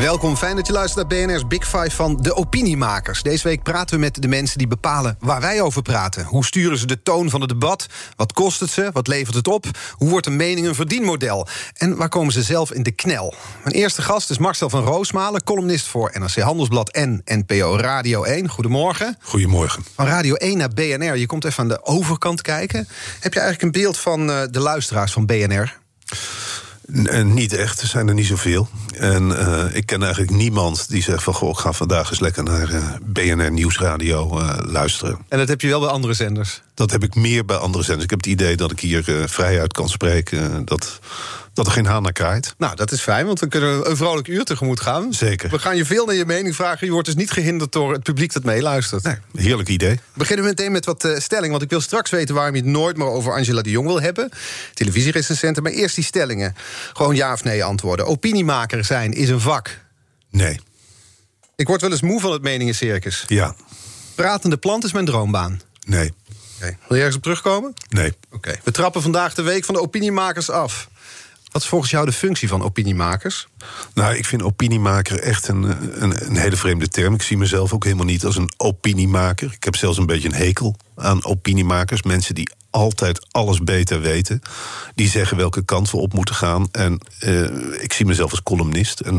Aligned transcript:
Welkom, 0.00 0.36
fijn 0.36 0.56
dat 0.56 0.66
je 0.66 0.72
luistert 0.72 1.08
naar 1.08 1.26
BNR's 1.26 1.46
Big 1.46 1.68
Five 1.68 1.90
van 1.90 2.16
de 2.16 2.34
opiniemakers. 2.34 3.22
Deze 3.22 3.48
week 3.48 3.62
praten 3.62 3.94
we 3.94 4.00
met 4.00 4.22
de 4.22 4.28
mensen 4.28 4.58
die 4.58 4.66
bepalen 4.66 5.16
waar 5.20 5.40
wij 5.40 5.60
over 5.60 5.82
praten. 5.82 6.24
Hoe 6.24 6.44
sturen 6.44 6.78
ze 6.78 6.86
de 6.86 7.02
toon 7.02 7.30
van 7.30 7.40
het 7.40 7.48
debat? 7.48 7.86
Wat 8.16 8.32
kost 8.32 8.60
het 8.60 8.70
ze? 8.70 8.90
Wat 8.92 9.06
levert 9.06 9.34
het 9.34 9.48
op? 9.48 9.66
Hoe 9.92 10.08
wordt 10.08 10.26
een 10.26 10.36
mening 10.36 10.66
een 10.66 10.74
verdienmodel? 10.74 11.46
En 11.74 11.96
waar 11.96 12.08
komen 12.08 12.32
ze 12.32 12.42
zelf 12.42 12.72
in 12.72 12.82
de 12.82 12.90
knel? 12.90 13.34
Mijn 13.64 13.76
eerste 13.76 14.02
gast 14.02 14.30
is 14.30 14.38
Marcel 14.38 14.70
van 14.70 14.84
Roosmalen, 14.84 15.44
columnist 15.44 15.86
voor 15.86 16.10
NRC 16.14 16.36
Handelsblad 16.36 16.90
en 16.90 17.22
NPO 17.24 17.76
Radio 17.76 18.22
1. 18.22 18.48
Goedemorgen. 18.48 19.16
Goedemorgen. 19.22 19.84
Van 19.94 20.06
Radio 20.06 20.34
1 20.34 20.56
naar 20.56 20.68
BNR, 20.68 21.16
je 21.16 21.26
komt 21.26 21.44
even 21.44 21.62
aan 21.62 21.68
de 21.68 21.84
overkant 21.84 22.42
kijken. 22.42 22.88
Heb 23.20 23.32
je 23.32 23.40
eigenlijk 23.40 23.62
een 23.62 23.82
beeld 23.82 23.98
van 23.98 24.30
uh, 24.30 24.42
de 24.50 24.60
luisteraars 24.60 25.12
van 25.12 25.26
BNR? 25.26 25.78
N 26.92 27.34
niet 27.34 27.52
echt, 27.52 27.80
er 27.80 27.86
zijn 27.86 28.08
er 28.08 28.14
niet 28.14 28.26
zoveel. 28.26 28.68
En 28.94 29.28
uh, 29.28 29.64
ik 29.72 29.86
ken 29.86 30.02
eigenlijk 30.02 30.32
niemand 30.32 30.88
die 30.88 31.02
zegt 31.02 31.22
van... 31.22 31.34
goh, 31.34 31.50
ik 31.50 31.56
ga 31.56 31.72
vandaag 31.72 32.10
eens 32.10 32.20
lekker 32.20 32.42
naar 32.42 32.70
uh, 32.70 32.84
BNR 33.02 33.50
Nieuwsradio 33.50 34.40
luisteren. 34.64 35.18
En 35.28 35.38
dat 35.38 35.48
heb 35.48 35.60
je 35.60 35.68
wel 35.68 35.80
bij 35.80 35.88
andere 35.88 36.14
zenders? 36.14 36.62
Dat 36.76 36.90
heb 36.90 37.02
ik 37.02 37.14
meer 37.14 37.44
bij 37.44 37.56
andere 37.56 37.84
zenders. 37.84 38.04
Ik 38.04 38.10
heb 38.10 38.18
het 38.18 38.28
idee 38.28 38.56
dat 38.56 38.70
ik 38.70 38.80
hier 38.80 39.02
vrijuit 39.28 39.72
kan 39.72 39.88
spreken. 39.88 40.64
dat, 40.64 40.98
dat 41.52 41.66
er 41.66 41.72
geen 41.72 41.86
haan 41.86 42.02
naar 42.02 42.12
kraait. 42.12 42.54
Nou, 42.58 42.76
dat 42.76 42.92
is 42.92 43.00
fijn, 43.00 43.26
want 43.26 43.40
we 43.40 43.48
kunnen 43.48 43.90
een 43.90 43.96
vrolijk 43.96 44.28
uur 44.28 44.44
tegemoet 44.44 44.80
gaan. 44.80 45.12
Zeker. 45.12 45.50
We 45.50 45.58
gaan 45.58 45.76
je 45.76 45.84
veel 45.84 46.06
naar 46.06 46.14
je 46.14 46.24
mening 46.24 46.54
vragen. 46.54 46.86
Je 46.86 46.92
wordt 46.92 47.06
dus 47.06 47.16
niet 47.16 47.30
gehinderd 47.30 47.72
door 47.72 47.92
het 47.92 48.02
publiek 48.02 48.32
dat 48.32 48.44
meeluistert. 48.44 49.02
Nee, 49.02 49.16
heerlijk 49.34 49.68
idee. 49.68 49.94
We 49.94 50.00
beginnen 50.12 50.44
meteen 50.44 50.72
met 50.72 50.84
wat 50.84 51.04
uh, 51.04 51.18
stellingen, 51.18 51.50
want 51.50 51.62
ik 51.62 51.70
wil 51.70 51.80
straks 51.80 52.10
weten... 52.10 52.34
waarom 52.34 52.54
je 52.54 52.60
het 52.60 52.70
nooit 52.70 52.96
meer 52.96 53.06
over 53.06 53.32
Angela 53.32 53.62
de 53.62 53.70
Jong 53.70 53.86
wil 53.86 54.00
hebben. 54.00 54.30
Televisierecensenten, 54.74 55.62
maar 55.62 55.72
eerst 55.72 55.94
die 55.94 56.04
stellingen. 56.04 56.54
Gewoon 56.92 57.14
ja 57.14 57.32
of 57.32 57.44
nee 57.44 57.64
antwoorden. 57.64 58.06
Opiniemaker 58.06 58.84
zijn 58.84 59.12
is 59.12 59.28
een 59.28 59.40
vak. 59.40 59.80
Nee. 60.30 60.60
Ik 61.56 61.66
word 61.66 61.80
wel 61.80 61.90
eens 61.90 62.00
moe 62.00 62.20
van 62.20 62.32
het 62.32 62.42
meningencircus. 62.42 63.24
Ja. 63.26 63.54
Pratende 64.14 64.56
plant 64.56 64.84
is 64.84 64.92
mijn 64.92 65.04
droombaan. 65.04 65.60
Nee. 65.84 66.12
Okay. 66.56 66.78
Wil 66.88 66.96
je 66.96 67.02
ergens 67.02 67.16
op 67.16 67.22
terugkomen? 67.22 67.74
Nee. 67.88 68.12
Oké. 68.26 68.36
Okay. 68.36 68.60
We 68.64 68.70
trappen 68.70 69.02
vandaag 69.02 69.34
de 69.34 69.42
week 69.42 69.64
van 69.64 69.74
de 69.74 69.80
opiniemakers 69.80 70.50
af. 70.50 70.88
Wat 71.56 71.62
is 71.64 71.70
volgens 71.70 71.90
jou 71.90 72.06
de 72.06 72.12
functie 72.12 72.48
van 72.48 72.62
opiniemakers? 72.62 73.48
Nou, 73.94 74.16
ik 74.16 74.24
vind 74.24 74.42
opiniemaker 74.42 75.20
echt 75.20 75.48
een, 75.48 75.62
een, 76.02 76.26
een, 76.26 76.36
hele 76.36 76.56
vreemde 76.56 76.88
term. 76.88 77.14
Ik 77.14 77.22
zie 77.22 77.36
mezelf 77.36 77.72
ook 77.72 77.84
helemaal 77.84 78.04
niet 78.04 78.24
als 78.24 78.36
een 78.36 78.50
opiniemaker. 78.56 79.52
Ik 79.52 79.64
heb 79.64 79.76
zelfs 79.76 79.98
een 79.98 80.06
beetje 80.06 80.28
een 80.28 80.34
hekel 80.34 80.76
aan 80.96 81.24
opiniemakers. 81.24 82.02
Mensen 82.02 82.34
die 82.34 82.50
altijd 82.70 83.26
alles 83.30 83.58
beter 83.58 84.00
weten. 84.00 84.40
Die 84.94 85.08
zeggen 85.08 85.36
welke 85.36 85.64
kant 85.64 85.90
we 85.90 85.96
op 85.96 86.12
moeten 86.12 86.34
gaan. 86.34 86.68
En 86.72 87.00
uh, 87.20 87.82
ik 87.82 87.92
zie 87.92 88.06
mezelf 88.06 88.30
als 88.30 88.42
columnist. 88.42 89.00
En 89.00 89.14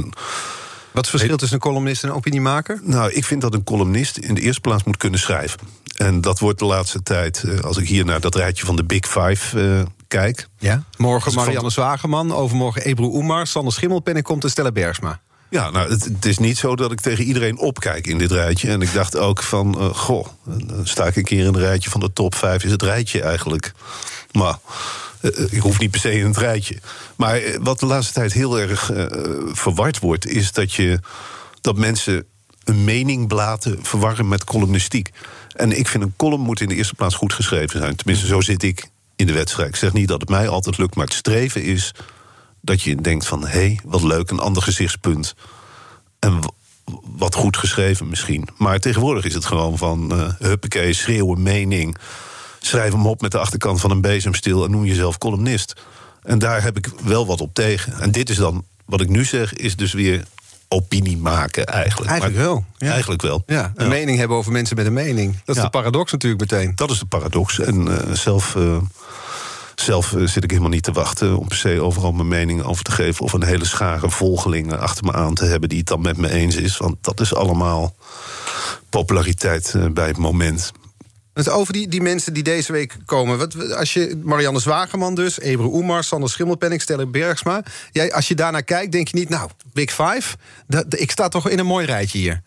wat 0.92 1.06
is 1.06 1.12
het 1.12 1.20
verschil 1.20 1.38
tussen 1.38 1.58
een 1.58 1.72
columnist 1.72 2.04
en 2.04 2.10
een 2.10 2.16
opiniemaker? 2.16 2.80
Nou, 2.84 3.12
ik 3.12 3.26
vind 3.26 3.42
dat 3.42 3.54
een 3.54 3.64
columnist 3.64 4.18
in 4.18 4.34
de 4.34 4.42
eerste 4.42 4.62
plaats 4.62 4.84
moet 4.84 4.98
kunnen 4.98 5.20
schrijven. 5.20 5.60
En 5.98 6.22
dat 6.22 6.40
wordt 6.40 6.60
de 6.60 6.66
laatste 6.66 7.04
tijd, 7.04 7.44
als 7.62 7.78
ik 7.78 7.88
hier 7.88 8.06
naar 8.06 8.20
dat 8.20 8.36
rijtje 8.36 8.66
van 8.66 8.76
de 8.76 8.84
Big 8.84 9.08
Five 9.08 9.58
uh, 9.58 9.82
kijk. 10.08 10.48
Ja? 10.58 10.84
Morgen 10.98 11.34
Marianne 11.34 11.70
Zwageman, 11.70 12.34
overmorgen 12.34 12.82
Ebru 12.86 13.06
Oemar, 13.06 13.48
Sander 13.48 13.74
Schimmelpen 13.74 14.16
en 14.16 14.24
komt 14.24 14.44
en 14.44 14.50
Stella 14.50 14.72
Bergsma. 14.72 15.20
Ja, 15.50 15.70
nou, 15.70 15.90
het, 15.90 16.04
het, 16.04 16.26
is 16.26 16.38
niet 16.38 16.58
zo 16.58 16.76
dat 16.76 16.92
ik 16.92 17.02
tegen 17.02 17.24
iedereen 17.24 17.58
opkijk 17.58 18.08
in 18.08 18.18
dit 18.18 18.32
rijtje. 18.32 18.70
En 18.70 18.82
ik 18.82 18.94
dacht 18.94 19.18
ook 19.18 19.44
van, 19.44 19.76
uh, 19.78 19.86
goh, 19.86 20.28
dan 20.44 20.88
sta 20.88 21.06
ik 21.06 21.16
een 21.16 21.24
keer 21.24 21.40
in 21.40 21.46
een 21.46 21.60
rijtje 21.60 21.90
van 21.90 22.00
de 22.00 22.14
top 22.14 22.36
5. 22.36 22.64
Is 22.64 22.72
het 22.72 22.82
rijtje 22.82 23.22
eigenlijk? 23.22 23.72
Maar 24.32 24.58
uh, 25.22 25.32
ik 25.50 25.62
hoef 25.62 25.80
niet 25.80 25.92
per 25.92 26.00
se 26.00 26.12
in 26.12 26.26
het 26.26 26.38
rijtje. 26.38 26.78
Maar 27.16 27.42
uh, 27.42 27.58
wat 27.62 27.80
de 27.80 27.86
laatste 27.86 28.14
tijd 28.14 28.34
heel 28.34 28.60
erg 28.60 28.92
verward 29.52 30.00
wordt, 30.00 30.28
is 30.28 30.52
dat 30.52 30.74
je 30.74 31.00
dat 31.62 31.78
mensen 31.78 32.26
een 32.64 32.84
mening 32.84 33.28
blaten 33.28 33.80
verwarren 33.82 34.28
met 34.28 34.44
columnistiek. 34.44 35.12
En 35.58 35.78
ik 35.78 35.88
vind 35.88 36.04
een 36.04 36.14
column 36.18 36.42
moet 36.42 36.62
in 36.62 36.68
de 36.68 36.76
eerste 36.76 36.96
plaats 36.96 37.16
goed 37.16 37.34
geschreven 37.34 37.80
zijn. 37.80 37.96
Tenminste, 37.96 38.28
zo 38.28 38.42
zit 38.42 38.64
ik 38.64 38.90
in 39.16 39.28
de 39.28 39.34
wedstrijd. 39.34 39.70
Ik 39.70 39.76
zeg 39.76 39.94
niet 39.94 40.08
dat 40.08 40.22
het 40.22 40.30
mij 40.30 40.48
altijd 40.48 40.78
lukt, 40.78 40.96
maar 40.96 41.06
het 41.06 41.14
streven 41.14 41.64
is 41.64 41.92
dat 42.62 42.82
je 42.82 42.96
denkt 42.96 43.28
van... 43.28 43.42
hé, 43.42 43.48
hey, 43.48 43.80
wat 43.84 44.04
leuk, 44.04 44.30
een 44.30 44.40
ander 44.40 44.64
gezichtspunt. 44.64 45.36
En 46.20 46.40
wat 47.18 47.36
goed 47.36 47.58
geschreven 47.58 48.10
misschien. 48.10 48.48
Maar 48.58 48.80
tegenwoordig 48.80 49.26
is 49.26 49.34
het 49.34 49.46
gewoon 49.46 49.78
van... 49.78 50.14
Uh, 50.14 50.34
huppakee, 50.40 50.94
schreeuwen, 50.94 51.42
mening... 51.42 51.98
schrijf 52.60 52.92
hem 52.92 53.08
op 53.08 53.22
met 53.22 53.32
de 53.32 53.40
achterkant 53.40 53.80
van 53.80 53.92
een 53.92 54.02
bezemstil... 54.02 54.64
en 54.64 54.72
noem 54.72 54.86
jezelf 54.86 55.18
columnist. 55.18 55.82
En 56.24 56.40
daar 56.40 56.64
heb 56.64 56.78
ik 56.78 56.90
wel 57.04 57.26
wat 57.26 57.42
op 57.42 57.54
tegen. 57.54 58.00
En 58.00 58.12
dit 58.12 58.30
is 58.30 58.38
dan, 58.38 58.66
wat 58.86 59.02
ik 59.02 59.10
nu 59.10 59.26
zeg, 59.26 59.54
is 59.54 59.76
dus 59.76 59.94
weer 59.94 60.26
opinie 60.70 61.18
maken 61.18 61.66
eigenlijk. 61.66 62.10
Eigenlijk 62.10 62.40
wel. 62.42 62.66
Ja. 62.78 62.92
Eigenlijk 62.92 63.22
wel. 63.22 63.44
Ja, 63.46 63.72
een 63.76 63.84
ja. 63.86 63.90
mening 63.92 64.18
hebben 64.18 64.38
over 64.38 64.52
mensen 64.52 64.76
met 64.76 64.86
een 64.86 64.94
mening. 64.94 65.32
Dat 65.46 65.56
is 65.56 65.62
Ja. 65.62 65.68
de 65.68 65.78
paradox 65.78 66.12
natuurlijk 66.12 66.52
meteen. 66.52 66.72
Dat 66.76 66.92
is 66.92 67.00
de 67.00 67.06
paradox. 67.06 67.60
En 67.60 67.88
uh, 67.88 67.98
zelf, 68.12 68.56
uh, 68.56 68.78
zelf 69.76 70.12
uh, 70.12 70.28
zit 70.28 70.44
ik 70.44 70.50
helemaal 70.50 70.72
niet 70.72 70.84
te 70.84 70.92
wachten 70.92 71.38
om 71.38 71.48
per 71.48 71.58
se 71.58 71.82
overal 71.82 72.12
mijn 72.12 72.28
mening 72.28 72.64
over 72.64 72.84
te 72.84 72.92
geven. 72.92 73.26
Of 73.26 73.34
een 73.34 73.44
hele 73.44 73.66
schare 73.66 74.10
volgelingen 74.10 74.80
achter 74.80 75.06
me 75.06 75.14
aan 75.14 75.34
te 75.34 75.46
hebben 75.46 75.70
die 75.70 75.78
het 75.78 75.88
dan 75.88 76.02
met 76.02 76.18
me 76.18 76.30
eens 76.30 76.56
is. 76.56 76.78
Want 76.78 76.96
dat 77.02 77.20
is 77.20 77.34
allemaal 77.36 77.96
populariteit 78.90 79.76
bij 79.92 80.08
het 80.08 80.18
moment. 80.18 80.72
Over 81.46 81.74
die, 81.74 81.88
die 81.88 82.02
mensen 82.02 82.34
die 82.34 82.44
deze 82.44 82.72
week 82.72 82.98
komen. 83.06 83.38
Wat, 83.38 83.74
als 83.76 83.94
je, 83.94 84.22
Marianne 84.24 84.60
Zwageman 84.60 85.16
dus, 85.16 85.40
Ebru 85.40 85.68
Oemar, 85.68 86.04
Sander 86.04 86.30
Schimmelpenning, 86.30 86.82
Stella 86.82 87.06
Bergsma. 87.06 87.64
Jij, 87.92 88.14
als 88.14 88.28
je 88.28 88.36
daarnaar 88.36 88.64
kijkt, 88.64 88.92
denk 88.92 89.08
je 89.08 89.18
niet, 89.18 89.30
nou, 89.30 89.50
Big 89.74 89.90
Five, 89.90 90.36
dat, 90.68 91.00
ik 91.00 91.12
sta 91.12 91.28
toch 91.28 91.50
in 91.50 91.60
een 91.60 91.66
mooi 91.66 91.86
rijtje 91.86 92.18
hier. 92.18 92.42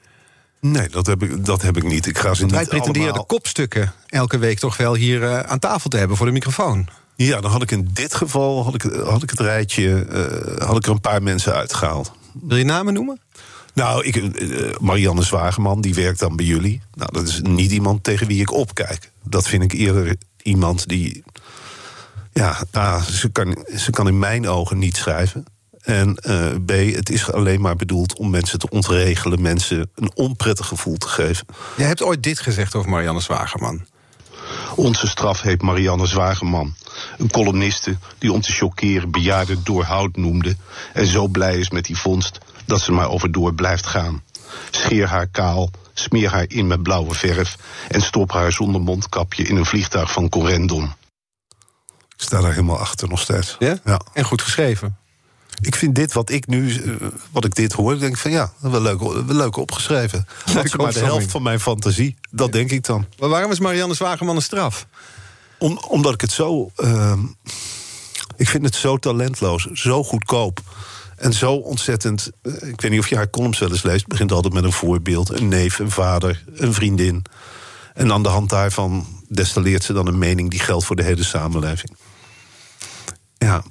Nee, 0.61 0.89
dat 0.89 1.07
heb 1.07 1.23
ik, 1.23 1.45
dat 1.45 1.63
heb 1.63 1.77
ik 1.77 1.83
niet. 1.83 2.07
Ik 2.07 2.19
ga 2.19 2.35
ze 2.35 2.41
Want 2.41 2.51
wij 2.53 2.61
niet 2.61 2.69
pretenderen 2.69 3.09
allemaal... 3.09 3.27
de 3.27 3.35
kopstukken 3.35 3.93
elke 4.07 4.39
week 4.39 4.59
toch 4.59 4.77
wel 4.77 4.95
hier 4.95 5.23
uh, 5.23 5.41
aan 5.41 5.59
tafel 5.59 5.91
te 5.91 5.97
hebben 5.97 6.17
voor 6.17 6.27
de 6.27 6.33
microfoon. 6.33 6.89
Ja, 7.17 7.41
dan 7.41 7.51
had 7.51 7.63
ik 7.63 7.71
in 7.71 7.89
dit 7.93 8.15
geval 8.15 8.65
had 8.65 8.75
ik, 8.75 8.83
had 8.83 9.23
ik 9.23 9.31
het 9.31 9.41
rijtje, 9.41 10.07
uh, 10.13 10.67
had 10.67 10.77
ik 10.77 10.85
er 10.85 10.91
een 10.91 11.01
paar 11.01 11.23
mensen 11.23 11.55
uitgehaald. 11.55 12.13
Wil 12.43 12.57
je 12.57 12.65
namen 12.65 12.95
noemen? 12.95 13.21
Nou, 13.75 14.05
ik, 14.05 14.17
uh, 14.17 14.75
Marianne 14.81 15.23
Zwageman, 15.23 15.81
die 15.81 15.95
werkt 15.95 16.19
dan 16.19 16.37
bij 16.37 16.47
jullie. 16.47 16.83
Nou, 16.95 17.13
dat 17.13 17.29
is 17.29 17.41
niet 17.41 17.71
iemand 17.71 18.05
tegen 18.05 18.27
wie 18.27 18.41
ik 18.41 18.53
opkijk. 18.53 19.11
Dat 19.23 19.49
vind 19.49 19.63
ik 19.63 19.73
eerder 19.73 20.17
iemand 20.43 20.89
die. 20.89 21.25
Ja, 22.33 22.65
A, 22.77 23.01
ze, 23.01 23.29
kan, 23.29 23.65
ze 23.77 23.91
kan 23.91 24.09
in 24.09 24.19
mijn 24.19 24.49
ogen 24.49 24.79
niet 24.79 24.97
schrijven. 24.97 25.45
En 25.81 26.19
uh, 26.23 26.47
B, 26.67 26.95
het 26.95 27.11
is 27.11 27.33
alleen 27.33 27.61
maar 27.61 27.77
bedoeld 27.77 28.19
om 28.19 28.31
mensen 28.31 28.59
te 28.59 28.69
ontregelen, 28.69 29.43
mensen 29.43 29.91
een 29.95 30.11
onprettig 30.15 30.67
gevoel 30.67 30.97
te 30.97 31.09
geven. 31.09 31.47
Jij 31.77 31.87
hebt 31.87 32.03
ooit 32.03 32.23
dit 32.23 32.41
gezegd 32.41 32.75
over 32.75 32.91
Marianne 32.91 33.21
Zwageman. 33.21 33.87
Onze 34.77 35.07
straf 35.07 35.41
heet 35.41 35.63
Marianne 35.63 36.07
Zwageman. 36.07 36.75
Een 37.19 37.31
columniste 37.31 37.97
die 38.19 38.33
om 38.33 38.41
te 38.41 38.53
chockeren 38.53 39.11
bejaarden 39.11 39.61
doorhoud 39.65 40.17
noemde. 40.17 40.57
En 40.93 41.07
zo 41.07 41.29
blij 41.29 41.59
is 41.59 41.71
met 41.71 41.85
die 41.85 41.99
vondst 41.99 42.39
dat 42.71 42.81
ze 42.81 42.93
maar 42.93 43.11
over 43.11 43.33
door 43.33 43.55
blijft 43.55 43.87
gaan. 43.87 44.23
Scheer 44.71 45.07
haar 45.07 45.27
kaal, 45.27 45.71
smeer 45.95 46.31
haar 46.31 46.45
in 46.49 46.67
met 46.67 46.83
blauwe 46.83 47.15
verf. 47.15 47.57
En 47.89 48.01
stop 48.01 48.33
haar 48.33 48.53
zonder 48.53 48.81
mondkapje 48.81 49.43
in 49.43 49.57
een 49.57 49.67
vliegtuig 49.67 50.13
van 50.13 50.29
Corendon. 50.29 50.93
Ik 52.17 52.27
sta 52.27 52.41
daar 52.41 52.51
helemaal 52.51 52.79
achter 52.79 53.09
nog 53.09 53.21
steeds. 53.21 53.57
Ja? 53.59 53.79
ja. 53.85 54.01
En 54.13 54.25
goed 54.25 54.43
geschreven. 54.43 54.97
Ik 55.61 55.75
vind 55.75 55.95
dit 55.95 56.13
wat 56.13 56.31
ik 56.31 56.47
nu, 56.47 56.81
wat 57.31 57.45
ik 57.45 57.55
dit 57.55 57.73
hoor, 57.73 57.99
denk 57.99 58.13
ik 58.13 58.19
van 58.19 58.31
ja, 58.31 58.53
wel 58.59 58.81
leuk, 58.81 59.01
wel 59.01 59.37
leuk 59.37 59.57
opgeschreven. 59.57 60.27
Dat 60.55 60.65
is 60.65 60.77
maar 60.77 60.93
de 60.93 60.99
helft 60.99 61.31
van 61.31 61.43
mijn 61.43 61.61
fantasie. 61.61 62.17
Dat 62.31 62.47
ja. 62.47 62.53
denk 62.53 62.71
ik 62.71 62.85
dan. 62.85 63.07
Maar 63.19 63.29
waarom 63.29 63.51
is 63.51 63.61
Marianne 63.61 63.95
Zwageman 63.95 64.37
een 64.37 64.43
straf? 64.43 64.87
Om, 65.59 65.79
omdat 65.89 66.15
ik 66.15 66.21
het 66.21 66.33
zo. 66.33 66.71
Uh, 66.77 67.13
ik 68.37 68.49
vind 68.49 68.65
het 68.65 68.75
zo 68.75 68.97
talentloos, 68.97 69.65
zo 69.65 70.05
goedkoop. 70.05 70.61
En 71.21 71.33
zo 71.33 71.53
ontzettend. 71.55 72.31
Uh, 72.43 72.55
ik 72.55 72.81
weet 72.81 72.91
niet 72.91 73.01
of 73.01 73.09
je 73.09 73.17
haar 73.17 73.31
columns 73.31 73.59
wel 73.59 73.71
eens 73.71 73.83
leest. 73.83 74.01
Het 74.01 74.09
begint 74.09 74.33
altijd 74.33 74.55
met 74.55 74.65
een 74.65 74.73
voorbeeld: 74.73 75.29
een 75.29 75.49
neef, 75.49 75.79
een 75.79 75.91
vader, 75.91 76.45
een 76.55 76.75
vriendin. 76.75 77.25
En 77.95 78.13
aan 78.13 78.23
de 78.23 78.29
hand 78.29 78.51
daarvan 78.51 79.07
destilleert 79.29 79.85
ze 79.85 79.93
dan 79.93 80.07
een 80.07 80.19
mening 80.19 80.51
die 80.51 80.61
geldt 80.61 80.85
voor 80.85 80.97
de 80.97 81.03
hele 81.03 81.25
samenleving. 81.25 81.97
Ja, 83.39 83.63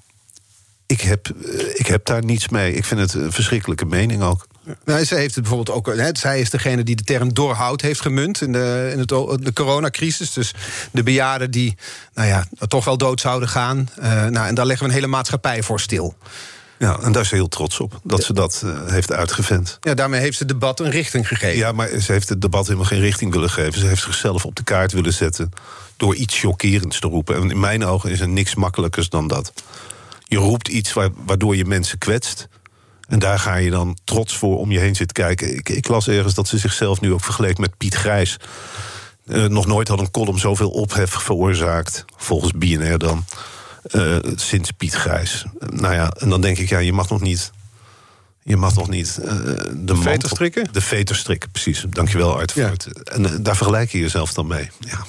ik 0.86 1.01
heb, 1.01 1.30
ik 1.74 1.88
heb 1.88 2.06
daar 2.06 2.24
niets 2.25 2.50
mee. 2.50 2.74
Ik 2.74 2.86
vind 2.86 3.00
het 3.00 3.13
een 3.13 3.31
verschrikkelijke 3.31 3.86
mening 3.86 4.22
ook. 4.22 4.48
Nou, 4.86 5.06
zij 5.06 5.19
heeft 5.19 5.36
het 5.36 5.44
bijvoorbeeld 5.44 5.78
ook. 5.78 5.95
Hè, 5.95 6.10
zij 6.13 6.40
is 6.40 6.50
degene 6.50 6.84
die 6.84 6.95
de 6.95 7.04
term 7.04 7.34
doorhoud 7.34 7.81
heeft 7.81 8.02
gemunt 8.02 8.42
in 8.42 8.52
de, 8.52 8.90
in 8.92 9.00
het, 9.00 9.10
de 9.45 9.54
coronacrisis. 9.54 10.34
Dus 10.34 10.54
de 10.92 11.04
bejaarden 11.04 11.52
die 11.52 11.78
nou 12.13 12.28
ja, 12.28 12.45
toch 12.68 12.86
wel 12.86 12.98
dood 12.98 13.19
zouden 13.19 13.50
gaan. 13.50 13.90
Uh, 14.00 14.25
nou, 14.25 14.48
en 14.48 14.56
daar 14.56 14.66
leggen 14.66 14.86
we 14.86 14.92
een 14.92 15.00
hele 15.00 15.12
maatschappij 15.12 15.63
voor 15.63 15.80
stil. 15.80 16.16
Ja, 16.80 17.00
en 17.00 17.12
daar 17.12 17.22
is 17.22 17.28
ze 17.28 17.36
heel 17.36 17.48
trots 17.48 17.80
op, 17.80 18.00
dat 18.04 18.24
ze 18.24 18.34
dat 18.34 18.62
uh, 18.66 18.88
heeft 18.88 19.12
uitgevent. 19.12 19.78
Ja, 19.81 19.94
daarmee 19.94 20.20
heeft 20.20 20.38
ze 20.38 20.44
het 20.44 20.52
debat 20.52 20.80
een 20.80 20.90
richting 20.90 21.28
gegeven. 21.28 21.58
Ja, 21.58 21.72
maar 21.72 21.88
ze 21.88 22.12
heeft 22.12 22.30
het 22.30 22.42
debat 22.42 22.66
helemaal 22.66 22.88
geen 22.88 23.00
richting 23.00 23.31
willen 23.31 23.50
geven. 23.50 23.80
Ze 23.80 23.88
heeft 23.88 24.04
zichzelf 24.04 24.46
op 24.46 24.56
de 24.56 24.64
kaart 24.64 24.92
willen 24.92 25.14
zetten 25.14 25.52
door 25.98 26.16
iets 26.16 26.40
chockerends 26.40 27.00
te 27.00 27.08
roepen. 27.08 27.36
En 27.36 27.50
in 27.50 27.60
mijn 27.60 27.86
ogen 27.86 28.10
is 28.12 28.20
er 28.20 28.30
niks 28.30 28.56
makkelijkers 28.56 29.10
dan 29.10 29.28
dat. 29.28 29.54
Je 30.24 30.38
roept 30.38 30.68
iets 30.68 30.94
waardoor 31.26 31.56
je 31.56 31.66
mensen 31.66 31.98
kwetst. 31.98 32.48
En 33.08 33.20
daar 33.20 33.40
ga 33.40 33.56
je 33.56 33.70
dan 33.70 33.98
trots 34.04 34.38
voor 34.38 34.58
om 34.58 34.72
je 34.72 34.80
heen 34.80 34.96
zitten 34.96 35.24
kijken. 35.24 35.56
Ik, 35.56 35.70
ik 35.70 35.88
las 35.88 36.08
ergens 36.08 36.34
dat 36.34 36.48
ze 36.48 36.58
zichzelf 36.58 37.02
nu 37.02 37.14
ook 37.14 37.24
vergeleek 37.24 37.58
met 37.58 37.78
Piet 37.78 37.96
Grijs. 37.96 38.38
Uh, 39.26 39.46
nog 39.46 39.66
nooit 39.66 39.88
had 39.88 40.00
een 40.00 40.12
column 40.12 40.40
zoveel 40.40 40.70
ophef 40.70 41.12
veroorzaakt, 41.12 42.06
volgens 42.18 42.52
BNR 42.52 42.98
dan, 42.98 43.26
uh, 43.91 44.18
sinds 44.36 44.71
Piet 44.71 44.94
Grijs. 44.94 45.45
nou 45.59 45.94
ja, 45.94 46.09
en 46.09 46.30
dan 46.30 46.41
denk 46.41 46.57
ik, 46.57 46.69
ja, 46.69 46.80
je 46.80 46.94
mag 46.94 47.09
nog 47.09 47.21
niet. 47.21 47.51
Je 48.44 48.57
mag 48.57 48.75
nog 48.75 48.89
niet 48.89 49.19
uh, 49.21 49.31
de 49.75 49.95
veterstrikken? 49.95 50.68
De 50.71 50.81
veterstrikken, 50.81 51.51
precies. 51.51 51.86
Dankjewel, 51.89 52.38
Art. 52.38 52.51
Ja. 52.51 52.71
En 53.03 53.44
daar 53.44 53.56
vergelijk 53.56 53.91
je 53.91 54.00
jezelf 54.00 54.33
dan 54.33 54.47
mee. 54.47 54.69
Ja. 54.80 55.06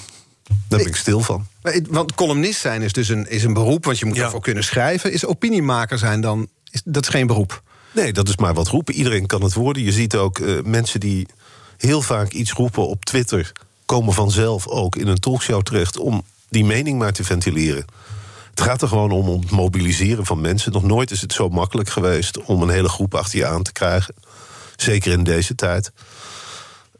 Daar 0.67 0.79
ben 0.79 0.87
ik 0.87 0.95
stil 0.95 1.19
van. 1.19 1.47
Want 1.89 2.15
columnist 2.15 2.59
zijn 2.59 2.81
is 2.81 2.93
dus 2.93 3.09
een, 3.09 3.29
is 3.29 3.43
een 3.43 3.53
beroep, 3.53 3.85
want 3.85 3.99
je 3.99 4.05
moet 4.05 4.15
ja. 4.15 4.23
ervoor 4.23 4.41
kunnen 4.41 4.63
schrijven. 4.63 5.11
Is 5.11 5.25
opiniemaker 5.25 5.97
zijn 5.97 6.21
dan, 6.21 6.47
is, 6.71 6.81
dat 6.85 7.03
is 7.03 7.09
geen 7.09 7.27
beroep? 7.27 7.63
Nee, 7.93 8.13
dat 8.13 8.27
is 8.27 8.35
maar 8.35 8.53
wat 8.53 8.67
roepen. 8.67 8.93
Iedereen 8.93 9.25
kan 9.25 9.43
het 9.43 9.53
worden. 9.53 9.83
Je 9.83 9.91
ziet 9.91 10.15
ook 10.15 10.39
uh, 10.39 10.61
mensen 10.63 10.99
die 10.99 11.27
heel 11.77 12.01
vaak 12.01 12.31
iets 12.31 12.51
roepen 12.51 12.87
op 12.87 13.05
Twitter... 13.05 13.51
komen 13.85 14.13
vanzelf 14.13 14.67
ook 14.67 14.95
in 14.95 15.07
een 15.07 15.19
talkshow 15.19 15.61
terecht 15.61 15.97
om 15.97 16.23
die 16.49 16.65
mening 16.65 16.99
maar 16.99 17.11
te 17.13 17.23
ventileren. 17.23 17.85
Het 18.51 18.61
gaat 18.61 18.81
er 18.81 18.87
gewoon 18.87 19.11
om, 19.11 19.29
om 19.29 19.41
het 19.41 19.51
mobiliseren 19.51 20.25
van 20.25 20.41
mensen. 20.41 20.71
Nog 20.71 20.83
nooit 20.83 21.11
is 21.11 21.21
het 21.21 21.33
zo 21.33 21.49
makkelijk 21.49 21.89
geweest 21.89 22.41
om 22.41 22.61
een 22.61 22.69
hele 22.69 22.89
groep 22.89 23.15
achter 23.15 23.39
je 23.39 23.45
aan 23.45 23.63
te 23.63 23.71
krijgen. 23.71 24.15
Zeker 24.75 25.11
in 25.11 25.23
deze 25.23 25.55
tijd. 25.55 25.91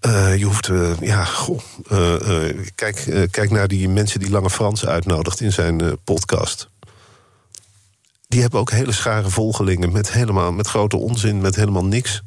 Uh, 0.01 0.37
je 0.37 0.45
hoeft, 0.45 0.67
uh, 0.67 0.99
ja, 0.99 1.23
goh, 1.23 1.59
uh, 1.91 2.43
kijk, 2.75 3.27
kijk 3.31 3.51
naar 3.51 3.67
die 3.67 3.89
mensen 3.89 4.19
die 4.19 4.29
Lange 4.29 4.49
Frans 4.49 4.85
uitnodigt 4.85 5.41
in 5.41 5.51
zijn 5.51 5.97
podcast. 6.03 6.69
Die 8.27 8.41
hebben 8.41 8.59
ook 8.59 8.71
hele 8.71 8.91
schare 8.91 9.29
volgelingen 9.29 9.91
met, 9.91 10.11
helemaal, 10.11 10.51
met 10.51 10.67
grote 10.67 10.97
onzin, 10.97 11.41
met 11.41 11.55
helemaal 11.55 11.85
niks. 11.85 12.21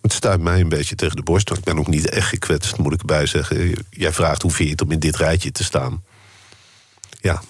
Het 0.00 0.12
stuit 0.12 0.40
mij 0.40 0.60
een 0.60 0.68
beetje 0.68 0.94
tegen 0.94 1.16
de 1.16 1.22
borst, 1.22 1.48
want 1.48 1.60
ik 1.60 1.66
ben 1.66 1.78
ook 1.78 1.86
niet 1.86 2.08
echt 2.08 2.28
gekwetst, 2.28 2.78
moet 2.78 2.92
ik 2.92 3.00
erbij 3.00 3.26
zeggen. 3.26 3.74
Jij 3.90 4.12
vraagt 4.12 4.42
hoe 4.42 4.50
vind 4.50 4.68
je 4.68 4.74
het 4.74 4.82
om 4.82 4.90
in 4.90 4.98
dit 4.98 5.16
rijtje 5.16 5.52
te 5.52 5.64
staan. 5.64 6.04
Ja, 7.20 7.42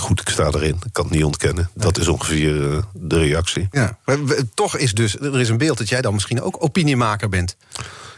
goed, 0.00 0.20
ik 0.20 0.28
sta 0.28 0.46
erin. 0.46 0.80
Ik 0.86 0.92
kan 0.92 1.04
het 1.04 1.14
niet 1.14 1.24
ontkennen. 1.24 1.70
Dat 1.74 1.98
is 1.98 2.08
ongeveer 2.08 2.84
de 2.92 3.18
reactie. 3.18 3.68
Ja, 3.70 3.98
maar 4.04 4.16
toch 4.54 4.76
is 4.76 4.92
dus, 4.92 5.18
er 5.18 5.40
is 5.40 5.48
een 5.48 5.58
beeld 5.58 5.78
dat 5.78 5.88
jij 5.88 6.00
dan 6.00 6.14
misschien 6.14 6.42
ook 6.42 6.56
opiniemaker 6.64 7.28
bent. 7.28 7.56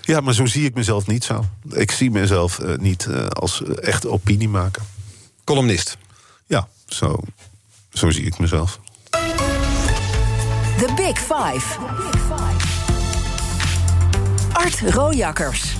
Ja, 0.01 0.21
maar 0.21 0.35
zo 0.35 0.47
zie 0.47 0.65
ik 0.65 0.75
mezelf 0.75 1.07
niet 1.07 1.25
zo. 1.25 1.45
Ik 1.71 1.91
zie 1.91 2.11
mezelf 2.11 2.59
uh, 2.59 2.77
niet 2.77 3.07
uh, 3.11 3.27
als 3.27 3.63
echt 3.63 4.07
opiniemaker. 4.07 4.83
Columnist? 5.45 5.97
Ja, 6.47 6.69
zo, 6.87 7.21
zo 7.93 8.11
zie 8.11 8.25
ik 8.25 8.39
mezelf. 8.39 8.81
The 10.79 10.93
Big 10.97 11.19
Five. 11.19 11.79
Art 14.53 14.81
Rojakkers. 14.81 15.77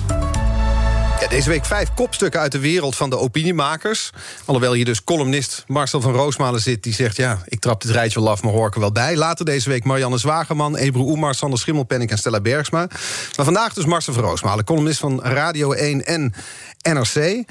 Deze 1.29 1.49
week 1.49 1.65
vijf 1.65 1.93
kopstukken 1.93 2.39
uit 2.39 2.51
de 2.51 2.59
wereld 2.59 2.95
van 2.95 3.09
de 3.09 3.17
opiniemakers. 3.17 4.09
Alhoewel 4.45 4.73
hier 4.73 4.85
dus 4.85 5.03
columnist 5.03 5.63
Marcel 5.67 6.01
van 6.01 6.13
Roosmalen 6.13 6.61
zit... 6.61 6.83
die 6.83 6.93
zegt, 6.93 7.15
ja, 7.15 7.39
ik 7.45 7.59
trap 7.59 7.81
dit 7.81 7.91
rijtje 7.91 8.19
wel 8.19 8.29
af, 8.29 8.43
maar 8.43 8.51
hoor 8.51 8.67
ik 8.67 8.73
er 8.73 8.79
wel 8.79 8.91
bij. 8.91 9.15
Later 9.15 9.45
deze 9.45 9.69
week 9.69 9.83
Marianne 9.83 10.17
Zwageman, 10.17 10.75
Ebru 10.75 11.01
Oemar... 11.01 11.35
Sander 11.35 11.59
Schimmelpenning 11.59 12.11
en 12.11 12.17
Stella 12.17 12.41
Bergsma. 12.41 12.87
Maar 13.35 13.45
vandaag 13.45 13.73
dus 13.73 13.85
Marcel 13.85 14.13
van 14.13 14.23
Roosmalen, 14.23 14.65
columnist 14.65 14.99
van 14.99 15.21
Radio 15.21 15.71
1 15.71 16.05
en 16.05 16.33
NRC. 16.81 17.43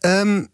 Um, 0.00 0.48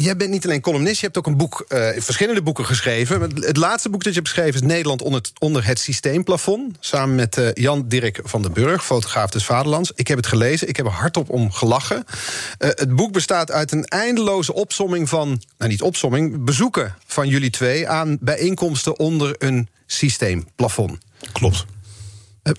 Jij 0.00 0.16
bent 0.16 0.30
niet 0.30 0.44
alleen 0.44 0.60
columnist, 0.60 1.00
je 1.00 1.04
hebt 1.06 1.18
ook 1.18 1.26
een 1.26 1.36
boek, 1.36 1.64
uh, 1.68 1.88
verschillende 1.96 2.42
boeken 2.42 2.66
geschreven. 2.66 3.20
Het 3.34 3.56
laatste 3.56 3.88
boek 3.88 4.04
dat 4.04 4.12
je 4.12 4.18
hebt 4.18 4.32
geschreven 4.32 4.60
is 4.60 4.66
Nederland 4.66 5.02
onder 5.02 5.20
het, 5.20 5.32
onder 5.38 5.66
het 5.66 5.78
systeemplafond. 5.78 6.76
Samen 6.80 7.14
met 7.14 7.36
uh, 7.36 7.52
Jan 7.52 7.88
Dirk 7.88 8.20
van 8.24 8.42
den 8.42 8.52
Burg, 8.52 8.84
fotograaf 8.84 9.30
des 9.30 9.44
Vaderlands. 9.44 9.92
Ik 9.94 10.08
heb 10.08 10.16
het 10.16 10.26
gelezen, 10.26 10.68
ik 10.68 10.76
heb 10.76 10.86
er 10.86 10.92
hardop 10.92 11.30
om 11.30 11.52
gelachen. 11.52 12.04
Uh, 12.06 12.68
het 12.74 12.96
boek 12.96 13.12
bestaat 13.12 13.50
uit 13.50 13.72
een 13.72 13.84
eindeloze 13.84 14.54
opsomming 14.54 15.08
van, 15.08 15.42
nou 15.58 15.70
niet 15.70 15.82
opsomming, 15.82 16.44
bezoeken 16.44 16.94
van 17.06 17.28
jullie 17.28 17.50
twee 17.50 17.88
aan 17.88 18.18
bijeenkomsten 18.20 18.98
onder 18.98 19.34
een 19.38 19.68
systeemplafond. 19.86 20.98
Klopt. 21.32 21.64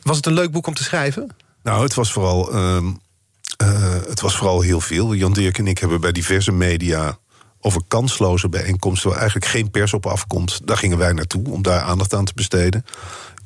was 0.01 0.15
het 0.15 0.25
een 0.25 0.33
leuk 0.33 0.51
boek 0.51 0.67
om 0.67 0.73
te 0.73 0.83
schrijven? 0.83 1.35
Nou, 1.63 1.83
het 1.83 1.93
was 1.93 2.11
vooral. 2.11 2.55
Uh, 2.55 2.83
het 4.07 4.21
was 4.21 4.35
vooral 4.35 4.61
heel 4.61 4.81
veel. 4.81 5.13
Jan 5.13 5.33
Dirk 5.33 5.57
en 5.57 5.67
ik 5.67 5.77
hebben 5.77 6.01
bij 6.01 6.11
diverse 6.11 6.51
media 6.51 7.19
over 7.61 7.81
kansloze 7.87 8.49
bijeenkomsten... 8.49 9.09
waar 9.09 9.19
eigenlijk 9.19 9.51
geen 9.51 9.71
pers 9.71 9.93
op 9.93 10.05
afkomt. 10.05 10.61
Daar 10.67 10.77
gingen 10.77 10.97
wij 10.97 11.13
naartoe 11.13 11.49
om 11.49 11.61
daar 11.61 11.81
aandacht 11.81 12.13
aan 12.13 12.25
te 12.25 12.33
besteden. 12.35 12.85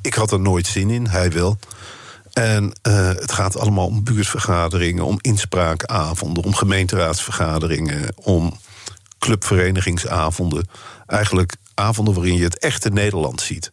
Ik 0.01 0.13
had 0.13 0.31
er 0.31 0.39
nooit 0.39 0.67
zin 0.67 0.89
in, 0.89 1.07
hij 1.07 1.31
wel. 1.31 1.57
En 2.33 2.63
uh, 2.63 3.07
het 3.07 3.31
gaat 3.31 3.57
allemaal 3.57 3.87
om 3.87 4.03
buurtvergaderingen, 4.03 5.05
om 5.05 5.17
inspraakavonden... 5.21 6.43
om 6.43 6.55
gemeenteraadsvergaderingen, 6.55 8.13
om 8.15 8.57
clubverenigingsavonden. 9.19 10.67
Eigenlijk 11.07 11.55
avonden 11.73 12.13
waarin 12.13 12.37
je 12.37 12.43
het 12.43 12.59
echte 12.59 12.89
Nederland 12.89 13.41
ziet. 13.41 13.71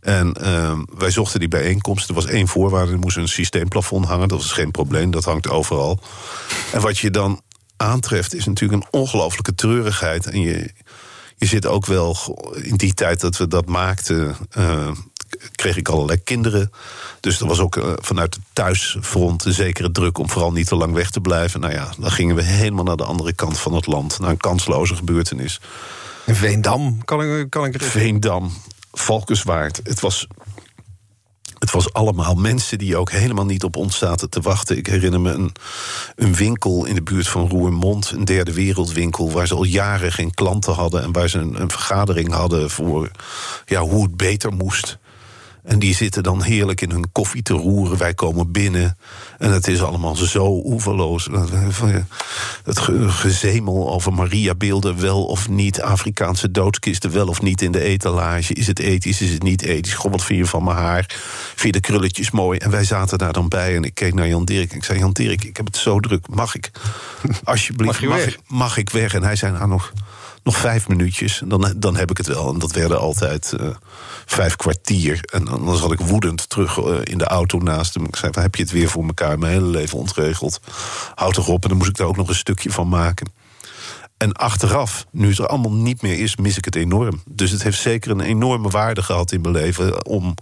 En 0.00 0.36
uh, 0.42 0.78
wij 0.94 1.10
zochten 1.10 1.40
die 1.40 1.48
bijeenkomst. 1.48 2.08
Er 2.08 2.14
was 2.14 2.26
één 2.26 2.48
voorwaarde, 2.48 2.92
er 2.92 2.98
moest 2.98 3.16
een 3.16 3.28
systeemplafond 3.28 4.06
hangen. 4.06 4.28
Dat 4.28 4.38
was 4.38 4.52
geen 4.52 4.70
probleem, 4.70 5.10
dat 5.10 5.24
hangt 5.24 5.48
overal. 5.48 6.00
En 6.72 6.80
wat 6.80 6.98
je 6.98 7.10
dan 7.10 7.40
aantreft, 7.80 8.34
is 8.34 8.44
natuurlijk 8.44 8.82
een 8.82 9.00
ongelooflijke 9.00 9.54
treurigheid. 9.54 10.26
En 10.26 10.40
je, 10.40 10.70
je 11.36 11.46
zit 11.46 11.66
ook 11.66 11.86
wel 11.86 12.16
in 12.62 12.76
die 12.76 12.94
tijd 12.94 13.20
dat 13.20 13.36
we 13.36 13.48
dat 13.48 13.66
maakten. 13.66 14.36
Uh, 14.58 14.90
kreeg 15.54 15.76
ik 15.76 15.88
allerlei 15.88 16.22
kinderen. 16.22 16.70
Dus 17.20 17.40
er 17.40 17.46
was 17.46 17.60
ook 17.60 17.76
uh, 17.76 17.92
vanuit 17.96 18.34
het 18.34 18.44
thuisfront 18.52 19.44
een 19.44 19.52
zekere 19.52 19.90
druk 19.90 20.18
om 20.18 20.30
vooral 20.30 20.52
niet 20.52 20.66
te 20.66 20.76
lang 20.76 20.94
weg 20.94 21.10
te 21.10 21.20
blijven. 21.20 21.60
Nou 21.60 21.72
ja, 21.72 21.92
dan 21.98 22.10
gingen 22.10 22.36
we 22.36 22.42
helemaal 22.42 22.84
naar 22.84 22.96
de 22.96 23.04
andere 23.04 23.32
kant 23.32 23.58
van 23.58 23.74
het 23.74 23.86
land, 23.86 24.18
naar 24.18 24.30
een 24.30 24.36
kansloze 24.36 24.94
gebeurtenis. 24.94 25.60
In 26.26 26.34
Veendam 26.34 27.04
kan 27.04 27.22
ik, 27.22 27.50
kan 27.50 27.64
ik 27.64 27.82
Veendam, 27.82 28.52
Valkenswaard. 28.92 29.80
Het 29.84 30.00
was 30.00 30.26
het 31.60 31.70
was 31.70 31.92
allemaal 31.92 32.34
mensen 32.34 32.78
die 32.78 32.96
ook 32.96 33.10
helemaal 33.10 33.44
niet 33.44 33.64
op 33.64 33.76
ons 33.76 33.98
zaten 33.98 34.30
te 34.30 34.40
wachten. 34.40 34.76
Ik 34.76 34.86
herinner 34.86 35.20
me 35.20 35.32
een, 35.32 35.52
een 36.16 36.34
winkel 36.34 36.84
in 36.84 36.94
de 36.94 37.02
buurt 37.02 37.28
van 37.28 37.48
Roermond, 37.48 38.10
een 38.10 38.24
derde 38.24 38.52
wereldwinkel, 38.52 39.30
waar 39.30 39.46
ze 39.46 39.54
al 39.54 39.64
jaren 39.64 40.12
geen 40.12 40.34
klanten 40.34 40.72
hadden 40.72 41.02
en 41.02 41.12
waar 41.12 41.28
ze 41.28 41.38
een, 41.38 41.60
een 41.60 41.70
vergadering 41.70 42.32
hadden 42.32 42.70
voor 42.70 43.10
ja, 43.66 43.80
hoe 43.80 44.02
het 44.02 44.16
beter 44.16 44.52
moest. 44.52 44.98
En 45.62 45.78
die 45.78 45.94
zitten 45.94 46.22
dan 46.22 46.42
heerlijk 46.42 46.80
in 46.80 46.90
hun 46.90 47.12
koffie 47.12 47.42
te 47.42 47.52
roeren. 47.52 47.98
Wij 47.98 48.14
komen 48.14 48.52
binnen. 48.52 48.96
En 49.38 49.52
het 49.52 49.68
is 49.68 49.82
allemaal 49.82 50.16
zo 50.16 50.62
oeverloos. 50.64 51.28
Het 52.64 52.78
gezemel 53.08 53.90
over 53.90 54.12
Maria-beelden, 54.12 55.00
wel 55.00 55.24
of 55.24 55.48
niet. 55.48 55.82
Afrikaanse 55.82 56.50
doodskisten, 56.50 57.12
wel 57.12 57.26
of 57.26 57.42
niet 57.42 57.62
in 57.62 57.72
de 57.72 57.80
etalage. 57.80 58.54
Is 58.54 58.66
het 58.66 58.78
ethisch, 58.78 59.20
is 59.20 59.32
het 59.32 59.42
niet 59.42 59.62
ethisch? 59.62 59.94
God, 59.94 60.10
wat 60.10 60.24
vind 60.24 60.38
je 60.38 60.46
van 60.46 60.64
mijn 60.64 60.76
haar? 60.76 61.04
Vind 61.54 61.74
je 61.74 61.80
de 61.80 61.86
krulletjes 61.86 62.30
mooi? 62.30 62.58
En 62.58 62.70
wij 62.70 62.84
zaten 62.84 63.18
daar 63.18 63.32
dan 63.32 63.48
bij. 63.48 63.76
En 63.76 63.84
ik 63.84 63.94
keek 63.94 64.14
naar 64.14 64.28
Jan 64.28 64.44
Dirk. 64.44 64.70
En 64.70 64.76
ik 64.76 64.84
zei, 64.84 64.98
Jan 64.98 65.12
Dirk, 65.12 65.44
ik 65.44 65.56
heb 65.56 65.66
het 65.66 65.76
zo 65.76 66.00
druk. 66.00 66.28
Mag 66.28 66.54
ik? 66.54 66.70
Alsjeblieft, 67.44 68.00
mag, 68.00 68.10
mag, 68.10 68.26
ik, 68.26 68.38
mag 68.46 68.76
ik 68.76 68.90
weg? 68.90 69.14
En 69.14 69.22
hij 69.22 69.36
zei, 69.36 69.52
nou 69.52 69.68
nog 69.68 69.92
nog 70.42 70.56
vijf 70.56 70.88
minuutjes, 70.88 71.42
dan, 71.44 71.74
dan 71.76 71.96
heb 71.96 72.10
ik 72.10 72.16
het 72.16 72.26
wel. 72.26 72.52
En 72.52 72.58
dat 72.58 72.72
werden 72.72 72.98
altijd 72.98 73.52
uh, 73.60 73.68
vijf 74.26 74.56
kwartier. 74.56 75.20
En 75.32 75.44
dan 75.44 75.76
zat 75.76 75.92
ik 75.92 76.00
woedend 76.00 76.48
terug 76.48 76.76
uh, 76.76 76.96
in 77.02 77.18
de 77.18 77.24
auto 77.24 77.58
naast 77.58 77.94
hem. 77.94 78.04
Ik 78.04 78.16
zei, 78.16 78.32
heb 78.34 78.54
je 78.54 78.62
het 78.62 78.72
weer 78.72 78.88
voor 78.88 79.04
elkaar? 79.04 79.38
Mijn 79.38 79.52
hele 79.52 79.66
leven 79.66 79.98
ontregeld. 79.98 80.60
Houd 81.14 81.34
toch 81.34 81.48
op. 81.48 81.62
En 81.62 81.68
dan 81.68 81.78
moest 81.78 81.90
ik 81.90 81.96
daar 81.96 82.06
ook 82.06 82.16
nog 82.16 82.28
een 82.28 82.34
stukje 82.34 82.70
van 82.70 82.88
maken. 82.88 83.32
En 84.16 84.32
achteraf, 84.32 85.06
nu 85.10 85.28
het 85.28 85.38
er 85.38 85.46
allemaal 85.46 85.72
niet 85.72 86.02
meer 86.02 86.18
is, 86.18 86.36
mis 86.36 86.56
ik 86.56 86.64
het 86.64 86.76
enorm. 86.76 87.22
Dus 87.26 87.50
het 87.50 87.62
heeft 87.62 87.80
zeker 87.80 88.10
een 88.10 88.20
enorme 88.20 88.68
waarde 88.68 89.02
gehad 89.02 89.32
in 89.32 89.40
mijn 89.40 89.54
leven... 89.54 90.06
om 90.06 90.34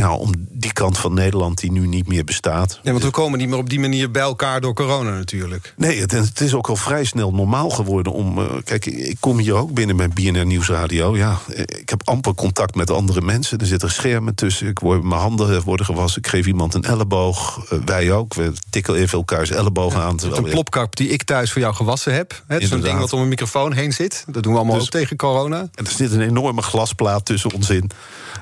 ja, 0.00 0.14
om 0.14 0.32
die 0.50 0.72
kant 0.72 0.98
van 0.98 1.14
Nederland 1.14 1.58
die 1.58 1.72
nu 1.72 1.86
niet 1.86 2.08
meer 2.08 2.24
bestaat. 2.24 2.80
Nee, 2.82 2.92
want 2.92 3.04
we 3.04 3.10
komen 3.10 3.38
niet 3.38 3.48
meer 3.48 3.58
op 3.58 3.70
die 3.70 3.80
manier 3.80 4.10
bij 4.10 4.22
elkaar 4.22 4.60
door 4.60 4.74
corona 4.74 5.10
natuurlijk. 5.10 5.74
Nee, 5.76 6.00
het, 6.00 6.10
het 6.10 6.40
is 6.40 6.54
ook 6.54 6.68
al 6.68 6.76
vrij 6.76 7.04
snel 7.04 7.32
normaal 7.32 7.70
geworden 7.70 8.12
om. 8.12 8.38
Uh, 8.38 8.46
kijk, 8.64 8.86
ik 8.86 9.16
kom 9.20 9.38
hier 9.38 9.54
ook 9.54 9.72
binnen 9.72 9.96
bij 9.96 10.08
BNR 10.08 10.46
Nieuwsradio. 10.46 11.16
Ja, 11.16 11.38
ik 11.54 11.88
heb 11.88 12.02
amper 12.04 12.34
contact 12.34 12.74
met 12.74 12.90
andere 12.90 13.20
mensen. 13.20 13.58
Er 13.58 13.66
zitten 13.66 13.90
schermen 13.90 14.34
tussen. 14.34 14.68
Ik 14.68 14.78
word, 14.78 15.02
mijn 15.02 15.20
handen 15.20 15.62
worden 15.62 15.86
gewassen. 15.86 16.22
Ik 16.22 16.28
geef 16.28 16.46
iemand 16.46 16.74
een 16.74 16.84
elleboog. 16.84 17.66
Uh, 17.72 17.78
wij 17.84 18.12
ook. 18.12 18.34
We 18.34 18.52
tikken 18.70 18.94
even 18.94 19.18
elkaars 19.18 19.50
ellebogen 19.50 19.98
ja, 19.98 20.06
aan. 20.06 20.16
Is 20.16 20.22
een 20.22 20.42
plopkap 20.42 20.96
die 20.96 21.08
ik 21.08 21.22
thuis 21.22 21.52
voor 21.52 21.60
jou 21.60 21.74
gewassen 21.74 22.14
heb. 22.14 22.44
Zo'n 22.58 22.80
ding 22.80 22.98
wat 22.98 23.12
om 23.12 23.20
een 23.20 23.28
microfoon 23.28 23.72
heen 23.72 23.92
zit. 23.92 24.24
Dat 24.26 24.42
doen 24.42 24.52
we 24.52 24.58
allemaal 24.58 24.76
dus, 24.76 24.84
ook 24.84 24.90
tegen 24.90 25.16
corona. 25.16 25.68
En 25.74 25.84
er 25.84 25.92
zit 25.92 26.12
een 26.12 26.20
enorme 26.20 26.62
glasplaat 26.62 27.24
tussen 27.24 27.52
ons 27.52 27.70
in. 27.70 27.90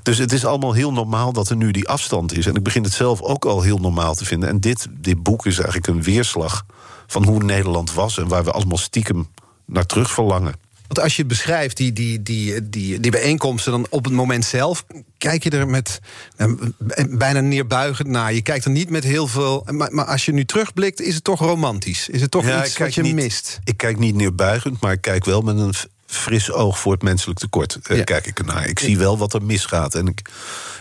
Dus 0.02 0.18
het 0.18 0.32
is 0.32 0.44
allemaal 0.44 0.72
heel 0.72 0.92
normaal 0.92 1.32
dat 1.32 1.47
er 1.50 1.56
nu 1.56 1.70
die 1.70 1.88
afstand 1.88 2.36
is. 2.36 2.46
En 2.46 2.54
ik 2.54 2.62
begin 2.62 2.82
het 2.82 2.92
zelf 2.92 3.22
ook 3.22 3.44
al 3.44 3.62
heel 3.62 3.78
normaal 3.78 4.14
te 4.14 4.24
vinden. 4.24 4.48
En 4.48 4.60
dit, 4.60 4.86
dit 4.90 5.22
boek 5.22 5.46
is 5.46 5.56
eigenlijk 5.56 5.86
een 5.86 6.02
weerslag 6.02 6.66
van 7.06 7.24
hoe 7.24 7.42
Nederland 7.42 7.92
was 7.92 8.18
en 8.18 8.28
waar 8.28 8.44
we 8.44 8.50
allemaal 8.50 8.78
stiekem 8.78 9.28
naar 9.64 9.86
terug 9.86 10.10
verlangen. 10.10 10.54
Want 10.88 11.00
als 11.00 11.16
je 11.16 11.22
het 11.22 11.30
beschrijft, 11.30 11.76
die, 11.76 11.92
die, 11.92 12.22
die, 12.22 12.68
die, 12.68 13.00
die 13.00 13.10
bijeenkomsten, 13.10 13.72
dan 13.72 13.86
op 13.90 14.04
het 14.04 14.12
moment 14.12 14.44
zelf, 14.44 14.84
kijk 15.18 15.42
je 15.42 15.50
er 15.50 15.68
met 15.68 16.00
nou, 16.36 16.72
bijna 17.10 17.40
neerbuigend 17.40 18.08
naar. 18.08 18.32
Je 18.32 18.42
kijkt 18.42 18.64
er 18.64 18.70
niet 18.70 18.90
met 18.90 19.04
heel 19.04 19.26
veel. 19.26 19.66
Maar, 19.70 19.92
maar 19.92 20.04
als 20.04 20.24
je 20.24 20.32
nu 20.32 20.44
terugblikt, 20.44 21.00
is 21.00 21.14
het 21.14 21.24
toch 21.24 21.40
romantisch? 21.40 22.08
Is 22.08 22.20
het 22.20 22.30
toch 22.30 22.44
ja, 22.44 22.64
iets 22.64 22.78
wat 22.78 22.94
je 22.94 23.02
niet, 23.02 23.14
mist? 23.14 23.58
Ik 23.64 23.76
kijk 23.76 23.98
niet 23.98 24.14
neerbuigend, 24.14 24.80
maar 24.80 24.92
ik 24.92 25.00
kijk 25.00 25.24
wel 25.24 25.40
met 25.40 25.58
een 25.58 25.74
fris 26.08 26.52
oog 26.52 26.78
voor 26.78 26.92
het 26.92 27.02
menselijk 27.02 27.38
tekort. 27.38 27.78
Uh, 27.90 28.04
Kijk 28.04 28.26
ik 28.26 28.38
ernaar. 28.38 28.66
Ik 28.66 28.78
zie 28.78 28.98
wel 28.98 29.18
wat 29.18 29.34
er 29.34 29.42
misgaat. 29.42 29.94
En 29.94 30.06
ik, 30.06 30.18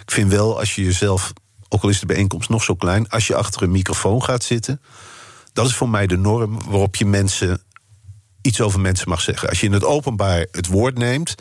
ik 0.01 0.11
vind 0.11 0.31
wel, 0.31 0.59
als 0.59 0.75
je 0.75 0.83
jezelf, 0.83 1.33
ook 1.69 1.83
al 1.83 1.89
is 1.89 1.99
de 1.99 2.05
bijeenkomst 2.05 2.49
nog 2.49 2.63
zo 2.63 2.75
klein, 2.75 3.09
als 3.09 3.27
je 3.27 3.35
achter 3.35 3.61
een 3.61 3.71
microfoon 3.71 4.23
gaat 4.23 4.43
zitten, 4.43 4.81
dat 5.53 5.65
is 5.65 5.75
voor 5.75 5.89
mij 5.89 6.07
de 6.07 6.17
norm 6.17 6.59
waarop 6.69 6.95
je 6.95 7.05
mensen 7.05 7.61
iets 8.41 8.61
over 8.61 8.79
mensen 8.79 9.09
mag 9.09 9.21
zeggen. 9.21 9.49
Als 9.49 9.59
je 9.59 9.65
in 9.65 9.73
het 9.73 9.83
openbaar 9.83 10.45
het 10.51 10.67
woord 10.67 10.97
neemt. 10.97 11.35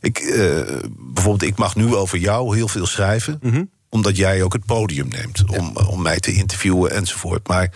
Ik, 0.00 0.20
uh, 0.20 0.62
bijvoorbeeld, 0.98 1.50
ik 1.50 1.56
mag 1.56 1.76
nu 1.76 1.94
over 1.94 2.18
jou 2.18 2.56
heel 2.56 2.68
veel 2.68 2.86
schrijven. 2.86 3.38
Mhm. 3.42 3.64
Omdat 3.88 4.16
jij 4.16 4.42
ook 4.42 4.52
het 4.52 4.66
podium 4.66 5.08
neemt 5.08 5.44
om, 5.46 5.76
om 5.76 6.02
mij 6.02 6.20
te 6.20 6.32
interviewen 6.32 6.90
enzovoort. 6.90 7.48
Maar 7.48 7.72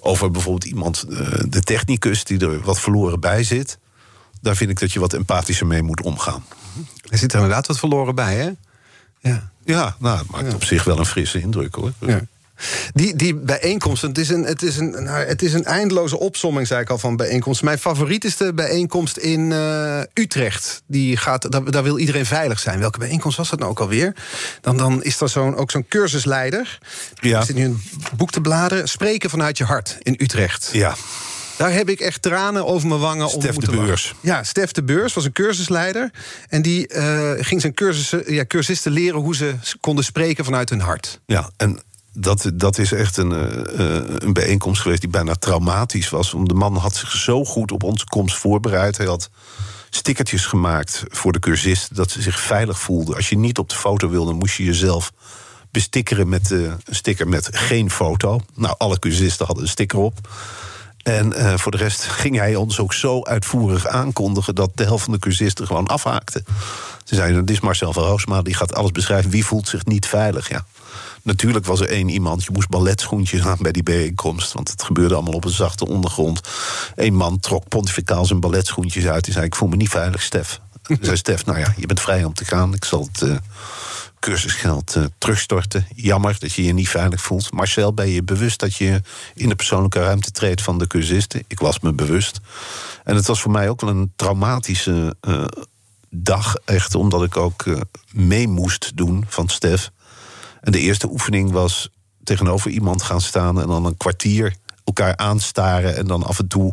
over 0.00 0.30
bijvoorbeeld 0.30 0.64
iemand, 0.64 1.06
uh, 1.08 1.18
de 1.48 1.62
technicus, 1.62 2.24
die 2.24 2.38
er 2.38 2.60
wat 2.60 2.80
verloren 2.80 3.20
bij 3.20 3.44
zit 3.44 3.78
daar 4.40 4.56
vind 4.56 4.70
ik 4.70 4.80
dat 4.80 4.92
je 4.92 5.00
wat 5.00 5.12
empathischer 5.12 5.66
mee 5.66 5.82
moet 5.82 6.02
omgaan. 6.02 6.44
Er 7.08 7.18
zit 7.18 7.32
er 7.32 7.38
inderdaad 7.38 7.66
wat 7.66 7.78
verloren 7.78 8.14
bij, 8.14 8.34
hè? 8.34 8.50
Ja, 9.30 9.50
ja 9.64 9.96
nou, 9.98 10.18
het 10.18 10.30
maakt 10.30 10.54
op 10.54 10.64
zich 10.64 10.84
wel 10.84 10.98
een 10.98 11.06
frisse 11.06 11.40
indruk, 11.40 11.74
hoor. 11.74 11.92
Ja. 11.98 12.20
Die, 12.94 13.16
die 13.16 13.34
bijeenkomsten, 13.34 14.08
het 14.08 14.18
is, 14.18 14.28
een, 14.28 14.44
het, 14.44 14.62
is 14.62 14.76
een, 14.76 14.90
nou, 14.90 15.24
het 15.24 15.42
is 15.42 15.52
een 15.52 15.64
eindeloze 15.64 16.18
opsomming, 16.18 16.66
zei 16.66 16.80
ik 16.80 16.90
al, 16.90 16.98
van 16.98 17.16
bijeenkomsten. 17.16 17.66
Mijn 17.66 17.78
favoriet 17.78 18.24
is 18.24 18.36
de 18.36 18.54
bijeenkomst 18.54 19.16
in 19.16 19.50
uh, 19.50 20.00
Utrecht. 20.14 20.82
Die 20.86 21.16
gaat, 21.16 21.50
daar, 21.50 21.70
daar, 21.70 21.82
wil 21.82 21.98
iedereen 21.98 22.26
veilig 22.26 22.58
zijn. 22.58 22.78
Welke 22.78 22.98
bijeenkomst 22.98 23.36
was 23.36 23.50
dat 23.50 23.58
nou 23.58 23.70
ook 23.70 23.80
alweer? 23.80 24.14
Dan, 24.60 24.76
dan 24.76 25.02
is 25.02 25.20
er 25.20 25.28
zo'n, 25.28 25.56
ook 25.56 25.70
zo'n 25.70 25.86
cursusleider. 25.88 26.78
Ja. 27.20 27.38
Ik 27.38 27.46
zit 27.46 27.56
nu 27.56 27.64
een 27.64 27.82
boek 28.16 28.30
te 28.30 28.40
bladeren. 28.40 28.88
Spreken 28.88 29.30
vanuit 29.30 29.58
je 29.58 29.64
hart 29.64 29.96
in 30.02 30.14
Utrecht. 30.18 30.70
Ja. 30.72 30.94
Daar 31.60 31.72
heb 31.72 31.88
ik 31.88 32.00
echt 32.00 32.22
tranen 32.22 32.66
over 32.66 32.88
mijn 32.88 33.00
wangen 33.00 33.28
Stef 33.28 33.56
de 33.56 33.70
Beurs. 33.70 34.14
Ja, 34.20 34.42
Stef 34.42 34.72
de 34.72 34.82
Beurs 34.82 35.14
was 35.14 35.24
een 35.24 35.32
cursusleider. 35.32 36.10
En 36.48 36.62
die 36.62 36.94
uh, 36.94 37.30
ging 37.36 37.60
zijn 37.60 37.74
cursussen, 37.74 38.34
ja, 38.34 38.44
cursisten 38.46 38.92
leren 38.92 39.20
hoe 39.20 39.36
ze 39.36 39.54
konden 39.80 40.04
spreken 40.04 40.44
vanuit 40.44 40.70
hun 40.70 40.80
hart. 40.80 41.20
Ja, 41.26 41.50
en 41.56 41.80
dat, 42.12 42.50
dat 42.54 42.78
is 42.78 42.92
echt 42.92 43.16
een, 43.16 43.30
uh, 43.30 44.18
een 44.18 44.32
bijeenkomst 44.32 44.80
geweest 44.80 45.00
die 45.00 45.10
bijna 45.10 45.34
traumatisch 45.34 46.10
was. 46.10 46.30
Want 46.30 46.48
de 46.48 46.54
man 46.54 46.76
had 46.76 46.96
zich 46.96 47.10
zo 47.12 47.44
goed 47.44 47.72
op 47.72 47.82
onze 47.82 48.04
komst 48.04 48.36
voorbereid. 48.36 48.96
Hij 48.96 49.06
had 49.06 49.30
stickertjes 49.90 50.46
gemaakt 50.46 51.02
voor 51.08 51.32
de 51.32 51.38
cursisten 51.38 51.96
dat 51.96 52.10
ze 52.10 52.22
zich 52.22 52.40
veilig 52.40 52.80
voelden. 52.80 53.16
Als 53.16 53.28
je 53.28 53.38
niet 53.38 53.58
op 53.58 53.68
de 53.68 53.76
foto 53.76 54.08
wilde, 54.08 54.32
moest 54.32 54.56
je 54.56 54.64
jezelf 54.64 55.12
bestikkeren 55.70 56.28
met 56.28 56.50
uh, 56.50 56.62
een 56.62 56.94
sticker 56.94 57.28
met 57.28 57.48
geen 57.52 57.90
foto. 57.90 58.40
Nou, 58.54 58.74
alle 58.78 58.98
cursisten 58.98 59.46
hadden 59.46 59.64
een 59.64 59.70
sticker 59.70 59.98
op. 59.98 60.28
En 61.02 61.32
uh, 61.36 61.54
voor 61.56 61.72
de 61.72 61.78
rest 61.78 62.04
ging 62.04 62.36
hij 62.36 62.54
ons 62.54 62.78
ook 62.78 62.92
zo 62.92 63.22
uitvoerig 63.24 63.86
aankondigen 63.86 64.54
dat 64.54 64.70
de 64.74 64.84
helft 64.84 65.04
van 65.04 65.12
de 65.12 65.18
cursisten 65.18 65.66
gewoon 65.66 65.86
afhaakte. 65.86 66.42
Ze 67.04 67.14
zeiden: 67.14 67.44
Dit 67.44 67.56
is 67.56 67.62
Marcel 67.62 67.92
van 67.92 68.04
Roosma, 68.04 68.42
die 68.42 68.54
gaat 68.54 68.74
alles 68.74 68.90
beschrijven. 68.90 69.30
Wie 69.30 69.44
voelt 69.44 69.68
zich 69.68 69.84
niet 69.84 70.06
veilig? 70.06 70.48
Ja. 70.48 70.64
Natuurlijk 71.22 71.66
was 71.66 71.80
er 71.80 71.88
één 71.88 72.08
iemand, 72.08 72.44
je 72.44 72.50
moest 72.52 72.68
balletschoentjes 72.68 73.42
aan 73.42 73.58
bij 73.60 73.72
die 73.72 73.82
bijeenkomst. 73.82 74.52
Want 74.52 74.70
het 74.70 74.82
gebeurde 74.82 75.14
allemaal 75.14 75.32
op 75.32 75.44
een 75.44 75.50
zachte 75.50 75.86
ondergrond. 75.86 76.40
Eén 76.94 77.14
man 77.14 77.40
trok 77.40 77.68
pontificaal 77.68 78.24
zijn 78.24 78.40
balletschoentjes 78.40 79.06
uit. 79.06 79.24
Die 79.24 79.32
zei: 79.32 79.46
Ik 79.46 79.54
voel 79.54 79.68
me 79.68 79.76
niet 79.76 79.88
veilig, 79.88 80.22
Stef. 80.22 80.60
zei 81.00 81.16
Stef: 81.16 81.46
Nou 81.46 81.58
ja, 81.58 81.74
je 81.76 81.86
bent 81.86 82.00
vrij 82.00 82.24
om 82.24 82.34
te 82.34 82.44
gaan. 82.44 82.74
Ik 82.74 82.84
zal 82.84 83.08
het. 83.12 83.22
Uh, 83.22 83.36
cursusgeld 84.20 84.96
uh, 84.96 85.04
terugstorten. 85.18 85.86
Jammer 85.94 86.36
dat 86.38 86.52
je 86.52 86.64
je 86.64 86.72
niet 86.72 86.88
veilig 86.88 87.20
voelt. 87.20 87.52
Marcel, 87.52 87.94
ben 87.94 88.08
je 88.08 88.22
bewust 88.22 88.60
dat 88.60 88.76
je 88.76 89.02
in 89.34 89.48
de 89.48 89.54
persoonlijke 89.54 90.00
ruimte 90.00 90.30
treedt 90.30 90.62
van 90.62 90.78
de 90.78 90.86
cursisten? 90.86 91.42
Ik 91.46 91.60
was 91.60 91.80
me 91.80 91.92
bewust. 91.92 92.40
En 93.04 93.16
het 93.16 93.26
was 93.26 93.40
voor 93.40 93.50
mij 93.50 93.68
ook 93.68 93.80
wel 93.80 93.90
een 93.90 94.12
traumatische 94.16 95.16
uh, 95.28 95.44
dag, 96.10 96.54
echt, 96.64 96.94
omdat 96.94 97.22
ik 97.22 97.36
ook 97.36 97.64
uh, 97.64 97.80
mee 98.12 98.48
moest 98.48 98.96
doen 98.96 99.24
van 99.28 99.48
Stef. 99.48 99.90
En 100.60 100.72
de 100.72 100.80
eerste 100.80 101.10
oefening 101.10 101.50
was 101.50 101.88
tegenover 102.24 102.70
iemand 102.70 103.02
gaan 103.02 103.20
staan 103.20 103.60
en 103.60 103.66
dan 103.66 103.84
een 103.84 103.96
kwartier 103.96 104.56
elkaar 104.96 105.16
aanstaren. 105.16 105.96
En 105.96 106.06
dan 106.06 106.22
af 106.22 106.38
en 106.38 106.48
toe 106.48 106.72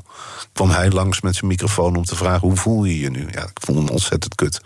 kwam 0.54 0.70
hij 0.70 0.90
langs 0.90 1.22
met 1.22 1.36
zijn 1.36 1.48
microfoon 1.48 1.96
om 1.96 2.06
te 2.06 2.16
vragen: 2.16 2.48
hoe 2.48 2.58
voel 2.58 2.84
je 2.84 3.00
je 3.00 3.10
nu? 3.10 3.28
Ja, 3.32 3.42
ik 3.42 3.60
voel 3.62 3.82
me 3.82 3.92
ontzettend 3.92 4.36
kut. 4.36 4.62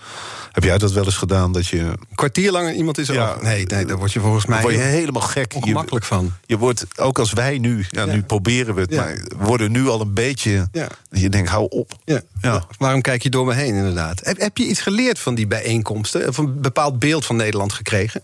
Heb 0.51 0.63
jij 0.63 0.77
dat 0.77 0.91
wel 0.91 1.05
eens 1.05 1.17
gedaan? 1.17 1.51
Dat 1.51 1.67
je. 1.67 1.79
Een 1.79 1.97
kwartier 2.15 2.51
lang 2.51 2.75
iemand 2.75 2.97
is. 2.97 3.07
Ja, 3.07 3.37
nee, 3.41 3.65
nee, 3.65 3.85
daar 3.85 3.97
word 3.97 4.11
je 4.11 4.19
volgens 4.19 4.45
mij. 4.45 4.61
word 4.61 4.73
je 4.73 4.79
helemaal 4.79 5.21
gek. 5.21 5.65
Makkelijk 5.65 6.05
van. 6.05 6.33
Je 6.45 6.57
wordt, 6.57 6.85
ook 6.99 7.19
als 7.19 7.33
wij 7.33 7.57
nu, 7.57 7.85
ja, 7.89 8.05
nu 8.05 8.21
proberen 8.21 8.75
we 8.75 8.81
het, 8.81 8.95
maar 8.95 9.21
worden 9.37 9.71
nu 9.71 9.87
al 9.87 10.01
een 10.01 10.13
beetje. 10.13 10.67
Ja. 10.71 10.87
Je 11.09 11.29
denkt, 11.29 11.49
hou 11.49 11.67
op. 11.69 11.91
Ja. 12.05 12.21
Ja. 12.41 12.63
Waarom 12.77 13.01
kijk 13.01 13.23
je 13.23 13.29
door 13.29 13.45
me 13.45 13.53
heen, 13.53 13.75
inderdaad? 13.75 14.25
Heb, 14.25 14.39
heb 14.39 14.57
je 14.57 14.65
iets 14.65 14.81
geleerd 14.81 15.19
van 15.19 15.35
die 15.35 15.47
bijeenkomsten? 15.47 16.27
Of 16.27 16.37
een 16.37 16.61
bepaald 16.61 16.99
beeld 16.99 17.25
van 17.25 17.35
Nederland 17.35 17.73
gekregen? 17.73 18.21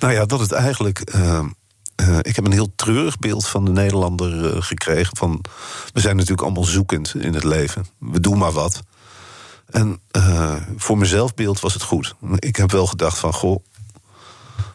Nou 0.00 0.12
ja, 0.12 0.24
dat 0.24 0.40
het 0.40 0.52
eigenlijk. 0.52 1.12
Uh, 1.14 1.40
uh, 2.02 2.18
ik 2.22 2.36
heb 2.36 2.44
een 2.44 2.52
heel 2.52 2.72
treurig 2.76 3.18
beeld 3.18 3.46
van 3.46 3.64
de 3.64 3.70
Nederlander 3.70 4.54
uh, 4.54 4.62
gekregen. 4.62 5.16
Van, 5.16 5.44
we 5.92 6.00
zijn 6.00 6.14
natuurlijk 6.16 6.42
allemaal 6.42 6.64
zoekend 6.64 7.14
in 7.14 7.34
het 7.34 7.44
leven. 7.44 7.86
We 7.98 8.20
doen 8.20 8.38
maar 8.38 8.52
wat. 8.52 8.82
En 9.70 10.00
uh, 10.16 10.54
voor 10.76 10.96
mijn 10.96 11.08
zelfbeeld 11.08 11.60
was 11.60 11.74
het 11.74 11.82
goed. 11.82 12.14
Ik 12.36 12.56
heb 12.56 12.70
wel 12.70 12.86
gedacht 12.86 13.18
van, 13.18 13.32
goh, 13.32 13.64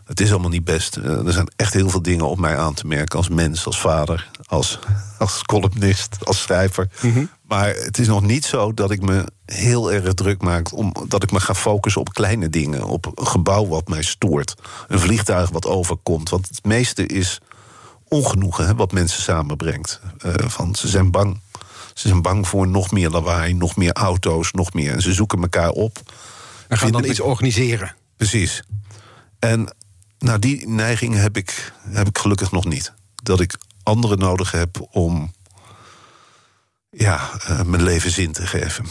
het 0.06 0.20
is 0.20 0.32
allemaal 0.32 0.50
niet 0.50 0.64
best. 0.64 0.96
er 0.96 1.34
zijn 1.34 1.52
echt 1.56 1.74
heel 1.74 1.90
veel 1.90 2.02
dingen 2.02 2.30
op 2.30 2.40
mij 2.40 2.58
aan 2.58 2.74
te 2.74 2.88
merken 2.88 3.18
als 3.18 3.30
mens, 3.30 3.66
als 3.66 3.80
vader, 3.80 4.30
als, 4.46 4.80
als 5.18 5.42
columnist, 5.42 6.18
als 6.24 6.42
schrijver. 6.42 6.90
Mm. 7.02 7.30
Maar 7.48 7.76
het 7.76 7.98
is 7.98 8.08
nog 8.08 8.22
niet 8.22 8.46
zo 8.46 8.74
dat 8.74 8.92
ik 8.92 9.02
me 9.02 9.26
heel 9.46 9.92
erg 9.92 10.14
druk 10.14 10.42
maak... 10.42 10.74
omdat 10.74 11.24
ik 11.24 11.32
me 11.32 11.40
ga 11.40 11.56
focussen 11.56 12.02
op 12.02 12.14
kleine 12.14 12.50
dingen. 12.50 12.84
Op 12.84 13.12
een 13.16 13.28
gebouw 13.28 13.68
wat 13.68 13.88
mij 13.88 14.02
stoort. 14.02 14.56
Een 14.88 15.00
vliegtuig 15.00 15.50
wat 15.50 15.66
overkomt. 15.66 16.30
Want 16.30 16.48
het 16.48 16.66
meeste 16.66 17.06
is 17.06 17.42
ongenoegen 18.08 18.66
hè, 18.66 18.76
wat 18.76 18.92
mensen 18.92 19.22
samenbrengt. 19.22 20.02
Uh, 20.26 20.34
van, 20.38 20.76
ze 20.76 20.88
zijn 20.88 21.12
bang. 21.12 21.40
Ze 21.94 22.08
zijn 22.08 22.22
bang 22.22 22.48
voor 22.48 22.68
nog 22.68 22.92
meer 22.92 23.10
lawaai, 23.10 23.54
nog 23.54 23.76
meer 23.76 23.94
auto's, 23.94 24.52
nog 24.52 24.74
meer. 24.74 24.94
En 24.94 25.02
ze 25.02 25.14
zoeken 25.14 25.42
elkaar 25.42 25.70
op. 25.70 26.00
En 26.68 26.78
gaan 26.78 26.92
dan 26.92 27.06
iets 27.06 27.20
organiseren. 27.20 27.96
Precies. 28.18 28.64
En 29.40 29.76
nou, 30.20 30.40
die 30.40 30.68
neiging 30.68 31.16
heb 31.16 31.38
ik, 31.38 31.74
heb 31.90 32.08
ik 32.08 32.18
gelukkig 32.18 32.52
nog 32.52 32.66
niet. 32.66 32.94
Dat 33.16 33.40
ik 33.40 33.58
anderen 33.84 34.20
nodig 34.20 34.52
heb 34.52 34.88
om 34.92 35.32
ja, 36.98 37.30
uh, 37.50 37.62
mijn 37.62 37.84
leven 37.84 38.12
zin 38.12 38.32
te 38.32 38.48
geven. 38.48 38.86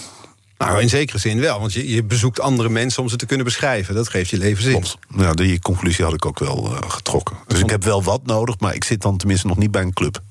Nou, 0.58 0.80
in 0.80 0.88
zekere 0.88 1.18
zin 1.18 1.40
wel, 1.40 1.60
want 1.60 1.72
je, 1.72 1.88
je 1.88 2.02
bezoekt 2.02 2.40
andere 2.40 2.68
mensen 2.68 3.02
om 3.02 3.08
ze 3.08 3.16
te 3.16 3.26
kunnen 3.26 3.46
beschrijven. 3.46 3.94
Dat 3.94 4.08
geeft 4.08 4.30
je 4.30 4.38
leven 4.38 4.62
zin. 4.62 4.72
Klopt. 4.72 4.98
Ja, 5.16 5.32
die 5.32 5.60
conclusie 5.60 6.04
had 6.04 6.14
ik 6.14 6.26
ook 6.26 6.38
wel 6.38 6.72
uh, 6.72 6.90
getrokken. 6.90 7.36
Dus 7.46 7.60
ik 7.60 7.70
heb 7.70 7.84
wel 7.84 8.02
wat 8.02 8.26
nodig, 8.26 8.58
maar 8.58 8.75
ik 8.75 8.84
zit 8.84 9.02
dan 9.02 9.16
tenminste 9.16 9.46
nog 9.46 9.56
niet 9.56 9.70
bij 9.70 9.82
een 9.82 9.92
club. 9.92 10.22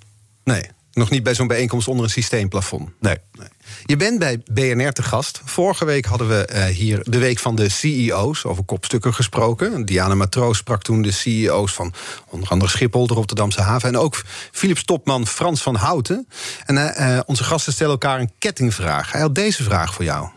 Nee, 0.44 0.64
nog 0.94 1.10
niet 1.10 1.24
bij 1.24 1.36
zo'n 1.36 1.48
bijeenkomst 1.48 1.88
onder 1.88 2.06
een 2.06 2.12
systeemplafond. 2.12 2.90
Nee. 3.00 3.18
nee. 3.40 3.48
Je 3.84 3.96
bent 3.96 4.20
bij 4.20 4.42
BNR 4.52 4.92
te 4.92 5.04
gast. 5.04 5.42
Vorige 5.46 5.86
week 5.86 6.06
hadden 6.06 6.28
we 6.28 6.50
uh, 6.54 6.66
hier 6.66 7.00
de 7.04 7.18
week 7.18 7.40
van 7.40 7.56
de 7.56 7.70
CEO's 7.70 8.46
over 8.46 8.64
kopstukken 8.64 9.14
gesproken. 9.14 9.86
Diana 9.86 10.16
Matroos 10.16 10.58
sprak 10.58 10.82
toen 10.82 11.02
de 11.02 11.12
CEO's 11.12 11.74
van 11.74 11.94
onder 12.30 12.50
andere 12.50 12.72
Schiphol, 12.72 13.08
de 13.08 13.14
Rotterdamse 13.14 13.62
haven. 13.62 13.90
En 13.90 13.98
ook 13.98 14.22
Philips 14.52 14.84
topman 14.84 15.28
Frans 15.28 15.62
van 15.62 15.76
Houten. 15.76 16.28
En 16.66 16.76
uh, 16.76 17.20
onze 17.26 17.44
gasten 17.44 17.74
stellen 17.74 17.92
elkaar 17.92 18.20
een 18.20 18.32
kettingvraag. 18.40 19.12
Hij 19.12 19.22
had 19.22 19.36
deze 19.36 19.64
vraag 19.64 19.94
voor 19.94 20.06
jou. 20.06 20.30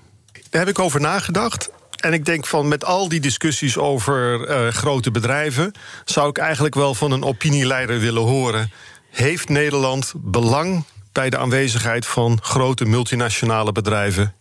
Daar 0.50 0.61
heb 0.61 0.68
ik 0.68 0.78
over 0.78 1.00
nagedacht. 1.00 1.71
en 1.97 2.12
ik 2.12 2.25
denk 2.25 2.47
van 2.47 2.68
met 2.68 2.85
al 2.85 3.09
die 3.09 3.21
discussies 3.21 3.76
over 3.76 4.47
eh, 4.47 4.68
grote 4.68 5.11
bedrijven, 5.11 5.73
zou 6.04 6.28
ik 6.28 6.38
eigenlijk 6.38 6.75
wel 6.75 6.95
van 6.95 7.11
een 7.11 7.25
opinieleider 7.25 8.00
willen 8.00 8.23
horen. 8.23 8.71
Heeft 9.11 9.49
Nederland 9.49 10.12
belang 10.16 10.85
bij 11.18 11.30
de 11.30 11.38
aanwezigheid 11.38 12.06
van 12.06 12.38
grote 12.42 12.84
multinationale 12.84 13.72
bedrijven 13.72 14.34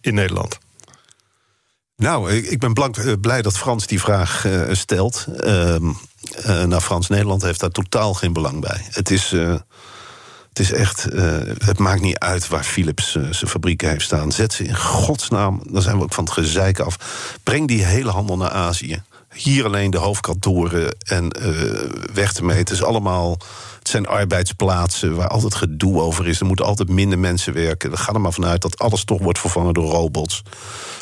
in 0.00 0.14
Nederland? 0.14 0.58
Nou, 1.96 2.32
ik, 2.32 2.58
ben 2.58 2.72
blank, 2.72 2.96
eh, 2.96 3.12
blij 3.20 3.42
dat 3.42 3.58
Frans 3.58 3.86
die 3.86 4.00
vraag 4.00 4.44
eh, 4.44 4.60
stelt. 4.72 5.26
Eh, 5.36 5.76
nou, 6.44 6.80
Frans-Nederland 6.80 7.42
heeft 7.42 7.60
daar 7.60 7.70
totaal 7.70 8.14
geen 8.14 8.32
belang 8.32 8.60
bij. 8.60 8.86
Het 8.90 9.10
is, 9.10 9.30
het 10.48 10.58
is 10.58 10.72
echt. 10.72 11.02
het 11.64 11.78
maakt 11.78 12.00
niet 12.00 12.18
uit 12.18 12.48
waar 12.48 12.64
Philips 12.64 13.12
zijn 13.12 13.50
fabrieken 13.50 13.88
heeft 13.88 14.04
staan. 14.04 14.32
Zet 14.32 14.52
ze 14.52 14.64
in 14.64 14.76
godsnaam, 14.76 15.62
dan 15.70 15.82
zijn 15.82 15.96
we 15.96 16.02
ook 16.02 16.14
van 16.14 16.24
het 16.24 16.32
gezeik 16.32 16.78
af. 16.80 16.96
Breng 17.42 17.68
die 17.68 17.84
hele 17.84 18.10
handel 18.10 18.36
naar 18.36 18.50
Azië. 18.50 19.02
Hier 19.34 19.64
alleen 19.64 19.90
de 19.90 19.98
hoofdkantoren 19.98 20.96
en 20.98 21.28
weg 22.14 22.32
te 22.32 22.44
meten. 22.44 22.60
Het 22.60 22.70
is 22.70 22.82
allemaal. 22.82 23.38
Het 23.86 23.94
zijn 23.94 24.06
arbeidsplaatsen 24.06 25.14
waar 25.16 25.28
altijd 25.28 25.54
gedoe 25.54 26.00
over 26.00 26.26
is. 26.28 26.40
Er 26.40 26.46
moeten 26.46 26.64
altijd 26.64 26.88
minder 26.88 27.18
mensen 27.18 27.52
werken. 27.52 27.98
Ga 27.98 28.12
er 28.12 28.20
maar 28.20 28.32
vanuit 28.32 28.62
dat 28.62 28.78
alles 28.78 29.04
toch 29.04 29.20
wordt 29.20 29.38
vervangen 29.38 29.74
door 29.74 29.90
robots. 29.90 30.42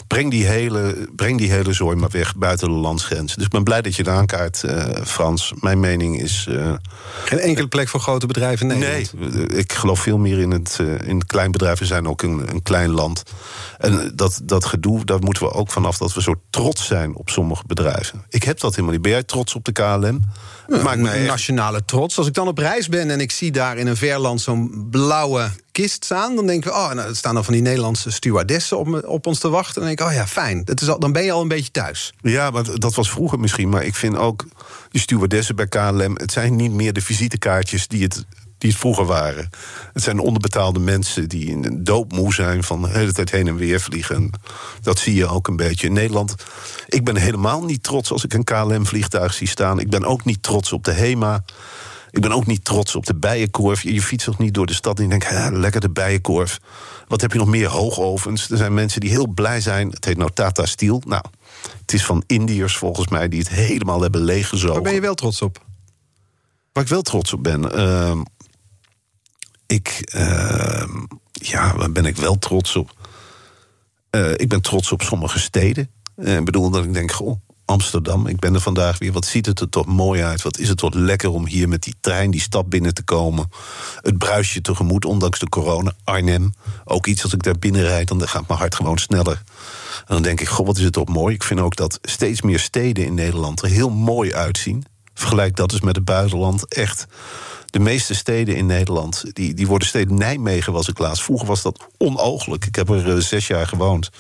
Breng 0.06 0.30
die 0.30 0.44
hele, 0.46 1.08
breng 1.16 1.38
die 1.38 1.50
hele 1.50 1.72
zooi 1.72 1.96
maar 1.96 2.10
weg 2.10 2.36
buiten 2.36 2.68
de 2.68 2.74
landsgrenzen. 2.74 3.36
Dus 3.36 3.46
ik 3.46 3.52
ben 3.52 3.64
blij 3.64 3.82
dat 3.82 3.94
je 3.96 4.02
het 4.02 4.10
aankaart, 4.10 4.64
eh, 4.64 5.02
Frans. 5.04 5.52
Mijn 5.60 5.80
mening 5.80 6.20
is. 6.20 6.46
eh, 6.50 6.72
Geen 7.24 7.38
enkele 7.38 7.66
plek 7.68 7.88
voor 7.88 8.00
grote 8.00 8.26
bedrijven 8.26 8.70
in 8.70 8.78
nee, 8.78 8.90
Nederland. 9.14 9.50
eh, 9.50 9.58
ik 9.58 9.72
geloof 9.72 10.00
veel 10.00 10.18
meer 10.18 10.38
in 10.38 10.50
het, 10.50 10.78
in 11.04 11.14
het 11.18 11.26
kleinbedrijf. 11.26 11.78
We 11.78 11.84
zijn 11.86 12.08
ook 12.08 12.22
een, 12.22 12.48
een 12.50 12.62
klein 12.62 12.90
land. 12.90 13.22
En 13.78 14.12
dat, 14.14 14.40
dat 14.42 14.64
gedoe, 14.64 15.04
daar 15.04 15.18
moeten 15.20 15.42
we 15.42 15.52
ook 15.52 15.70
vanaf 15.70 15.98
dat 15.98 16.14
we 16.14 16.22
zo 16.22 16.34
trots 16.50 16.86
zijn 16.86 17.14
op 17.14 17.30
sommige 17.30 17.62
bedrijven. 17.66 18.24
Ik 18.28 18.42
heb 18.42 18.60
dat 18.60 18.70
helemaal 18.70 18.92
niet. 18.92 19.02
Ben 19.02 19.10
jij 19.10 19.22
trots 19.22 19.54
op 19.54 19.64
de 19.64 19.72
KLM? 19.72 20.20
Het 20.66 20.82
maakt 20.82 20.98
mij 21.00 21.18
echt- 21.18 21.26
nationale 21.26 21.84
trots. 21.84 22.18
Als 22.18 22.26
ik 22.26 22.34
dan 22.34 22.48
op 22.48 22.58
reis 22.58 22.72
ben 22.88 23.10
en 23.10 23.20
ik 23.20 23.30
zie 23.30 23.52
daar 23.52 23.76
in 23.76 23.86
een 23.86 23.96
verland 23.96 24.40
zo'n 24.40 24.86
blauwe 24.90 25.50
kist 25.72 26.04
staan, 26.04 26.36
dan 26.36 26.46
denk 26.46 26.64
ik, 26.64 26.72
oh, 26.72 26.92
nou, 26.92 27.08
er 27.08 27.16
staan 27.16 27.34
dan 27.34 27.44
van 27.44 27.52
die 27.52 27.62
Nederlandse 27.62 28.10
stewardessen 28.10 28.78
op, 28.78 29.04
op 29.04 29.26
ons 29.26 29.38
te 29.38 29.48
wachten. 29.48 29.74
Dan 29.74 29.84
denk 29.84 30.00
ik, 30.00 30.06
oh 30.06 30.12
ja, 30.12 30.26
fijn. 30.26 30.64
Dat 30.64 30.80
is 30.80 30.88
al, 30.88 30.98
dan 30.98 31.12
ben 31.12 31.24
je 31.24 31.32
al 31.32 31.42
een 31.42 31.48
beetje 31.48 31.70
thuis. 31.70 32.12
Ja, 32.20 32.50
maar 32.50 32.78
dat 32.78 32.94
was 32.94 33.10
vroeger 33.10 33.40
misschien. 33.40 33.68
Maar 33.68 33.84
ik 33.84 33.94
vind 33.94 34.16
ook 34.16 34.44
die 34.90 35.00
stewardessen 35.00 35.56
bij 35.56 35.66
KLM... 35.66 36.16
het 36.16 36.32
zijn 36.32 36.56
niet 36.56 36.72
meer 36.72 36.92
de 36.92 37.00
visitekaartjes 37.00 37.88
die 37.88 38.02
het, 38.02 38.24
die 38.58 38.70
het 38.70 38.78
vroeger 38.78 39.04
waren. 39.04 39.50
Het 39.92 40.02
zijn 40.02 40.18
onderbetaalde 40.18 40.80
mensen 40.80 41.28
die 41.28 41.46
in 41.46 41.64
een 41.64 41.84
doopmoe 41.84 42.34
zijn... 42.34 42.64
van 42.64 42.82
de 42.82 42.88
hele 42.88 43.12
tijd 43.12 43.30
heen 43.30 43.48
en 43.48 43.56
weer 43.56 43.80
vliegen. 43.80 44.30
Dat 44.82 44.98
zie 44.98 45.14
je 45.14 45.26
ook 45.26 45.48
een 45.48 45.56
beetje 45.56 45.86
in 45.86 45.92
Nederland. 45.92 46.34
Ik 46.88 47.04
ben 47.04 47.16
helemaal 47.16 47.64
niet 47.64 47.82
trots 47.82 48.12
als 48.12 48.24
ik 48.24 48.34
een 48.34 48.44
KLM-vliegtuig 48.44 49.34
zie 49.34 49.48
staan. 49.48 49.80
Ik 49.80 49.90
ben 49.90 50.04
ook 50.04 50.24
niet 50.24 50.42
trots 50.42 50.72
op 50.72 50.84
de 50.84 50.92
HEMA... 50.92 51.44
Ik 52.14 52.20
ben 52.20 52.32
ook 52.32 52.46
niet 52.46 52.64
trots 52.64 52.94
op 52.94 53.06
de 53.06 53.14
bijenkorf. 53.14 53.82
Je, 53.82 53.94
je 53.94 54.02
fietst 54.02 54.26
toch 54.26 54.38
niet 54.38 54.54
door 54.54 54.66
de 54.66 54.74
stad 54.74 54.96
en 54.96 55.02
je 55.02 55.08
denkt... 55.08 55.28
"Hè, 55.28 55.50
lekker 55.50 55.80
de 55.80 55.90
bijenkorf. 55.90 56.60
Wat 57.08 57.20
heb 57.20 57.32
je 57.32 57.38
nog 57.38 57.48
meer? 57.48 57.68
Hoogovens. 57.68 58.50
Er 58.50 58.56
zijn 58.56 58.74
mensen 58.74 59.00
die 59.00 59.10
heel 59.10 59.28
blij 59.28 59.60
zijn. 59.60 59.90
Het 59.90 60.04
heet 60.04 60.16
nou 60.16 60.30
Tata 60.34 60.66
Steel. 60.66 61.02
Nou, 61.06 61.24
het 61.80 61.92
is 61.92 62.04
van 62.04 62.22
Indiërs 62.26 62.76
volgens 62.76 63.08
mij... 63.08 63.28
die 63.28 63.38
het 63.38 63.48
helemaal 63.48 64.00
hebben 64.00 64.20
leeggezogen. 64.20 64.74
Waar 64.74 64.82
ben 64.82 64.94
je 64.94 65.00
wel 65.00 65.14
trots 65.14 65.42
op? 65.42 65.64
Waar 66.72 66.82
ik 66.82 66.88
wel 66.88 67.02
trots 67.02 67.32
op 67.32 67.42
ben... 67.42 67.72
ehm, 67.72 68.22
ik... 69.66 70.00
ehm, 70.04 71.04
ja, 71.32 71.76
waar 71.76 71.92
ben 71.92 72.04
ik 72.06 72.16
wel 72.16 72.38
trots 72.38 72.76
op? 72.76 72.92
Eh, 74.10 74.32
ik 74.32 74.48
ben 74.48 74.60
trots 74.60 74.92
op 74.92 75.02
sommige 75.02 75.38
steden. 75.38 75.90
Eh, 76.16 76.36
ik 76.36 76.44
bedoel 76.44 76.70
dat 76.70 76.84
ik 76.84 76.94
denk, 76.94 77.12
goh, 77.12 77.40
Amsterdam, 77.64 78.26
ik 78.26 78.38
ben 78.38 78.54
er 78.54 78.60
vandaag 78.60 78.98
weer. 78.98 79.12
Wat 79.12 79.24
ziet 79.24 79.46
het 79.46 79.60
er 79.60 79.68
toch 79.68 79.86
mooi 79.86 80.22
uit? 80.22 80.42
Wat 80.42 80.58
is 80.58 80.68
het 80.68 80.78
toch 80.78 80.94
lekker 80.94 81.30
om 81.30 81.46
hier 81.46 81.68
met 81.68 81.82
die 81.82 81.94
trein 82.00 82.30
die 82.30 82.40
stad 82.40 82.68
binnen 82.68 82.94
te 82.94 83.02
komen? 83.02 83.50
Het 84.00 84.18
bruisje 84.18 84.60
tegemoet, 84.60 85.04
ondanks 85.04 85.38
de 85.38 85.48
corona. 85.48 85.92
Arnhem, 86.04 86.54
ook 86.84 87.06
iets 87.06 87.22
als 87.22 87.32
ik 87.32 87.42
daar 87.42 87.58
binnen 87.58 87.82
rijd, 87.82 88.08
dan 88.08 88.28
gaat 88.28 88.48
mijn 88.48 88.60
hart 88.60 88.74
gewoon 88.74 88.98
sneller. 88.98 89.42
En 89.98 90.14
dan 90.14 90.22
denk 90.22 90.40
ik, 90.40 90.48
goh, 90.48 90.66
wat 90.66 90.76
is 90.76 90.84
het 90.84 90.92
toch 90.92 91.08
mooi? 91.08 91.34
Ik 91.34 91.42
vind 91.42 91.60
ook 91.60 91.76
dat 91.76 91.98
steeds 92.02 92.42
meer 92.42 92.58
steden 92.58 93.04
in 93.04 93.14
Nederland 93.14 93.62
er 93.62 93.68
heel 93.68 93.90
mooi 93.90 94.34
uitzien. 94.34 94.84
Vergelijk 95.14 95.56
dat 95.56 95.72
eens 95.72 95.80
met 95.80 95.96
het 95.96 96.04
buitenland. 96.04 96.74
Echt, 96.74 97.06
de 97.74 97.78
meeste 97.78 98.14
steden 98.14 98.56
in 98.56 98.66
Nederland, 98.66 99.24
die, 99.32 99.54
die 99.54 99.66
worden 99.66 99.88
steeds... 99.88 100.10
Nijmegen 100.10 100.72
was 100.72 100.88
ik 100.88 100.98
laatst. 100.98 101.22
Vroeger 101.22 101.46
was 101.46 101.62
dat 101.62 101.86
onooglijk. 101.98 102.66
Ik 102.66 102.74
heb 102.74 102.88
er 102.88 103.10
eh, 103.10 103.16
zes 103.16 103.46
jaar 103.46 103.66
gewoond. 103.66 104.10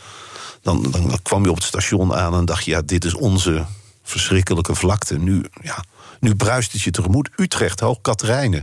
Dan, 0.64 0.86
dan, 0.90 1.18
kwam 1.22 1.44
je 1.44 1.50
op 1.50 1.56
het 1.56 1.64
station 1.64 2.14
aan 2.14 2.34
en 2.34 2.44
dacht 2.44 2.64
je... 2.64 2.70
ja, 2.70 2.82
dit 2.82 3.04
is 3.04 3.14
onze 3.14 3.64
verschrikkelijke 4.02 4.74
vlakte. 4.74 5.18
Nu, 5.18 5.44
ja, 5.62 5.84
nu 6.20 6.34
bruist 6.34 6.72
het 6.72 6.82
je 6.82 6.90
tegemoet. 6.90 7.30
Utrecht, 7.36 7.80
Hoog 7.80 8.00
Katerijnen. 8.00 8.62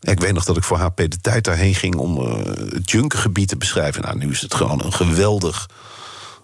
Ik 0.00 0.20
weet 0.20 0.32
nog 0.32 0.44
dat 0.44 0.56
ik 0.56 0.64
voor 0.64 0.78
HP 0.78 0.96
de 0.96 1.20
tijd 1.20 1.44
daarheen 1.44 1.74
ging... 1.74 1.96
om 1.96 2.18
eh, 2.18 2.36
het 2.72 2.90
Junkergebied 2.90 3.48
te 3.48 3.56
beschrijven. 3.56 4.02
Nou, 4.02 4.18
nu 4.18 4.30
is 4.30 4.40
het 4.40 4.54
gewoon 4.54 4.84
een 4.84 4.92
geweldig 4.92 5.68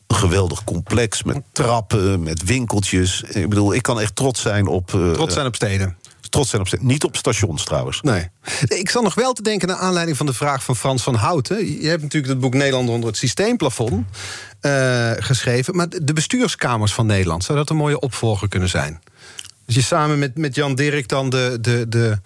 een 0.07 0.16
geweldig 0.16 0.64
complex 0.64 1.23
met 1.23 1.42
trappen, 1.53 2.23
met 2.23 2.44
winkeltjes. 2.44 3.23
Ik 3.23 3.49
bedoel, 3.49 3.75
ik 3.75 3.83
kan 3.83 4.01
echt 4.01 4.16
trots 4.16 4.40
zijn 4.40 4.66
op. 4.66 4.94
eh, 4.94 5.12
Trots 5.12 5.35
zijn 5.35 5.47
op 5.47 5.55
steden. 5.55 5.97
trots 6.31 6.51
zijn 6.51 6.62
op. 6.62 6.68
Niet 6.81 7.05
op 7.05 7.16
stations 7.16 7.64
trouwens. 7.64 8.01
Nee. 8.01 8.29
Ik 8.66 8.90
zal 8.90 9.03
nog 9.03 9.14
wel 9.14 9.33
te 9.33 9.42
denken 9.42 9.68
naar 9.68 9.77
aanleiding 9.77 10.16
van 10.16 10.27
de 10.27 10.35
vraag 10.35 10.64
van 10.64 10.77
Frans 10.77 11.03
van 11.03 11.14
Houten. 11.14 11.81
Je 11.81 11.88
hebt 11.88 12.03
natuurlijk 12.03 12.33
het 12.33 12.40
boek 12.40 12.55
Nederland 12.55 12.88
onder 12.88 13.09
het 13.09 13.16
systeemplafond 13.18 14.07
eh, 14.64 15.11
geschreven. 15.24 15.77
Maar 15.77 15.87
de 15.88 16.12
bestuurskamers 16.12 16.94
van 16.94 17.07
Nederland, 17.07 17.44
zou 17.44 17.59
dat 17.59 17.70
een 17.70 17.77
mooie 17.77 18.00
opvolger 18.00 18.48
kunnen 18.48 18.68
zijn? 18.68 19.00
Dus 19.66 19.74
je 19.74 19.83
samen 19.83 20.18
met, 20.18 20.38
met 20.38 20.55
Jan 20.55 20.74
Dirk 20.74 21.09
dan 21.09 21.31
de, 21.31 21.59
de, 21.61 21.88
de, 21.88 22.18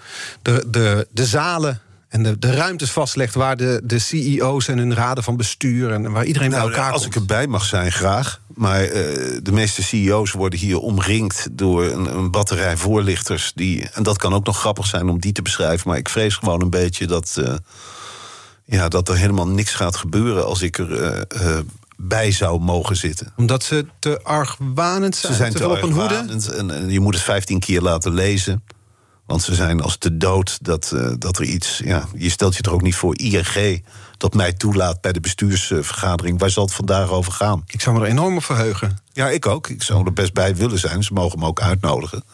de, 0.42 0.64
de, 0.70 1.07
de 1.11 1.27
zalen 1.27 1.81
en 2.09 2.22
de, 2.22 2.38
de 2.38 2.51
ruimtes 2.53 2.90
vastlegt 2.90 3.35
waar 3.35 3.57
de, 3.57 3.81
de 3.85 3.98
CEO's 3.98 4.68
en 4.68 4.79
hun 4.79 4.94
raden 4.94 5.24
van 5.24 5.37
bestuur 5.37 5.92
en 5.92 6.12
waar 6.12 6.24
iedereen 6.24 6.48
bij 6.51 6.59
Nou, 6.59 6.70
elkaar 6.70 6.92
als 6.92 7.03
komt. 7.03 7.14
ik 7.14 7.20
erbij 7.20 7.46
mag 7.46 7.64
zijn, 7.64 7.92
graag. 7.92 8.40
Maar 8.55 8.83
eh, 8.83 8.90
de 9.42 9.53
meeste 9.53 9.83
CEO's 9.83 10.33
worden 10.33 10.59
hier 10.59 10.79
omringd 10.79 11.46
door 11.53 11.85
een, 11.85 12.16
een 12.16 12.31
batterij 12.31 12.77
voorlichters. 12.77 13.53
Die, 13.55 13.88
en 13.92 14.03
dat 14.03 14.16
kan 14.18 14.35
ook 14.35 14.46
nog 14.46 14.59
grappig 14.59 14.87
zijn 14.87 15.09
om 15.09 15.20
die 15.20 15.33
te 15.33 15.42
beschrijven. 15.42 15.88
Maar 15.88 15.98
ik 15.98 16.09
vrees 16.09 16.35
gewoon 16.35 16.62
een 16.62 16.70
beetje 16.70 17.07
dat, 17.07 17.37
eh, 17.44 17.55
ja, 18.64 18.88
dat 18.88 19.09
er 19.09 19.16
helemaal 19.16 19.48
niks 19.48 19.74
gaat 19.74 19.96
gebeuren 19.96 20.44
als 20.46 20.62
ik 20.62 20.79
er 20.79 21.24
bij 22.00 22.32
zou 22.32 22.61
mogen 22.61 22.96
zitten. 22.96 23.32
Omdat 23.37 23.62
ze 23.62 23.87
te 23.98 24.22
argwanend 24.22 25.16
zijn, 25.16 25.32
Ze 25.32 25.38
zijn 25.38 25.52
te 25.52 25.58
te 25.58 25.68
op 25.68 25.80
hoede. 25.80 26.14
En, 26.56 26.70
en 26.70 26.90
je 26.90 27.00
moet 27.00 27.14
het 27.14 27.22
15 27.22 27.58
keer 27.58 27.80
laten 27.80 28.14
lezen. 28.14 28.64
Want 29.26 29.42
ze 29.42 29.54
zijn 29.54 29.80
als 29.80 29.96
te 29.96 30.16
dood 30.16 30.58
dat, 30.64 30.92
eh, 30.92 31.12
dat 31.18 31.38
er 31.38 31.44
iets. 31.44 31.80
Ja, 31.84 32.08
je 32.16 32.30
stelt 32.30 32.56
je 32.56 32.62
er 32.62 32.72
ook 32.72 32.82
niet 32.82 32.94
voor 32.94 33.18
ING 33.18 33.84
dat 34.16 34.34
mij 34.34 34.52
toelaat 34.52 35.00
bij 35.00 35.12
de 35.12 35.20
bestuursvergadering. 35.20 36.38
Waar 36.38 36.50
zal 36.50 36.64
het 36.64 36.74
vandaag 36.74 37.11
over 37.11 37.32
gaan? 37.32 37.64
Ik 37.66 37.80
zou 37.80 37.98
me 37.98 38.04
er 38.04 38.11
enorm 38.11 38.37
op 38.37 38.44
verheugen. 38.44 38.98
Ja, 39.12 39.28
ik 39.28 39.46
ook. 39.46 39.68
Ik 39.68 39.82
zou 39.82 40.06
er 40.06 40.12
best 40.12 40.32
bij 40.32 40.56
willen 40.56 40.78
zijn. 40.78 41.02
Ze 41.02 41.12
mogen 41.12 41.38
me 41.38 41.46
ook 41.46 41.61
uitnodigen. 41.61 42.24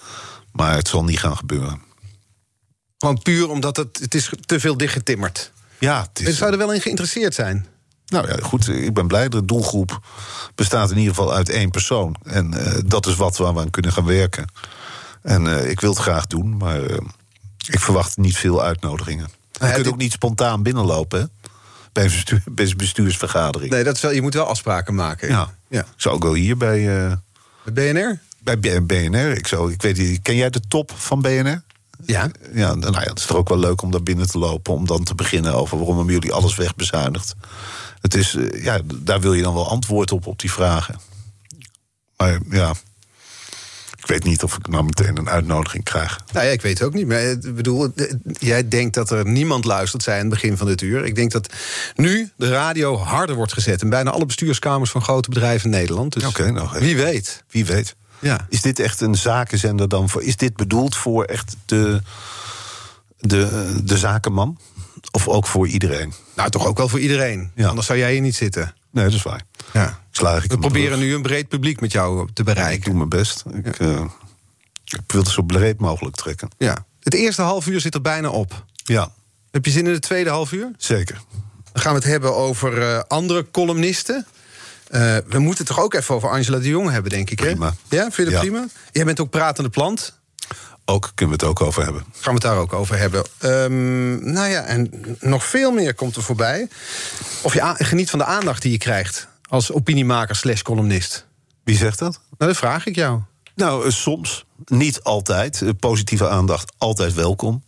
Maar 0.52 0.74
het 0.74 0.88
zal 0.88 1.04
niet 1.04 1.18
gaan 1.18 1.36
gebeuren. 1.36 1.82
Gewoon 2.98 3.22
puur 3.22 3.48
omdat 3.48 3.76
het, 3.76 3.98
het 4.00 4.14
is 4.14 4.30
te 4.44 4.60
veel 4.60 4.76
dichtgetimmerd. 4.76 5.52
Ja, 5.78 6.06
het 6.12 6.28
is, 6.28 6.36
zou 6.36 6.52
er 6.52 6.58
wel 6.58 6.72
in 6.72 6.80
geïnteresseerd 6.80 7.34
zijn. 7.34 7.66
Nou 8.14 8.28
ja, 8.28 8.36
goed. 8.42 8.68
Ik 8.68 8.94
ben 8.94 9.06
blij. 9.06 9.28
De 9.28 9.44
doelgroep 9.44 10.00
bestaat 10.54 10.90
in 10.90 10.98
ieder 10.98 11.14
geval 11.14 11.34
uit 11.34 11.48
één 11.48 11.70
persoon. 11.70 12.16
En 12.22 12.54
eh, 12.54 12.78
dat 12.86 13.06
is 13.06 13.16
wat 13.16 13.36
waar 13.36 13.54
we 13.54 13.60
aan 13.60 13.70
kunnen 13.70 13.92
gaan 13.92 14.04
werken. 14.04 14.46
En 15.22 15.46
eh, 15.46 15.70
ik 15.70 15.80
wil 15.80 15.90
het 15.90 15.98
graag 15.98 16.26
doen, 16.26 16.56
maar 16.56 16.82
eh, 16.82 16.96
ik 17.66 17.80
verwacht 17.80 18.16
niet 18.16 18.36
veel 18.36 18.62
uitnodigingen. 18.62 19.28
Je 19.52 19.66
ja, 19.66 19.72
kunt 19.72 19.88
ook 19.88 19.96
niet 19.96 20.12
spontaan 20.12 20.62
binnenlopen, 20.62 21.20
hè? 21.20 21.26
Bij 21.92 22.10
een 22.54 22.76
bestuursvergadering. 22.76 23.70
Nee, 23.70 23.84
dat 23.84 23.94
is 23.96 24.00
wel, 24.02 24.10
je 24.10 24.22
moet 24.22 24.34
wel 24.34 24.46
afspraken 24.46 24.94
maken. 24.94 25.28
Ja. 25.28 25.54
ja. 25.68 25.80
Ik 25.80 25.86
zou 25.96 26.14
ook 26.14 26.22
wel 26.22 26.34
hier 26.34 26.56
bij, 26.56 26.84
Bij 27.64 27.92
BNR? 27.92 28.20
bij 28.38 28.82
BNR. 28.82 29.30
Ik 29.36 29.46
zou, 29.46 29.72
ik 29.72 29.82
weet, 29.82 29.96
niet, 29.96 30.22
ken 30.22 30.36
jij 30.36 30.50
de 30.50 30.60
top 30.68 30.92
van 30.96 31.20
BNR? 31.20 31.62
Ja. 32.06 32.30
Ja, 32.52 32.74
nou 32.74 32.92
ja, 32.92 33.00
het 33.00 33.18
is 33.18 33.26
toch 33.26 33.36
ook 33.36 33.48
wel 33.48 33.58
leuk 33.58 33.82
om 33.82 33.90
daar 33.90 34.02
binnen 34.02 34.28
te 34.28 34.38
lopen. 34.38 34.74
Om 34.74 34.86
dan 34.86 35.04
te 35.04 35.14
beginnen 35.14 35.54
over 35.54 35.76
waarom 35.76 35.96
hebben 35.96 36.14
jullie 36.14 36.32
alles 36.32 36.54
wegbezuinigd. 36.54 37.34
Het 38.00 38.14
is, 38.14 38.34
eh, 38.34 38.64
ja, 38.64 38.80
daar 38.94 39.20
wil 39.20 39.32
je 39.32 39.42
dan 39.42 39.54
wel 39.54 39.68
antwoord 39.68 40.12
op, 40.12 40.26
op 40.26 40.38
die 40.40 40.52
vragen. 40.52 41.00
Maar 42.16 42.38
ja, 42.50 42.74
ik 44.04 44.06
weet 44.06 44.24
niet 44.24 44.42
of 44.42 44.56
ik 44.56 44.68
nou 44.68 44.84
meteen 44.84 45.16
een 45.16 45.28
uitnodiging 45.28 45.84
krijg. 45.84 46.20
Nou 46.32 46.46
ja, 46.46 46.52
ik 46.52 46.62
weet 46.62 46.78
het 46.78 46.86
ook 46.86 46.94
niet. 46.94 47.06
Maar 47.06 47.20
ik 47.20 47.54
bedoel, 47.54 47.92
eh, 47.94 48.12
jij 48.24 48.68
denkt 48.68 48.94
dat 48.94 49.10
er 49.10 49.26
niemand 49.26 49.64
luistert, 49.64 50.02
zei 50.02 50.16
aan 50.16 50.30
het 50.30 50.34
begin 50.34 50.56
van 50.56 50.66
dit 50.66 50.80
uur. 50.80 51.04
Ik 51.04 51.14
denk 51.14 51.30
dat 51.32 51.52
nu 51.96 52.30
de 52.36 52.48
radio 52.48 52.96
harder 52.96 53.36
wordt 53.36 53.52
gezet. 53.52 53.82
In 53.82 53.88
bijna 53.88 54.10
alle 54.10 54.26
bestuurskamers 54.26 54.90
van 54.90 55.02
grote 55.02 55.28
bedrijven 55.28 55.70
in 55.70 55.76
Nederland. 55.76 56.12
Dus 56.12 56.22
nou, 56.22 56.68
wie 56.78 56.96
weet. 56.96 57.44
Wie 57.50 57.64
weet. 57.64 57.96
Ja. 58.18 58.46
Is 58.48 58.62
dit 58.62 58.78
echt 58.78 59.00
een 59.00 59.14
zakenzender 59.14 59.88
dan 59.88 60.08
voor? 60.08 60.22
Is 60.22 60.36
dit 60.36 60.56
bedoeld 60.56 60.96
voor 60.96 61.24
echt 61.24 61.56
de, 61.64 62.00
de, 63.18 63.80
de 63.84 63.98
zakenman? 63.98 64.58
Of 65.10 65.28
ook 65.28 65.46
voor 65.46 65.68
iedereen? 65.68 66.12
Nou, 66.36 66.50
toch 66.50 66.66
ook 66.66 66.76
wel 66.76 66.88
voor 66.88 67.00
iedereen. 67.00 67.50
Ja. 67.54 67.68
Anders 67.68 67.86
zou 67.86 67.98
jij 67.98 68.12
hier 68.12 68.20
niet 68.20 68.34
zitten. 68.36 68.74
Nee, 68.90 69.04
dat 69.04 69.14
is 69.14 69.22
waar. 69.22 69.42
Ja. 69.72 70.00
slaag 70.10 70.44
ik 70.44 70.50
We 70.50 70.58
proberen 70.58 70.98
nu 70.98 71.14
een 71.14 71.22
breed 71.22 71.48
publiek 71.48 71.80
met 71.80 71.92
jou 71.92 72.26
te 72.32 72.40
Ik 72.40 72.44
bereiken. 72.44 72.84
doe 72.84 72.94
mijn 72.94 73.08
best. 73.08 73.44
Ik, 73.54 73.78
eh, 73.78 74.04
ik 74.84 75.00
wil 75.06 75.20
het 75.22 75.30
zo 75.30 75.42
breed 75.42 75.80
mogelijk 75.80 76.16
trekken. 76.16 76.48
Ja. 76.58 76.84
Het 77.00 77.14
eerste 77.14 77.42
half 77.42 77.66
uur 77.66 77.80
zit 77.80 77.94
er 77.94 78.00
bijna 78.00 78.28
op. 78.28 78.64
Ja, 78.84 79.12
Heb 79.50 79.64
je 79.64 79.70
zin 79.70 79.86
in 79.86 79.92
het 79.92 80.02
tweede 80.02 80.30
half 80.30 80.52
uur? 80.52 80.70
zeker. 80.78 81.20
Dan 81.72 81.82
gaan 81.82 81.92
we 81.92 81.98
het 81.98 82.08
hebben 82.08 82.34
over 82.36 82.82
eh, 82.82 83.00
andere 83.08 83.50
columnisten. 83.50 84.26
Eh, 84.94 85.16
we 85.28 85.38
moeten 85.38 85.64
het 85.64 85.74
toch 85.74 85.84
ook 85.84 85.94
even 85.94 86.14
over 86.14 86.30
Angela 86.30 86.58
de 86.58 86.68
Jong 86.68 86.90
hebben, 86.90 87.10
denk 87.10 87.30
ik. 87.30 87.38
Hè? 87.38 87.46
Prima. 87.46 87.74
Ja, 87.88 88.02
vind 88.02 88.16
je 88.16 88.24
dat 88.24 88.32
Ja. 88.32 88.38
prima? 88.38 88.66
Jij 88.92 89.04
bent 89.04 89.20
ook 89.20 89.30
pratende 89.30 89.70
plant. 89.70 90.18
Ook 90.84 91.12
kunnen 91.14 91.38
we 91.38 91.44
het 91.44 91.50
ook 91.50 91.66
over 91.66 91.84
hebben. 91.84 92.04
Gaan 92.12 92.22
we 92.22 92.30
het 92.30 92.42
daar 92.42 92.56
ook 92.56 92.72
over 92.72 92.98
hebben. 92.98 93.24
Ehm, 93.38 94.32
nou 94.32 94.48
ja, 94.48 94.62
en 94.62 94.90
nog 95.20 95.44
veel 95.44 95.70
meer 95.72 95.94
komt 95.94 96.16
er 96.16 96.22
voorbij. 96.22 96.68
Of 97.42 97.54
je 97.54 97.74
geniet 97.78 98.10
van 98.10 98.18
de 98.18 98.24
aandacht 98.24 98.62
die 98.62 98.70
je 98.72 98.78
krijgt 98.78 99.28
als 99.48 99.72
opiniemaker 99.72 100.36
slash 100.36 100.62
columnist. 100.62 101.26
Wie 101.64 101.76
zegt 101.76 101.98
dat? 101.98 102.20
Nou, 102.38 102.50
dat 102.50 102.56
vraag 102.60 102.86
ik 102.86 102.94
jou. 102.94 103.20
Nou, 103.54 103.84
eh, 103.86 103.90
soms. 103.90 104.44
Niet 104.64 105.02
altijd. 105.02 105.62
Eh, 105.62 105.68
Positieve 105.80 106.28
aandacht 106.28 106.72
altijd 106.78 107.14
welkom. 107.14 107.64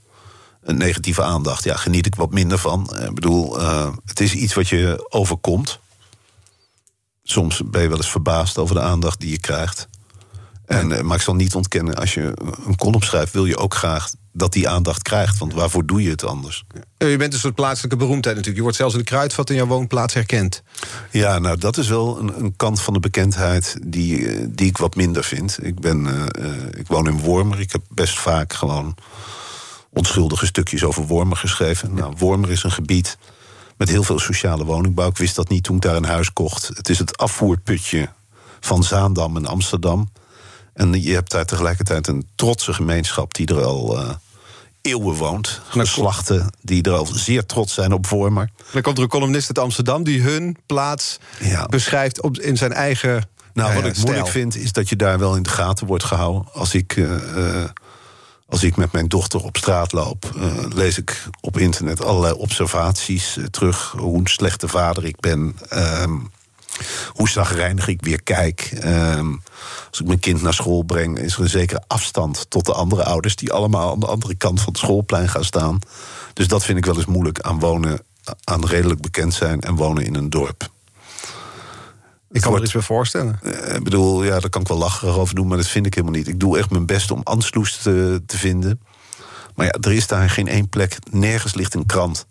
Negatieve 0.64 1.22
aandacht, 1.22 1.64
ja, 1.64 1.76
geniet 1.76 2.06
ik 2.06 2.14
wat 2.14 2.30
minder 2.30 2.58
van. 2.58 2.96
Ik 3.02 3.14
bedoel, 3.14 3.60
het 4.04 4.20
is 4.20 4.32
iets 4.34 4.54
wat 4.54 4.68
je 4.68 5.06
overkomt. 5.08 5.78
Soms 7.37 7.62
ben 7.64 7.83
je 7.83 7.88
wel 7.88 7.96
eens 7.96 8.11
verbaasd 8.11 8.59
over 8.59 8.75
de 8.75 8.81
aandacht 8.81 9.20
die 9.20 9.31
je 9.31 9.38
krijgt. 9.38 9.88
En, 10.66 10.92
eh, 10.92 11.03
maar 11.03 11.16
ik 11.16 11.22
zal 11.22 11.35
niet 11.35 11.55
ontkennen, 11.55 11.94
als 11.94 12.14
je 12.14 12.33
een 12.66 12.77
column 12.77 13.03
schrijft, 13.03 13.33
wil 13.33 13.46
je 13.46 13.57
ook 13.57 13.75
graag 13.75 14.11
dat 14.33 14.53
die 14.53 14.68
aandacht 14.68 15.03
krijgt. 15.03 15.38
Want 15.38 15.55
waarvoor 15.55 15.87
doe 15.87 16.03
je 16.03 16.11
het 16.11 16.25
anders? 16.25 16.64
Eh, 16.99 17.11
Je 17.11 17.16
bent 17.16 17.33
een 17.33 17.38
soort 17.38 17.55
plaatselijke 17.55 17.96
beroemdheid 17.96 18.37
natuurlijk. 18.37 18.57
Je 18.57 18.62
wordt 18.62 18.77
zelfs 18.77 18.92
in 18.92 18.99
de 18.99 19.05
kruidvat 19.07 19.51
in 19.51 19.57
jouw 19.57 19.66
woonplaats 19.66 20.14
herkend. 20.14 20.62
Ja, 21.11 21.38
nou, 21.38 21.59
dat 21.59 21.77
is 21.77 21.88
wel 21.88 22.18
een, 22.18 22.38
een 22.38 22.57
kant 22.57 22.81
van 22.81 22.94
de 22.94 23.01
bekendheid 23.01 23.77
die, 23.87 24.29
eh, 24.29 24.46
die 24.51 24.66
ik 24.66 24.79
wat 24.79 24.94
minder 24.94 25.25
vind. 25.25 25.59
Ik, 25.62 25.81
ben, 25.81 26.07
ik 26.77 26.87
woon 26.87 27.09
in 27.09 27.20
Wormer. 27.20 27.61
Ik 27.61 27.72
heb 27.72 27.83
best 27.88 28.18
vaak 28.18 28.53
gewoon 28.53 28.94
onschuldige 29.90 30.46
stukjes 30.46 30.85
over 30.85 31.07
Wormer 31.07 31.37
geschreven. 31.37 31.94
Nou, 31.94 32.14
Wormer 32.18 32.51
is 32.51 32.62
een 32.62 32.72
gebied 32.72 33.18
met 33.76 33.88
heel 33.88 34.02
veel 34.02 34.18
sociale 34.18 34.64
woningbouw. 34.64 35.08
Ik 35.08 35.16
wist 35.16 35.36
dat 35.36 35.48
niet 35.48 35.62
toen 35.62 35.76
ik 35.76 35.82
daar 35.82 35.96
een 35.96 36.04
huis 36.04 36.32
kocht. 36.32 36.70
Het 36.74 36.88
is 36.88 36.98
het 36.98 37.16
afvoerputje 37.16 38.08
van 38.60 38.84
Zaandam 38.84 39.36
en 39.36 39.46
Amsterdam. 39.46 40.08
En 40.72 41.02
je 41.02 41.12
hebt 41.12 41.30
daar 41.30 41.44
tegelijkertijd 41.44 42.06
een 42.06 42.26
trotse 42.34 42.72
gemeenschap 42.72 43.34
die 43.34 43.46
er 43.46 43.64
al 43.64 43.98
eh, 43.98 44.10
eeuwen 44.82 45.14
woont. 45.16 45.60
Geslachten 45.68 46.50
die 46.62 46.82
er 46.82 46.92
al 46.92 47.06
zeer 47.06 47.46
trots 47.46 47.74
zijn 47.74 47.92
op 47.92 48.06
Wormer. 48.06 48.50
Dan 48.72 48.82
komt 48.82 48.96
er 48.96 49.02
een 49.02 49.08
columnist 49.08 49.46
uit 49.48 49.58
Amsterdam 49.58 50.04
die 50.04 50.22
hun 50.22 50.56
plaats 50.66 51.18
Ja. 51.40 51.66
beschrijft 51.66 52.22
op, 52.22 52.38
in 52.38 52.56
zijn 52.56 52.72
eigen. 52.72 53.28
Nou, 53.52 53.68
ja, 53.68 53.74
wat 53.74 53.84
ja, 53.84 53.90
ik 53.90 53.98
moeilijk 53.98 54.28
vind, 54.28 54.56
is 54.56 54.72
dat 54.72 54.88
je 54.88 54.96
daar 54.96 55.18
wel 55.18 55.36
in 55.36 55.42
de 55.42 55.50
gaten 55.50 55.86
wordt 55.86 56.04
gehouden. 56.04 56.48
Als 56.52 56.74
ik, 56.74 56.96
eh, 56.96 57.62
eh, 57.62 57.70
als 58.48 58.62
ik 58.62 58.76
met 58.76 58.92
mijn 58.92 59.09
dochter 59.09 59.42
op 59.44 59.56
straat 59.56 59.92
loop, 59.92 60.32
eh, 60.37 60.64
lees 60.74 60.98
ik 60.98 61.28
op 61.40 61.59
internet 61.59 62.04
allerlei 62.04 62.35
observaties 62.35 63.37
eh, 63.37 63.44
terug. 63.44 63.94
Hoe 63.98 64.18
een 64.18 64.26
slechte 64.26 64.68
vader 64.68 65.04
ik 65.04 65.20
ben. 65.20 65.56
ehm, 65.68 66.14
hoe 67.09 67.28
zagrijnig 67.28 67.88
ik 67.88 68.02
weer 68.02 68.22
kijk. 68.22 68.70
Ehm, 68.80 69.32
als 69.90 70.00
ik 70.00 70.06
mijn 70.06 70.18
kind 70.18 70.42
naar 70.42 70.54
school 70.54 70.82
breng, 70.82 71.18
is 71.18 71.35
er 71.35 71.40
een 71.40 71.48
zekere 71.48 71.82
afstand 71.87 72.46
tot 72.50 72.66
de 72.66 72.72
andere 72.72 73.04
ouders 73.04 73.37
die 73.37 73.52
allemaal 73.52 73.92
aan 73.92 74.00
de 74.00 74.06
andere 74.06 74.35
kant 74.35 74.61
van 74.61 74.72
het 74.72 74.82
schoolplein 74.82 75.28
gaan 75.28 75.44
staan. 75.44 75.78
Dus 76.32 76.48
dat 76.48 76.64
vind 76.64 76.78
ik 76.78 76.85
wel 76.85 76.96
eens 76.96 77.06
moeilijk 77.06 77.40
aan 77.40 77.59
wonen, 77.59 78.00
aan 78.44 78.66
redelijk 78.66 79.00
bekend 79.00 79.35
zijn 79.35 79.61
en 79.61 79.74
wonen 79.74 80.04
in 80.04 80.14
een 80.14 80.30
dorp. 80.30 80.68
Ik 82.30 82.40
kan 82.40 82.50
me 82.50 82.56
er 82.56 82.64
iets 82.64 82.72
bij 82.72 82.82
voorstellen. 82.82 83.38
eh, 83.42 83.74
Ik 83.74 83.84
bedoel, 83.84 84.24
ja, 84.24 84.40
daar 84.40 84.50
kan 84.50 84.60
ik 84.60 84.68
wel 84.68 84.78
lacherig 84.78 85.16
over 85.16 85.34
doen, 85.34 85.46
maar 85.46 85.56
dat 85.56 85.66
vind 85.66 85.86
ik 85.86 85.94
helemaal 85.94 86.16
niet. 86.18 86.28
Ik 86.28 86.40
doe 86.40 86.58
echt 86.58 86.70
mijn 86.70 86.86
best 86.86 87.10
om 87.10 87.20
ansloes 87.24 87.76
te, 87.76 88.22
te 88.26 88.38
vinden. 88.38 88.80
Maar 89.54 89.66
ja, 89.66 89.72
er 89.80 89.92
is 89.92 90.06
daar 90.06 90.30
geen 90.30 90.48
één 90.48 90.68
plek, 90.68 90.96
nergens 91.10 91.54
ligt 91.54 91.74
een 91.74 91.86
krant. 91.86 92.26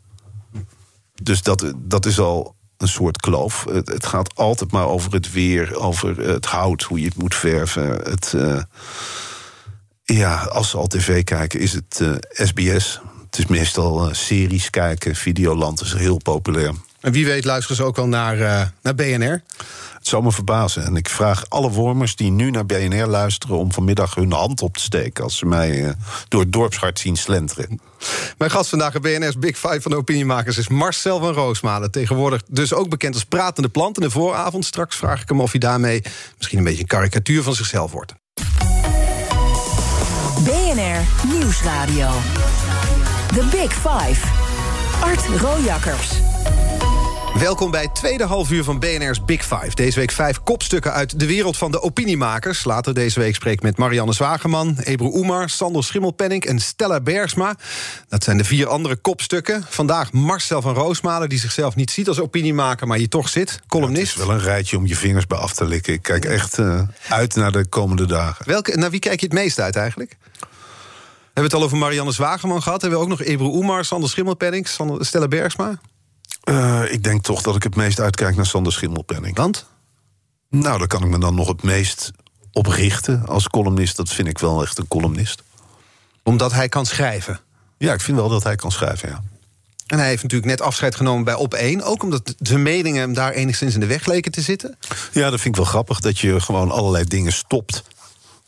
Dus 1.22 1.42
dat, 1.42 1.74
dat 1.76 2.06
is 2.06 2.20
al 2.20 2.56
een 2.78 2.88
soort 2.88 3.18
kloof. 3.22 3.66
Het, 3.70 3.88
het 3.88 4.06
gaat 4.06 4.36
altijd 4.36 4.72
maar 4.72 4.88
over 4.88 5.14
het 5.14 5.32
weer, 5.32 5.76
over 5.76 6.18
het 6.18 6.46
hout, 6.46 6.82
hoe 6.84 7.00
je 7.00 7.06
het 7.06 7.18
moet 7.18 7.36
verven. 7.36 7.90
Het, 7.90 8.34
eh, 8.34 8.62
ja, 10.04 10.36
als 10.44 10.70
ze 10.70 10.78
al 10.78 10.88
tv 10.88 11.24
kijken, 11.24 11.60
is 11.60 11.74
het 11.74 12.00
eh, 12.02 12.46
SBS. 12.46 13.02
Het 13.26 13.38
is 13.38 13.46
meestal 13.46 14.08
eh, 14.08 14.14
series 14.14 14.70
kijken. 14.70 15.16
Videoland 15.16 15.82
is 15.82 15.94
heel 15.94 16.18
populair. 16.18 16.74
En 17.06 17.12
wie 17.12 17.26
weet 17.26 17.46
luisteren 17.46 17.76
ze 17.76 17.84
ook 17.84 17.96
wel 17.96 18.08
naar, 18.08 18.42
eh, 18.42 18.66
naar 18.82 18.96
BNR. 18.96 19.44
Het 19.94 20.08
zou 20.08 20.24
me 20.24 20.32
verbazen. 20.32 20.84
En 20.86 20.96
ik 20.96 21.10
vraag 21.10 21.50
alle 21.50 21.70
wormers 21.70 22.16
die 22.16 22.32
nu 22.32 22.52
naar 22.52 22.66
BNR 22.66 23.06
luisteren... 23.06 23.58
om 23.58 23.72
vanmiddag 23.72 24.16
hun 24.16 24.32
hand 24.32 24.62
op 24.62 24.78
te 24.78 24.84
steken... 24.84 25.24
als 25.24 25.38
ze 25.38 25.46
mij 25.46 25.86
eh, 25.86 25.94
door 26.28 26.42
het 26.42 26.52
dorpshart 26.52 27.00
zien 27.00 27.16
slenteren. 27.16 27.80
Mijn 28.38 28.52
gast 28.52 28.70
vandaag 28.70 28.94
in 28.94 29.02
BNR's 29.02 29.38
Big 29.38 29.58
Five 29.58 29.82
van 29.82 29.92
de 29.92 29.98
opiniemakers 29.98 30.58
is 30.58 30.68
Marcel 30.68 31.20
van 31.20 31.34
Roosmalen. 31.34 31.92
Tegenwoordig 31.92 32.42
dus 32.48 32.74
ook 32.74 32.90
bekend 32.90 33.14
als 33.14 33.26
pratende 33.26 33.70
plant. 33.70 33.98
In 33.98 34.04
de 34.04 34.12
vooravond 34.12 34.66
straks 34.66 34.96
vraag 34.96 35.22
ik 35.22 35.30
hem 35.30 35.42
of 35.42 35.52
hij 35.52 35.60
daarmee 35.60 36.02
misschien 36.38 36.58
een 36.58 36.64
beetje 36.64 36.82
een 36.82 36.88
karikatuur 36.88 37.44
van 37.44 37.56
zichzelf 37.56 37.92
wordt. 37.92 38.14
BNR 40.44 41.28
Nieuwsradio. 41.28 42.10
The 43.28 43.48
Big 43.52 43.74
Five. 43.74 44.28
Art 45.02 45.26
Rojakkers. 45.42 46.35
Welkom 47.40 47.72
bij 47.72 47.82
het 47.82 47.96
tweede 47.96 48.26
half 48.26 48.52
uur 48.52 48.64
van 48.64 48.80
BNR's 48.80 49.26
Big 49.26 49.42
Five. 49.42 49.70
Deze 49.74 50.00
week 50.00 50.12
vijf 50.12 50.44
kopstukken 50.44 50.94
uit 50.94 51.20
de 51.20 51.26
wereld 51.26 51.58
van 51.58 51.72
de 51.72 51.82
opiniemakers. 51.82 52.64
Later 52.64 52.94
deze 52.94 53.20
week 53.20 53.36
spreek 53.36 53.54
ik 53.54 53.62
met 53.62 53.78
Marianne 53.78 54.14
Zwageman, 54.14 54.78
Ebru 54.84 55.10
Oemar, 55.14 55.50
Sander 55.50 55.84
Schimmelpenning 55.84 56.46
en 56.46 56.60
Stella 56.60 57.02
Bergsma. 57.02 57.56
Dat 58.08 58.24
zijn 58.24 58.38
de 58.38 58.44
vier 58.44 58.68
andere 58.68 58.96
kopstukken. 58.96 59.66
Vandaag 59.70 60.12
Marcel 60.12 60.62
van 60.62 60.74
Roosmalen, 60.74 61.30
die 61.30 61.40
zichzelf 61.40 61.76
niet 61.76 61.92
ziet 61.92 62.08
als 62.08 62.20
opiniemaker, 62.20 62.88
maar 62.88 62.98
hier 62.98 63.10
toch 63.10 63.30
zit. 63.30 63.52
Het 63.52 63.62
Columnist. 63.68 64.18
is 64.18 64.26
wel 64.26 64.32
een 64.32 64.42
rijtje 64.42 64.78
om 64.78 64.86
je 64.86 64.96
vingers 64.96 65.28
bij 65.28 65.38
af 65.38 65.54
te 65.54 65.66
likken. 65.66 65.94
Ik 65.94 66.02
kijk 66.02 66.26
echt 66.26 66.60
eh, 66.60 66.82
uit 67.10 67.36
naar 67.36 67.52
de 67.52 67.66
komende 67.66 68.06
dagen. 68.06 68.48
Welke, 68.48 68.78
naar 68.78 68.92
wie 68.92 69.00
kijk 69.00 69.20
je 69.20 69.26
het 69.26 69.36
meest 69.36 69.60
uit 69.60 69.76
eigenlijk? 69.76 70.18
We 70.40 71.42
hebben 71.42 71.44
het 71.44 71.54
al 71.54 71.64
over 71.64 71.78
Marianne 71.78 72.12
Zwageman 72.12 72.62
gehad. 72.62 72.82
Hebben 72.82 73.00
we 73.00 73.06
ook 73.06 73.12
nog 73.12 73.22
Ebru 73.22 73.48
Oemar, 73.48 73.86
Sander 73.86 74.10
Schimmelpenning, 74.10 74.68
Stella 75.00 75.28
Bergsma? 75.28 75.80
Eh, 76.46 76.82
ik 76.92 77.04
denk 77.04 77.24
toch 77.24 77.42
dat 77.42 77.56
ik 77.56 77.64
het 77.64 77.76
meest 77.76 78.00
uitkijk 78.00 78.36
naar 78.36 78.46
Sander 78.46 78.74
Schimmelpenning. 78.74 79.38
Want? 79.38 79.66
Nou, 80.50 80.78
daar 80.78 80.88
kan 80.88 81.04
ik 81.04 81.10
me 81.10 81.20
dan 81.20 81.36
nog 81.36 81.48
het 81.48 81.64
meest 81.64 82.12
op 82.52 82.66
richten 82.66 83.26
als 83.26 83.48
columnist. 83.48 83.96
Dat 83.96 84.10
vind 84.10 84.28
ik 84.28 84.40
wel 84.40 84.62
echt 84.62 84.78
een 84.78 84.88
columnist. 84.88 85.44
Omdat 86.24 86.52
hij 86.52 86.70
kan 86.70 86.86
schrijven. 86.86 87.40
Ja, 87.78 87.94
ik 87.94 88.02
vind 88.02 88.18
wel 88.18 88.30
dat 88.30 88.44
hij 88.44 88.56
kan 88.56 88.72
schrijven, 88.72 89.10
ja. 89.10 89.24
En 89.86 89.98
hij 89.98 90.08
heeft 90.08 90.22
natuurlijk 90.24 90.50
net 90.52 90.62
afscheid 90.62 90.96
genomen 90.96 91.24
bij 91.24 91.34
Op 91.34 91.54
1. 91.54 91.82
Ook 91.82 92.04
omdat 92.04 92.34
zijn 92.40 92.62
meningen 92.62 93.02
hem 93.02 93.14
daar 93.14 93.32
enigszins 93.32 93.74
in 93.74 93.80
de 93.80 93.86
weg 93.86 94.06
leken 94.06 94.32
te 94.32 94.42
zitten. 94.42 94.78
Ja, 95.12 95.30
dat 95.30 95.42
vind 95.42 95.56
ik 95.56 95.62
wel 95.62 95.72
grappig 95.72 96.00
dat 96.00 96.20
je 96.20 96.40
gewoon 96.40 96.72
allerlei 96.72 97.04
dingen 97.04 97.34
stopt. 97.34 97.84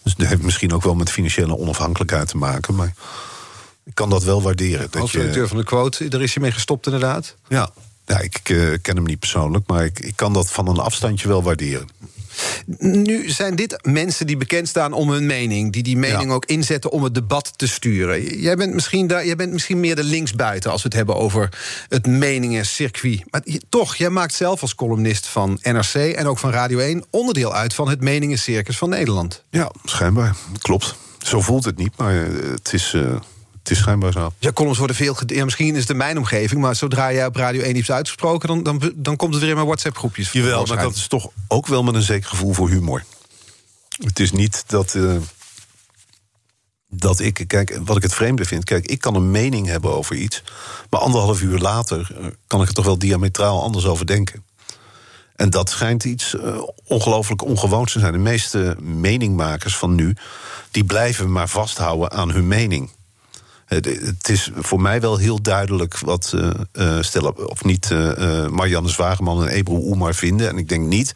Dus 0.04 0.16
dat 0.16 0.28
heeft 0.28 0.42
misschien 0.42 0.74
ook 0.74 0.84
wel 0.84 0.96
met 0.96 1.12
financiële 1.12 1.58
onafhankelijkheid 1.58 2.28
te 2.28 2.38
maken. 2.38 2.76
Maar 2.76 2.94
ik 3.84 3.96
kan 3.96 4.10
dat 4.10 4.24
wel 4.24 4.42
waarderen. 4.42 4.88
Dat 4.92 5.02
Als 5.02 5.12
je, 5.12 5.18
directeur 5.18 5.48
van 5.48 5.58
de 5.58 5.64
quote, 5.64 6.08
daar 6.08 6.22
is 6.22 6.34
hij 6.34 6.44
mee 6.44 6.52
gestopt 6.52 6.86
inderdaad. 6.86 7.36
ja, 7.48 7.70
ja, 8.08 8.20
ik 8.20 8.40
eh, 8.44 8.58
ken 8.82 8.96
hem 8.96 9.06
niet 9.06 9.20
persoonlijk, 9.20 9.68
maar 9.68 9.86
ik, 9.86 10.00
ik 10.00 10.16
kan 10.16 10.34
dat 10.34 10.52
van 10.52 10.68
een 10.68 10.78
afstandje 10.78 11.28
wel 11.28 11.44
waarderen. 11.44 11.88
Nu 12.78 13.30
zijn 13.30 13.56
dit 13.56 13.80
mensen 13.86 14.28
die 14.28 14.38
bekend 14.38 14.68
staan 14.68 14.94
om 14.94 15.10
hun 15.10 15.26
mening. 15.26 15.74
Die 15.74 15.84
die 15.84 15.98
mening 15.98 16.28
Ja. 16.30 16.34
ook 16.34 16.46
inzetten 16.46 16.92
om 16.92 17.04
het 17.04 17.14
debat 17.14 17.54
te 17.56 17.68
sturen. 17.68 18.40
Jij 18.40 18.56
bent, 18.56 18.74
misschien 18.74 19.08
daar, 19.08 19.26
jij 19.26 19.36
bent 19.36 19.52
misschien 19.54 19.80
meer 19.80 19.96
de 19.96 20.04
linksbuiten 20.04 20.72
als 20.72 20.82
we 20.82 20.88
het 20.88 20.98
hebben 20.98 21.16
over 21.16 21.50
het 21.90 22.08
meningencircuit. 22.08 23.24
Maar 23.32 23.42
toch, 23.70 23.96
jij 23.96 24.10
maakt 24.10 24.34
zelf 24.34 24.62
als 24.62 24.76
columnist 24.76 25.28
van 25.28 25.60
NRC 25.62 25.94
en 25.94 26.28
ook 26.28 26.38
van 26.38 26.52
Radio 26.52 26.80
1 26.80 27.04
onderdeel 27.10 27.54
uit 27.54 27.74
van 27.74 27.90
het 27.90 28.02
meningencircus 28.02 28.78
van 28.78 28.90
Nederland. 28.90 29.44
Ja, 29.50 29.72
schijnbaar. 29.84 30.36
Klopt. 30.62 30.96
Zo 31.18 31.42
voelt 31.42 31.66
het 31.66 31.78
niet, 31.78 31.98
maar 31.98 32.24
eh, 32.24 32.50
het 32.52 32.74
is, 32.74 32.94
eh, 32.96 33.16
het 33.68 33.76
is 33.78 33.82
schijnbaar 33.84 34.12
zo. 34.12 34.34
Ja, 34.40 34.52
columns 34.52 34.78
worden 34.78 34.96
veel. 34.96 35.18
Ja, 35.26 35.44
misschien 35.44 35.74
is 35.76 35.82
het 35.82 35.90
in 35.90 35.98
mijn 35.98 36.18
omgeving, 36.18 36.62
maar 36.62 36.76
zodra 36.76 37.14
jij 37.14 37.26
op 37.26 37.36
Radio 37.36 37.62
1 37.62 37.76
iets 37.76 37.92
uitgesproken, 37.92 38.48
dan, 38.48 38.64
dan, 38.64 38.92
dan 38.96 39.16
komt 39.16 39.32
het 39.32 39.40
weer 39.42 39.50
in 39.50 39.56
mijn 39.56 39.68
WhatsApp-groepjes. 39.68 40.32
Jawel, 40.32 40.66
maar 40.66 40.78
dat 40.82 40.96
is 40.96 41.08
toch 41.08 41.30
ook 41.48 41.68
wel 41.68 41.84
met 41.84 41.96
een 41.96 42.02
zeker 42.02 42.30
gevoel 42.30 42.54
voor 42.54 42.70
humor. 42.70 43.04
Het 44.06 44.20
is 44.20 44.32
niet 44.32 44.64
dat. 44.68 44.96
eh, 44.96 45.16
dat 46.90 47.20
ik. 47.20 47.44
Kijk, 47.48 47.80
wat 47.86 47.96
ik 47.96 48.02
het 48.04 48.14
vreemde 48.14 48.46
vind. 48.46 48.64
Kijk, 48.64 48.86
ik 48.86 49.02
kan 49.02 49.16
een 49.16 49.32
mening 49.32 49.68
hebben 49.68 49.96
over 49.96 50.16
iets. 50.16 50.44
Maar 50.90 51.00
anderhalf 51.00 51.42
uur 51.42 51.60
later 51.60 52.12
eh, 52.20 52.26
kan 52.48 52.62
ik 52.62 52.68
er 52.68 52.74
toch 52.74 52.86
wel 52.86 53.00
diametraal 53.00 53.64
anders 53.64 53.86
over 53.86 54.06
denken. 54.06 54.46
En 55.36 55.50
dat 55.50 55.70
schijnt 55.70 56.04
iets 56.04 56.36
eh, 56.36 56.62
ongelooflijk 56.84 57.44
ongewoons 57.44 57.92
te 57.92 58.00
zijn. 58.00 58.12
De 58.12 58.18
meeste 58.18 58.76
meningmakers 58.80 59.78
van 59.78 59.96
nu. 59.96 60.16
die 60.72 60.84
blijven 60.84 61.32
maar 61.32 61.50
vasthouden 61.50 62.12
aan 62.12 62.32
hun 62.32 62.48
mening. 62.48 62.92
Het, 63.68 64.30
is 64.30 64.52
voor 64.56 64.82
mij 64.82 65.02
wel 65.02 65.18
heel 65.18 65.42
duidelijk 65.42 66.00
wat 66.00 66.34
uh, 66.36 67.02
Stella, 67.02 67.30
of 67.30 67.64
niet, 67.64 67.90
uh, 67.90 68.48
Marianne 68.48 68.90
Zwageman 68.90 69.42
en 69.44 69.48
Ebru 69.48 69.76
Oemar 69.76 70.16
vinden. 70.16 70.48
En 70.50 70.58
ik 70.58 70.70
denk 70.70 70.88
niet 70.88 71.16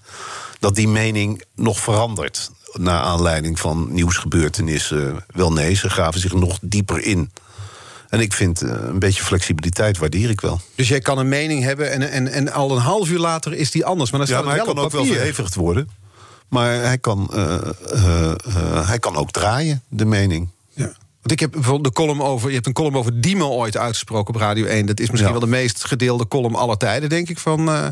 dat 0.60 0.76
die 0.76 0.88
mening 0.88 1.44
nog 1.56 1.80
verandert. 1.80 2.52
Naar 2.74 3.00
aanleiding 3.00 3.60
van 3.60 3.88
nieuwsgebeurtenissen. 3.90 5.26
Wel 5.28 5.52
nee, 5.52 5.74
ze 5.74 5.90
gaven 5.90 6.20
zich 6.20 6.34
nog 6.34 6.58
dieper 6.62 7.04
in. 7.04 7.32
En 8.10 8.20
ik 8.20 8.34
vind 8.34 8.62
een 8.62 9.00
beetje 9.00 9.24
flexibiliteit 9.24 9.98
waardeer 9.98 10.30
ik 10.30 10.42
wel. 10.42 10.62
Dus 10.76 10.88
jij 10.88 11.00
kan 11.00 11.18
een 11.18 11.30
mening 11.30 11.64
hebben 11.64 11.92
en, 11.92 12.12
en, 12.12 12.28
en 12.28 12.52
al 12.52 12.72
een 12.72 12.82
half 12.82 13.10
uur 13.10 13.20
later 13.20 13.54
is 13.54 13.72
die 13.72 13.86
anders. 13.86 14.12
Maar 14.12 14.20
dan 14.20 14.28
staat 14.28 14.40
ja, 14.40 14.46
maar 14.46 14.56
hij 14.56 14.66
kan 14.66 14.84
ook 14.84 14.92
wel 14.92 15.06
verhevigd 15.06 15.56
worden. 15.56 15.90
Maar 16.48 16.74
hij 16.74 16.98
kan, 16.98 17.30
uh, 17.34 17.58
uh, 17.94 18.32
uh, 18.48 18.88
hij 18.88 19.00
kan 19.00 19.16
ook 19.16 19.32
draaien, 19.32 19.84
de 19.90 20.06
mening. 20.06 20.50
Want 21.22 21.32
ik 21.32 21.40
heb 21.40 21.52
bijvoorbeeld 21.52 21.84
de 21.96 22.02
column 22.02 22.22
over. 22.22 22.48
Je 22.50 22.54
hebt 22.56 22.68
een 22.68 22.74
column 22.74 22.96
over 22.96 23.22
Diemen 23.22 23.48
ooit 23.48 23.78
uitgesproken 23.78 24.34
op 24.34 24.40
Radio 24.42 24.66
1. 24.66 24.86
Dat 24.86 25.00
is 25.00 25.10
misschien 25.10 25.32
Ja. 25.34 25.40
wel 25.40 25.48
de 25.50 25.56
meest 25.56 25.86
gedeelde 25.86 26.28
column 26.28 26.56
aller 26.56 26.78
tijden, 26.78 27.10
denk 27.10 27.30
ik. 27.30 27.38
Van, 27.40 27.70
eh, 27.70 27.88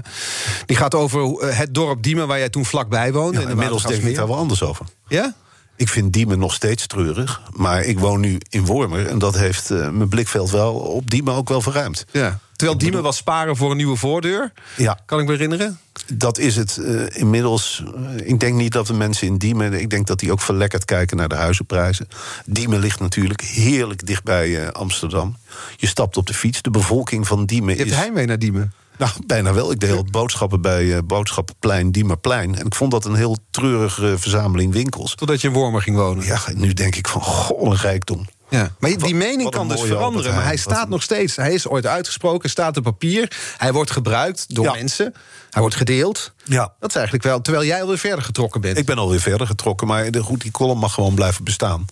die 0.66 0.78
gaat 0.78 0.96
over 0.96 1.22
eh, 1.40 1.58
het 1.58 1.74
dorp 1.74 2.04
Diemen, 2.04 2.28
waar 2.28 2.38
jij 2.38 2.50
toen 2.50 2.66
vlakbij 2.66 3.14
woonde. 3.14 3.34
Ja, 3.34 3.40
in 3.40 3.46
de 3.46 3.52
inmiddels 3.52 3.84
denk 3.84 4.04
ik 4.04 4.16
daar 4.16 4.28
wel 4.28 4.38
anders 4.38 4.64
over. 4.64 4.86
Ja? 5.08 5.34
Ik 5.76 5.90
vind 5.90 6.14
Diemen 6.14 6.40
nog 6.40 6.54
steeds 6.54 6.88
treurig. 6.88 7.42
Maar 7.54 7.84
ik 7.84 8.00
woon 8.00 8.20
nu 8.20 8.38
in 8.50 8.66
Wormer. 8.66 9.08
En 9.08 9.20
dat 9.20 9.38
heeft 9.38 9.72
eh, 9.72 9.90
mijn 9.90 10.10
blikveld 10.10 10.50
wel 10.50 10.74
op 10.74 11.10
Diemen 11.10 11.34
ook 11.34 11.50
wel 11.50 11.62
verruimd. 11.62 12.06
ja. 12.12 12.40
Terwijl 12.56 12.80
Diemen 12.80 13.04
was 13.04 13.18
sparen 13.18 13.56
voor 13.56 13.72
een 13.72 13.78
nieuwe 13.78 13.96
voordeur. 13.96 14.52
Ja, 14.76 15.00
Kan 15.06 15.20
ik 15.20 15.26
me 15.26 15.32
herinneren? 15.32 15.80
Dat 16.14 16.38
is 16.38 16.56
het 16.56 16.78
eh, 16.78 17.22
inmiddels. 17.22 17.84
ik 18.24 18.40
denk 18.40 18.56
niet 18.56 18.72
dat 18.72 18.88
de 18.88 18.94
mensen 18.94 19.28
in 19.28 19.38
Diemen. 19.38 19.74
Ik 19.74 19.90
denk 19.90 20.08
dat 20.08 20.20
die 20.20 20.32
ook 20.32 20.42
verlekkerd 20.42 20.86
kijken 20.86 21.18
naar 21.18 21.30
de 21.30 21.36
huizenprijzen. 21.36 22.08
Diemen 22.46 22.80
ligt 22.80 23.00
natuurlijk 23.00 23.42
heerlijk 23.42 24.06
dichtbij 24.06 24.62
eh, 24.66 24.68
Amsterdam. 24.72 25.38
Je 25.78 25.88
stapt 25.88 26.18
op 26.18 26.28
de 26.28 26.34
fiets. 26.34 26.62
De 26.62 26.70
bevolking 26.70 27.28
van 27.28 27.46
Diemen 27.46 27.74
Je 27.74 27.80
hebt 27.80 27.92
is. 27.92 27.98
heimwee 27.98 28.26
naar 28.26 28.40
Diemen. 28.40 28.74
Nou, 28.98 29.12
bijna 29.26 29.54
wel. 29.54 29.72
Ik 29.72 29.80
deed 29.80 29.92
al 29.92 30.06
boodschappen 30.12 30.62
bij 30.62 30.96
eh, 30.96 31.00
Boodschappenplein, 31.06 31.92
Diemerplein. 31.92 32.56
En 32.56 32.66
ik 32.66 32.76
vond 32.76 32.92
dat 32.92 33.06
een 33.06 33.16
heel 33.16 33.38
treurige 33.52 34.16
verzameling 34.18 34.74
winkels. 34.74 35.16
Totdat 35.16 35.42
je 35.42 35.48
in 35.48 35.54
Wormer 35.54 35.82
ging 35.82 35.96
wonen. 35.96 36.26
Ja, 36.26 36.40
nu 36.54 36.74
denk 36.74 36.96
ik 36.96 37.08
van, 37.08 37.22
goh, 37.22 37.70
een 37.72 37.78
rijkdom. 37.78 38.26
Ja. 38.50 38.72
Maar 38.80 38.90
die 38.90 39.00
Wat- 39.00 39.12
mening 39.12 39.44
wat 39.44 39.54
kan 39.56 39.68
dus 39.68 39.82
veranderen. 39.82 40.36
Maar 40.36 40.44
hij 40.44 40.58
staat 40.58 40.84
een- 40.84 40.90
nog 40.90 41.04
steeds. 41.04 41.36
Hij 41.36 41.54
is 41.54 41.68
ooit 41.68 41.86
uitgesproken, 41.86 42.50
staat 42.50 42.78
op 42.78 42.84
papier. 42.84 43.38
Hij 43.58 43.74
wordt 43.74 43.92
gebruikt 43.92 44.56
door 44.56 44.66
Ja. 44.66 44.72
mensen. 44.74 45.14
Hij 45.50 45.62
wordt 45.62 45.76
gedeeld. 45.76 46.34
Ja. 46.44 46.74
Dat 46.80 46.90
is 46.90 46.96
eigenlijk 46.96 47.26
wel. 47.26 47.42
Terwijl 47.42 47.66
jij 47.66 47.82
alweer 47.82 47.98
verder 47.98 48.22
getrokken 48.24 48.62
bent. 48.62 48.78
Ik 48.78 48.86
ben 48.86 48.98
alweer 48.98 49.20
verder 49.22 49.48
getrokken, 49.48 49.88
maar 49.88 50.12
de, 50.12 50.22
goed, 50.24 50.42
die 50.42 50.52
column 50.52 50.80
mag 50.80 50.94
gewoon 50.94 51.14
blijven 51.16 51.44
bestaan. 51.44 51.86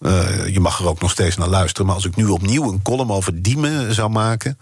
Eh, 0.00 0.46
je 0.46 0.60
mag 0.60 0.78
er 0.80 0.88
ook 0.88 1.00
nog 1.00 1.10
steeds 1.10 1.36
naar 1.36 1.48
luisteren. 1.48 1.86
Maar 1.86 1.94
als 1.94 2.04
ik 2.04 2.16
nu 2.16 2.26
opnieuw 2.26 2.68
een 2.72 2.82
column 2.82 3.10
over 3.10 3.42
Diemen 3.42 3.94
zou 3.94 4.08
maken... 4.10 4.58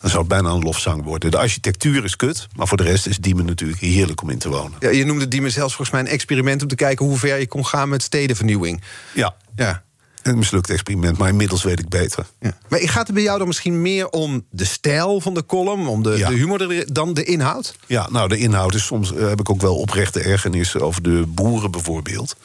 dan 0.00 0.10
zou 0.10 0.18
het 0.22 0.28
bijna 0.28 0.48
een 0.50 0.62
lofzang 0.62 1.02
worden. 1.04 1.30
De 1.30 1.38
architectuur 1.38 2.04
is 2.04 2.16
kut, 2.16 2.46
maar 2.56 2.66
voor 2.68 2.76
de 2.76 2.82
rest 2.82 3.06
is 3.06 3.18
Diemen 3.18 3.44
natuurlijk 3.44 3.80
heerlijk 3.80 4.22
om 4.22 4.30
in 4.30 4.38
te 4.38 4.48
wonen. 4.48 4.72
Ja, 4.80 4.88
je 4.90 5.04
noemde 5.04 5.28
Diemen 5.28 5.50
zelfs 5.50 5.74
volgens 5.74 5.96
mij 5.96 6.00
een 6.06 6.12
experiment 6.14 6.62
om 6.62 6.68
te 6.68 6.74
kijken 6.74 7.06
hoe 7.06 7.18
ver 7.18 7.38
je 7.38 7.46
kon 7.48 7.66
gaan 7.66 7.88
met 7.88 8.02
stedenvernieuwing. 8.02 8.82
Ja, 9.14 9.34
Ja. 9.56 9.82
Een 10.22 10.38
mislukt 10.38 10.70
experiment, 10.70 11.18
maar 11.18 11.28
inmiddels 11.28 11.62
weet 11.62 11.78
ik 11.78 11.88
beter. 11.88 12.26
ja. 12.40 12.56
Maar 12.68 12.80
gaat 12.80 13.06
het 13.06 13.14
bij 13.14 13.22
jou 13.24 13.38
dan 13.38 13.46
misschien 13.46 13.82
meer 13.82 14.08
om 14.08 14.44
de 14.50 14.64
stijl 14.64 15.20
van 15.20 15.34
de 15.34 15.46
column, 15.46 15.86
om 15.86 16.02
de, 16.02 16.10
Ja. 16.16 16.28
de 16.28 16.34
humor 16.34 16.84
dan 16.92 17.14
de 17.14 17.24
inhoud? 17.24 17.76
Ja, 17.86 18.08
nou, 18.10 18.28
de 18.28 18.38
inhoud 18.38 18.74
is 18.74 18.84
soms 18.84 19.14
eh, 19.14 19.28
heb 19.28 19.40
ik 19.40 19.50
ook 19.50 19.60
wel 19.60 19.76
oprechte 19.76 20.20
ergernis 20.20 20.76
over 20.76 21.02
de 21.02 21.24
boeren 21.28 21.70
bijvoorbeeld. 21.70 22.36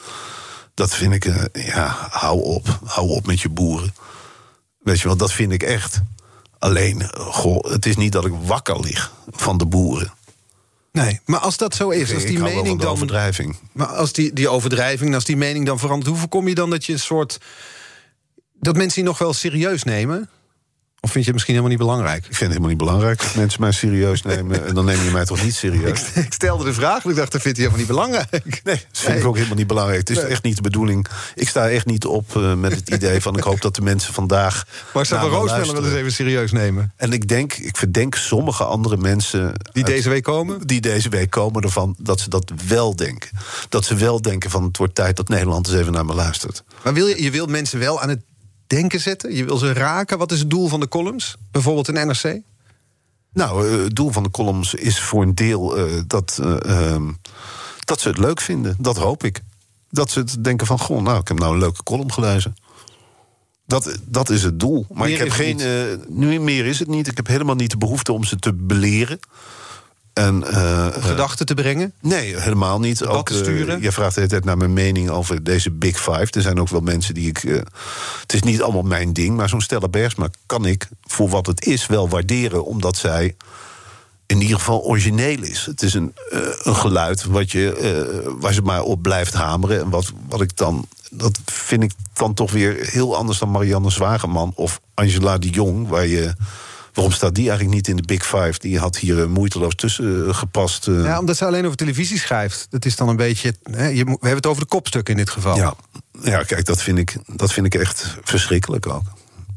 Dat 0.74 0.94
vind 0.94 1.12
ik, 1.12 1.24
eh, 1.24 1.66
ja, 1.66 2.08
hou 2.10 2.42
op. 2.42 2.78
Hou 2.84 3.08
op 3.08 3.26
met 3.26 3.40
je 3.40 3.48
boeren. 3.48 3.94
Weet 4.78 5.00
je 5.00 5.06
wel, 5.08 5.16
dat 5.16 5.32
vind 5.32 5.52
ik 5.52 5.62
echt. 5.62 6.00
Alleen, 6.58 7.00
eh, 7.02 7.08
goh, 7.26 7.64
het 7.70 7.86
is 7.86 7.96
niet 7.96 8.12
dat 8.12 8.24
ik 8.24 8.32
wakker 8.42 8.80
lig 8.80 9.12
van 9.30 9.58
de 9.58 9.66
boeren. 9.66 10.12
Nee, 10.96 11.20
maar 11.24 11.40
als 11.40 11.56
dat 11.56 11.74
zo 11.74 11.90
is, 11.90 12.14
als 12.14 12.24
die 12.24 12.38
mening 12.38 12.80
dan. 12.80 12.90
overdrijving. 12.90 13.56
Maar 13.72 13.86
als 13.86 14.12
die, 14.12 14.32
die 14.32 14.48
overdrijving, 14.48 15.14
als 15.14 15.24
die 15.24 15.36
mening 15.36 15.66
dan 15.66 15.78
verandert, 15.78 16.08
hoe 16.08 16.18
voorkom 16.18 16.48
je 16.48 16.54
dan 16.54 16.70
dat 16.70 16.84
je 16.84 16.92
een 16.92 16.98
soort. 16.98 17.38
dat 18.52 18.76
mensen 18.76 18.94
die 18.94 19.08
nog 19.08 19.18
wel 19.18 19.32
serieus 19.32 19.82
nemen? 19.82 20.30
Of 21.00 21.12
vind 21.12 21.24
je 21.24 21.30
het 21.30 21.32
misschien 21.32 21.54
helemaal 21.54 21.76
niet 21.76 21.86
belangrijk? 21.86 22.18
Ik 22.18 22.22
vind 22.24 22.38
het 22.38 22.48
helemaal 22.48 22.68
niet 22.68 22.78
belangrijk 22.78 23.22
dat 23.22 23.34
mensen 23.34 23.60
mij 23.60 23.72
serieus 23.72 24.22
nemen. 24.22 24.66
En 24.66 24.74
dan 24.74 24.84
neem 24.84 25.02
je 25.02 25.10
mij 25.10 25.24
toch 25.24 25.42
niet 25.42 25.54
serieus? 25.54 26.02
Ik 26.14 26.32
stelde 26.32 26.64
de 26.64 26.72
vraag 26.72 27.04
en 27.04 27.10
ik 27.10 27.16
dacht, 27.16 27.32
dat 27.32 27.40
vindt 27.40 27.58
hij 27.58 27.66
helemaal 27.66 27.86
niet 27.86 27.96
belangrijk. 27.96 28.60
Nee, 28.64 28.74
dat 28.74 29.00
vind 29.00 29.18
ik 29.18 29.24
ook 29.24 29.34
helemaal 29.34 29.56
niet 29.56 29.66
belangrijk. 29.66 29.98
Het 30.08 30.10
is 30.10 30.18
echt 30.24 30.42
niet 30.42 30.56
de 30.56 30.62
bedoeling. 30.62 31.06
Ik 31.34 31.48
sta 31.48 31.68
echt 31.68 31.86
niet 31.86 32.04
op 32.04 32.36
eh, 32.36 32.54
met 32.54 32.74
het 32.74 32.90
idee 32.90 33.20
van... 33.20 33.36
ik 33.36 33.42
hoop 33.42 33.60
dat 33.60 33.74
de 33.74 33.82
mensen 33.82 34.14
vandaag 34.14 34.64
van 34.92 35.02
me 35.10 35.28
Roosmellen 35.28 35.74
wil 35.74 35.84
eens 35.84 35.94
even 35.94 36.12
serieus 36.12 36.52
nemen. 36.52 36.92
En 36.96 37.12
ik 37.12 37.28
denk, 37.28 37.52
ik 37.52 37.76
verdenk 37.76 38.14
sommige 38.14 38.64
andere 38.64 38.96
mensen... 38.96 39.52
Die 39.72 39.84
uit- 39.84 39.94
deze 39.94 40.08
week 40.08 40.22
komen? 40.22 40.66
die 40.66 40.80
deze 40.80 41.08
week 41.08 41.30
komen 41.30 41.62
ervan 41.62 41.94
dat 41.98 42.20
ze 42.20 42.28
dat 42.28 42.52
wel 42.68 42.96
denken. 42.96 43.30
Dat 43.68 43.84
ze 43.84 43.94
wel 43.94 44.22
denken 44.22 44.50
van 44.50 44.64
het 44.64 44.76
wordt 44.76 44.94
tijd 44.94 45.16
dat 45.16 45.28
Nederland 45.28 45.66
eens 45.68 45.76
even 45.76 45.92
naar 45.92 46.04
me 46.04 46.14
luistert. 46.14 46.64
Maar 46.82 46.94
wil 46.94 47.06
je, 47.06 47.22
je 47.22 47.30
wilt 47.30 47.48
mensen 47.50 47.78
wel 47.78 48.00
aan 48.00 48.08
het 48.08 48.20
denken 48.66 49.00
zetten? 49.00 49.34
Je 49.34 49.44
wil 49.44 49.56
ze 49.56 49.72
raken? 49.72 50.18
Wat 50.18 50.32
is 50.32 50.38
het 50.38 50.50
doel 50.50 50.68
van 50.68 50.80
de 50.80 50.88
columns? 50.88 51.36
Bijvoorbeeld 51.50 51.88
in 51.88 52.06
NRC? 52.06 52.40
Nou, 53.32 53.68
eh, 53.68 53.82
het 53.84 53.96
doel 53.96 54.10
van 54.10 54.22
de 54.22 54.30
columns 54.30 54.74
is 54.74 55.00
voor 55.00 55.22
een 55.22 55.34
deel 55.34 55.76
eh, 55.76 56.00
dat, 56.06 56.38
eh, 56.42 56.92
ehm, 56.92 57.12
dat 57.84 58.00
ze 58.00 58.08
het 58.08 58.18
leuk 58.18 58.40
vinden. 58.40 58.76
Dat 58.78 58.96
hoop 58.96 59.24
ik. 59.24 59.42
Dat 59.90 60.10
ze 60.10 60.18
het 60.18 60.44
denken 60.44 60.66
van, 60.66 60.78
goh, 60.78 61.02
nou, 61.02 61.20
ik 61.20 61.28
heb 61.28 61.38
nou 61.38 61.52
een 61.52 61.58
leuke 61.58 61.82
column 61.82 62.12
gelezen. 62.12 62.56
Dat, 63.66 63.98
dat 64.04 64.30
is 64.30 64.42
het 64.42 64.60
doel. 64.60 64.86
Maar 64.92 65.06
Meer 65.06 65.14
ik 65.14 65.18
heb 65.18 65.30
geen. 65.30 65.60
nu 66.08 66.40
meer 66.40 66.66
is 66.66 66.78
het 66.78 66.88
niet. 66.88 67.06
Ik 67.06 67.16
heb 67.16 67.26
helemaal 67.26 67.54
niet 67.54 67.70
de 67.70 67.78
behoefte 67.78 68.12
om 68.12 68.24
ze 68.24 68.38
te 68.38 68.52
beleren. 68.52 69.18
En, 70.16 70.44
eh, 70.44 70.86
eh, 70.86 71.04
Gedachten 71.04 71.46
te 71.46 71.54
brengen? 71.54 71.92
Nee, 72.00 72.36
helemaal 72.36 72.80
niet. 72.80 73.04
Ook, 73.04 73.28
te 73.28 73.34
eh, 73.34 73.40
sturen? 73.40 73.82
je 73.82 73.92
vraagt 73.92 74.14
de 74.14 74.20
hele 74.20 74.32
tijd 74.32 74.44
naar 74.44 74.56
mijn 74.56 74.72
mening 74.72 75.10
over 75.10 75.44
deze 75.44 75.70
Big 75.70 75.96
Five. 75.96 76.26
Er 76.30 76.42
zijn 76.42 76.60
ook 76.60 76.68
wel 76.68 76.80
mensen 76.80 77.14
die 77.14 77.28
ik. 77.28 77.62
het 78.20 78.32
is 78.32 78.42
niet 78.42 78.62
allemaal 78.62 78.82
mijn 78.82 79.12
ding, 79.12 79.36
maar 79.36 79.48
zo'n 79.48 79.60
Stella 79.60 79.88
Bergsma 79.88 80.28
kan 80.46 80.66
ik 80.66 80.88
voor 81.02 81.28
wat 81.28 81.46
het 81.46 81.66
is 81.66 81.86
wel 81.86 82.08
waarderen, 82.08 82.64
omdat 82.64 82.96
zij 82.96 83.36
in 84.26 84.40
ieder 84.40 84.58
geval 84.58 84.82
origineel 84.82 85.42
is. 85.42 85.66
Het 85.66 85.82
is 85.82 85.94
een, 85.94 86.14
een 86.62 86.76
geluid 86.76 87.24
wat 87.24 87.52
je, 87.52 88.36
waar 88.40 88.52
ze 88.52 88.62
maar 88.62 88.82
op 88.82 89.02
blijft 89.02 89.34
hameren. 89.34 89.80
En 89.80 89.90
wat, 89.90 90.12
wat 90.28 90.40
ik 90.40 90.56
dan. 90.56 90.86
Dat 91.10 91.38
vind 91.44 91.82
ik 91.82 91.92
dan 92.12 92.34
toch 92.34 92.52
weer 92.52 92.76
heel 92.80 93.16
anders 93.16 93.38
dan 93.38 93.50
Marianne 93.50 93.90
Zwageman 93.90 94.52
of 94.54 94.80
Angela 94.94 95.38
de 95.38 95.50
Jong, 95.50 95.88
waar 95.88 96.06
je. 96.06 96.34
Waarom 96.96 97.14
staat 97.14 97.34
die 97.34 97.48
eigenlijk 97.48 97.76
niet 97.76 97.88
in 97.88 97.96
de 97.96 98.02
Big 98.02 98.22
Five? 98.26 98.54
Die 98.58 98.78
had 98.78 98.96
hier 98.96 99.20
eh, 99.22 99.26
moeiteloos 99.28 99.74
tussen 99.74 100.28
eh, 100.28 100.34
gepast. 100.34 100.88
eh. 100.88 101.04
Ja, 101.04 101.18
omdat 101.18 101.36
ze 101.36 101.44
alleen 101.46 101.64
over 101.64 101.76
televisie 101.76 102.18
schrijft. 102.18 102.66
Dat 102.70 102.84
is 102.84 102.96
dan 102.96 103.08
een 103.08 103.16
beetje. 103.16 103.54
Hè, 103.62 103.86
je, 103.86 104.04
we 104.04 104.10
hebben 104.10 104.36
het 104.36 104.46
over 104.46 104.62
de 104.62 104.68
kopstukken 104.68 105.14
in 105.14 105.20
dit 105.20 105.30
geval. 105.30 105.56
Ja, 105.56 105.74
ja 106.22 106.42
kijk, 106.42 106.64
dat 106.64 106.82
vind, 106.82 106.98
ik, 106.98 107.16
dat 107.26 107.52
vind 107.52 107.66
ik 107.66 107.74
echt 107.74 108.16
verschrikkelijk 108.22 108.86
ook. 108.86 109.02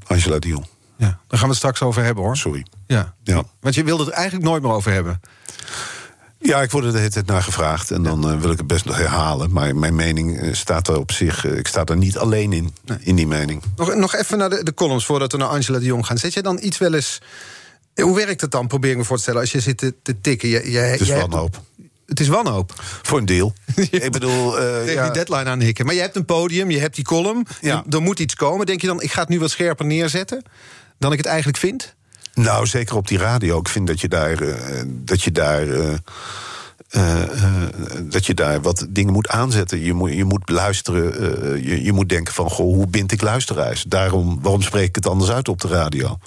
Angela 0.07 0.39
de 0.39 0.47
Jong, 0.47 0.65
Ja, 0.97 1.05
Daar 1.05 1.19
gaan 1.29 1.39
we 1.41 1.47
het 1.47 1.55
straks 1.57 1.81
over 1.81 2.03
hebben 2.03 2.23
hoor. 2.23 2.37
sorry. 2.37 2.65
Ja. 2.87 3.13
Ja. 3.23 3.43
Want 3.59 3.75
je 3.75 3.83
wilde 3.83 4.03
het 4.05 4.13
eigenlijk 4.13 4.45
nooit 4.45 4.61
meer 4.61 4.71
over 4.71 4.91
hebben. 4.91 5.21
Ja, 6.41 6.61
ik 6.61 6.71
word 6.71 6.85
er 6.85 6.91
de 6.91 6.97
hele 6.97 7.09
tijd 7.09 7.25
naar 7.25 7.43
gevraagd 7.43 7.91
en 7.91 8.03
dan 8.03 8.29
eh, 8.31 8.39
wil 8.39 8.51
ik 8.51 8.57
het 8.57 8.67
best 8.67 8.85
nog 8.85 8.97
herhalen. 8.97 9.51
Maar 9.51 9.75
mijn 9.75 9.95
mening 9.95 10.39
eh, 10.39 10.53
staat 10.53 10.87
er 10.87 10.97
op 10.97 11.11
zich, 11.11 11.45
eh, 11.45 11.57
ik 11.57 11.67
sta 11.67 11.83
er 11.85 11.97
niet 11.97 12.17
alleen 12.17 12.53
in, 12.53 12.73
in 12.99 13.15
die 13.15 13.27
mening. 13.27 13.61
Nog, 13.75 13.95
nog 13.95 14.15
even 14.15 14.37
naar 14.37 14.49
de, 14.49 14.63
de 14.63 14.73
columns 14.73 15.05
voordat 15.05 15.31
we 15.31 15.37
naar 15.37 15.47
Angela 15.47 15.79
de 15.79 15.85
Jong 15.85 16.05
gaan. 16.05 16.17
Zet 16.17 16.33
je 16.33 16.41
dan 16.41 16.59
iets 16.61 16.77
wel 16.77 16.93
eens. 16.93 17.21
Hoe 17.95 18.15
werkt 18.15 18.41
het 18.41 18.51
dan? 18.51 18.67
Probeer 18.67 18.91
ik 18.91 18.97
me 18.97 19.03
voor 19.03 19.15
te 19.15 19.21
stellen. 19.21 19.41
Als 19.41 19.51
je 19.51 19.59
zit 19.59 19.77
te, 19.77 19.95
te 20.01 20.21
tikken. 20.21 20.49
Je, 20.49 20.71
je, 20.71 20.77
Het 20.77 21.01
is 21.01 21.07
je 21.07 21.13
hebt- 21.13 21.27
wanhoop. 21.31 21.61
Het 22.05 22.19
is 22.19 22.27
wanhoop. 22.27 22.73
Voor 23.01 23.17
een 23.17 23.25
deel. 23.25 23.53
ik 23.75 24.11
bedoel, 24.11 24.51
Tegen 24.51 24.93
ja, 24.93 25.03
die 25.03 25.13
deadline 25.13 25.49
aan 25.49 25.59
hikken. 25.59 25.85
Maar 25.85 25.95
je 25.95 26.01
hebt 26.01 26.15
een 26.15 26.25
podium, 26.25 26.71
je 26.71 26.79
hebt 26.79 26.95
die 26.95 27.03
column. 27.03 27.47
Ja. 27.61 27.83
Er 27.89 28.01
moet 28.01 28.19
iets 28.19 28.35
komen. 28.35 28.65
Denk 28.65 28.81
je 28.81 28.87
dan, 28.87 29.01
ik 29.01 29.11
ga 29.11 29.19
het 29.21 29.29
nu 29.29 29.39
wat 29.39 29.49
scherper 29.51 29.85
neerzetten 29.85 30.43
dan 30.97 31.11
ik 31.11 31.17
het 31.17 31.27
eigenlijk 31.27 31.57
vind? 31.57 31.95
Nou 32.33 32.65
zeker 32.65 32.95
op 32.95 33.07
die 33.07 33.17
radio. 33.17 33.59
Ik 33.59 33.67
vind 33.67 33.87
dat 33.87 34.01
je 34.01 34.07
daar, 34.07 34.41
eh, 34.41 34.83
dat 34.87 35.21
je 35.21 35.31
daar, 35.31 35.67
eh, 35.67 35.93
eh, 36.89 37.69
dat 38.03 38.25
je 38.25 38.33
daar 38.33 38.61
wat 38.61 38.87
dingen 38.89 39.13
moet 39.13 39.27
aanzetten. 39.27 39.79
Je 39.79 39.93
moet, 39.93 40.13
je 40.13 40.23
moet 40.23 40.49
luisteren, 40.49 41.03
je, 41.63 41.83
je 41.83 41.93
moet 41.93 42.09
denken 42.09 42.33
van, 42.33 42.49
goh, 42.49 42.75
hoe 42.75 42.87
bind 42.87 43.11
ik 43.11 43.21
luisteraars? 43.21 43.83
Daarom, 43.83 44.39
waarom 44.41 44.61
spreek 44.61 44.87
ik 44.87 44.95
het 44.95 45.07
anders 45.07 45.31
uit 45.31 45.47
op 45.47 45.61
de 45.61 45.67
radio? 45.67 46.17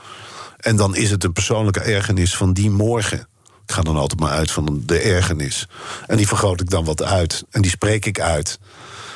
En 0.62 0.76
dan 0.76 0.96
is 0.96 1.10
het 1.10 1.24
een 1.24 1.32
persoonlijke 1.32 1.80
ergernis 1.80 2.36
van 2.36 2.52
die 2.52 2.70
morgen. 2.70 3.26
Ik 3.66 3.72
ga 3.74 3.82
dan 3.82 3.96
altijd 3.96 4.20
maar 4.20 4.30
uit 4.30 4.50
van 4.50 4.82
de 4.86 4.98
ergernis. 4.98 5.68
En 6.06 6.16
die 6.16 6.26
vergroot 6.26 6.60
ik 6.60 6.70
dan 6.70 6.84
wat 6.84 7.02
uit. 7.02 7.44
En 7.50 7.62
die 7.62 7.70
spreek 7.70 8.06
ik 8.06 8.20
uit. 8.20 8.58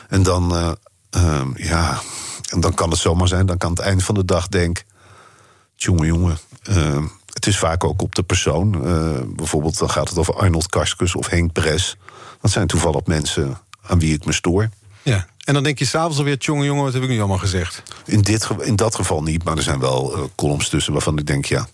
En 0.09 0.23
dan, 0.23 0.55
eh, 0.55 0.73
ehm, 1.11 1.49
ja, 1.55 2.01
en 2.49 2.61
dan 2.61 2.75
kan 2.75 2.91
het 2.91 2.99
zomaar 2.99 3.29
zijn. 3.29 3.47
Dan 3.47 3.59
kan 3.59 3.71
het 3.71 3.79
eind 3.79 4.05
van 4.05 4.15
de 4.15 4.25
dag 4.25 4.49
denk... 4.49 4.85
Jongen, 5.77 6.07
jongen. 6.07 6.39
ehm, 6.63 7.05
het 7.33 7.47
is 7.47 7.59
vaak 7.59 7.85
ook 7.85 8.03
op 8.03 8.15
de 8.15 8.23
persoon. 8.23 8.85
Eh, 8.87 9.21
bijvoorbeeld 9.37 9.79
dan 9.79 9.91
gaat 9.91 10.09
het 10.09 10.19
over 10.19 10.35
Arnold 10.35 10.67
Karskens 10.69 11.15
of 11.15 11.27
Henk 11.29 11.53
Bres. 11.53 11.97
Dat 12.41 12.51
zijn 12.51 12.67
toevallig 12.67 13.05
mensen 13.05 13.59
aan 13.83 13.99
wie 13.99 14.15
ik 14.15 14.25
me 14.25 14.33
stoor. 14.33 14.69
Ja. 15.03 15.27
En 15.45 15.55
dan 15.55 15.63
denk 15.63 15.79
je 15.79 15.85
s'avonds 15.85 16.19
alweer, 16.19 16.37
jongen, 16.39 16.65
jongen, 16.65 16.85
wat 16.85 16.93
heb 16.93 17.03
ik 17.03 17.09
nu 17.09 17.19
allemaal 17.19 17.39
gezegd? 17.39 17.83
In, 18.05 18.21
dit, 18.23 18.45
ge- 18.45 18.65
in 18.65 18.77
dat 18.77 18.95
geval 18.95 19.23
niet, 19.23 19.45
maar 19.45 19.57
er 19.57 19.63
zijn 19.63 19.79
wel 19.81 20.15
eh, 20.15 20.23
columns 20.37 20.69
tussen 20.69 20.93
waarvan 20.93 21.19
ik 21.19 21.27
denk, 21.27 21.45
ja, 21.45 21.67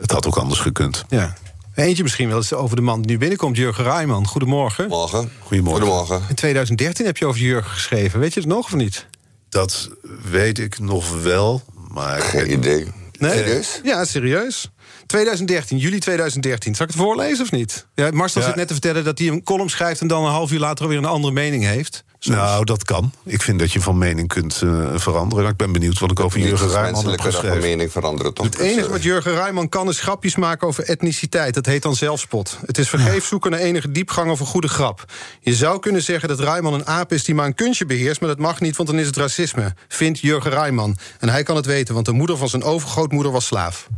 het 0.00 0.10
had 0.10 0.26
ook 0.26 0.36
anders 0.36 0.60
gekund. 0.60 1.04
Ja. 1.08 1.34
Eentje 1.74 2.02
misschien 2.02 2.28
wel 2.28 2.36
eens 2.36 2.52
over 2.52 2.76
de 2.76 2.82
man 2.82 3.02
die 3.02 3.10
nu 3.10 3.18
binnenkomt, 3.18 3.56
Jurgen 3.56 3.84
Rijman. 3.84 4.26
Goedemorgen. 4.26 4.88
Morgen. 4.88 5.30
Goedemorgen. 5.40 5.82
Goedemorgen. 5.82 6.22
In 6.28 6.34
2013 6.34 7.06
heb 7.06 7.16
je 7.16 7.26
over 7.26 7.40
Jurgen 7.40 7.70
geschreven. 7.70 8.20
Weet 8.20 8.34
je 8.34 8.40
het 8.40 8.48
nog 8.48 8.64
of 8.66 8.74
niet? 8.74 9.06
Dat 9.48 9.90
weet 10.30 10.58
ik 10.58 10.78
nog 10.78 11.22
wel, 11.22 11.62
maar 11.96 12.20
Geen 12.20 12.52
idee. 12.52 12.86
Serieus? 13.20 13.80
Ja, 13.82 14.04
serieus. 14.04 14.70
2013, 15.06 15.78
juli 15.78 15.98
2013. 15.98 16.74
Zal 16.74 16.86
ik 16.86 16.92
het 16.92 17.00
voorlezen 17.02 17.44
of 17.44 17.50
niet? 17.50 17.86
Ja, 17.94 18.10
Marcel 18.10 18.40
Ja. 18.40 18.46
zit 18.46 18.56
net 18.56 18.66
te 18.66 18.72
vertellen 18.72 19.04
dat 19.04 19.18
hij 19.18 19.28
een 19.28 19.42
column 19.42 19.68
schrijft... 19.70 20.00
en 20.00 20.06
dan 20.06 20.24
een 20.24 20.30
half 20.30 20.52
uur 20.52 20.58
later 20.58 20.88
weer 20.88 20.98
een 20.98 21.04
andere 21.04 21.32
mening 21.32 21.64
heeft. 21.64 22.04
Soms. 22.26 22.38
Nou, 22.38 22.64
dat 22.64 22.84
kan. 22.84 23.12
Ik 23.24 23.42
vind 23.42 23.58
dat 23.58 23.72
je 23.72 23.80
van 23.80 23.98
mening 23.98 24.28
kunt 24.28 24.62
eh, 24.62 24.90
veranderen. 24.94 25.42
Maar 25.42 25.52
Ik 25.52 25.58
ben 25.58 25.72
benieuwd 25.72 25.98
wat 25.98 26.10
ik 26.10 26.20
over 26.20 26.40
Jurgen 26.40 26.68
Rijman 26.68 27.08
heb 27.08 27.20
geschreven. 27.20 27.58
mening 27.58 27.92
veranderen 27.92 28.34
toch? 28.34 28.44
Het 28.46 28.58
enige 28.58 28.86
eh, 28.86 28.90
wat 28.90 29.02
Jurgen 29.02 29.34
Rijman 29.34 29.68
kan 29.68 29.88
is 29.88 30.00
grapjes 30.00 30.36
maken 30.36 30.66
over 30.66 30.84
etniciteit. 30.84 31.54
Dat 31.54 31.66
heet 31.66 31.82
dan 31.82 31.94
zelfspot. 31.94 32.58
Het 32.66 32.78
is 32.78 32.88
vergeefs 32.88 33.28
zoeken 33.28 33.50
naar 33.50 33.60
enige 33.60 33.90
diepgang 33.92 34.30
of 34.30 34.40
een 34.40 34.46
goede 34.46 34.68
grap. 34.68 35.04
Je 35.40 35.54
zou 35.54 35.80
kunnen 35.80 36.02
zeggen 36.02 36.28
dat 36.28 36.40
Rijman 36.40 36.74
een 36.74 36.86
aap 36.86 37.12
is 37.12 37.24
die 37.24 37.34
maar 37.34 37.46
een 37.46 37.54
kunstje 37.54 37.86
beheerst... 37.86 38.20
maar 38.20 38.28
dat 38.28 38.38
mag 38.38 38.60
niet, 38.60 38.76
want 38.76 38.88
dan 38.88 38.98
is 38.98 39.06
het 39.06 39.16
racisme. 39.16 39.74
Vindt 39.88 40.18
Jurgen 40.18 40.50
Rijman. 40.50 40.96
En 41.20 41.28
hij 41.28 41.42
kan 41.42 41.56
het 41.56 41.66
weten, 41.66 41.94
want 41.94 42.06
de 42.06 42.12
moeder 42.12 42.36
van 42.36 42.48
zijn 42.48 42.62
overgrootmoeder 42.62 43.32
was 43.32 43.46
slaaf. 43.46 43.88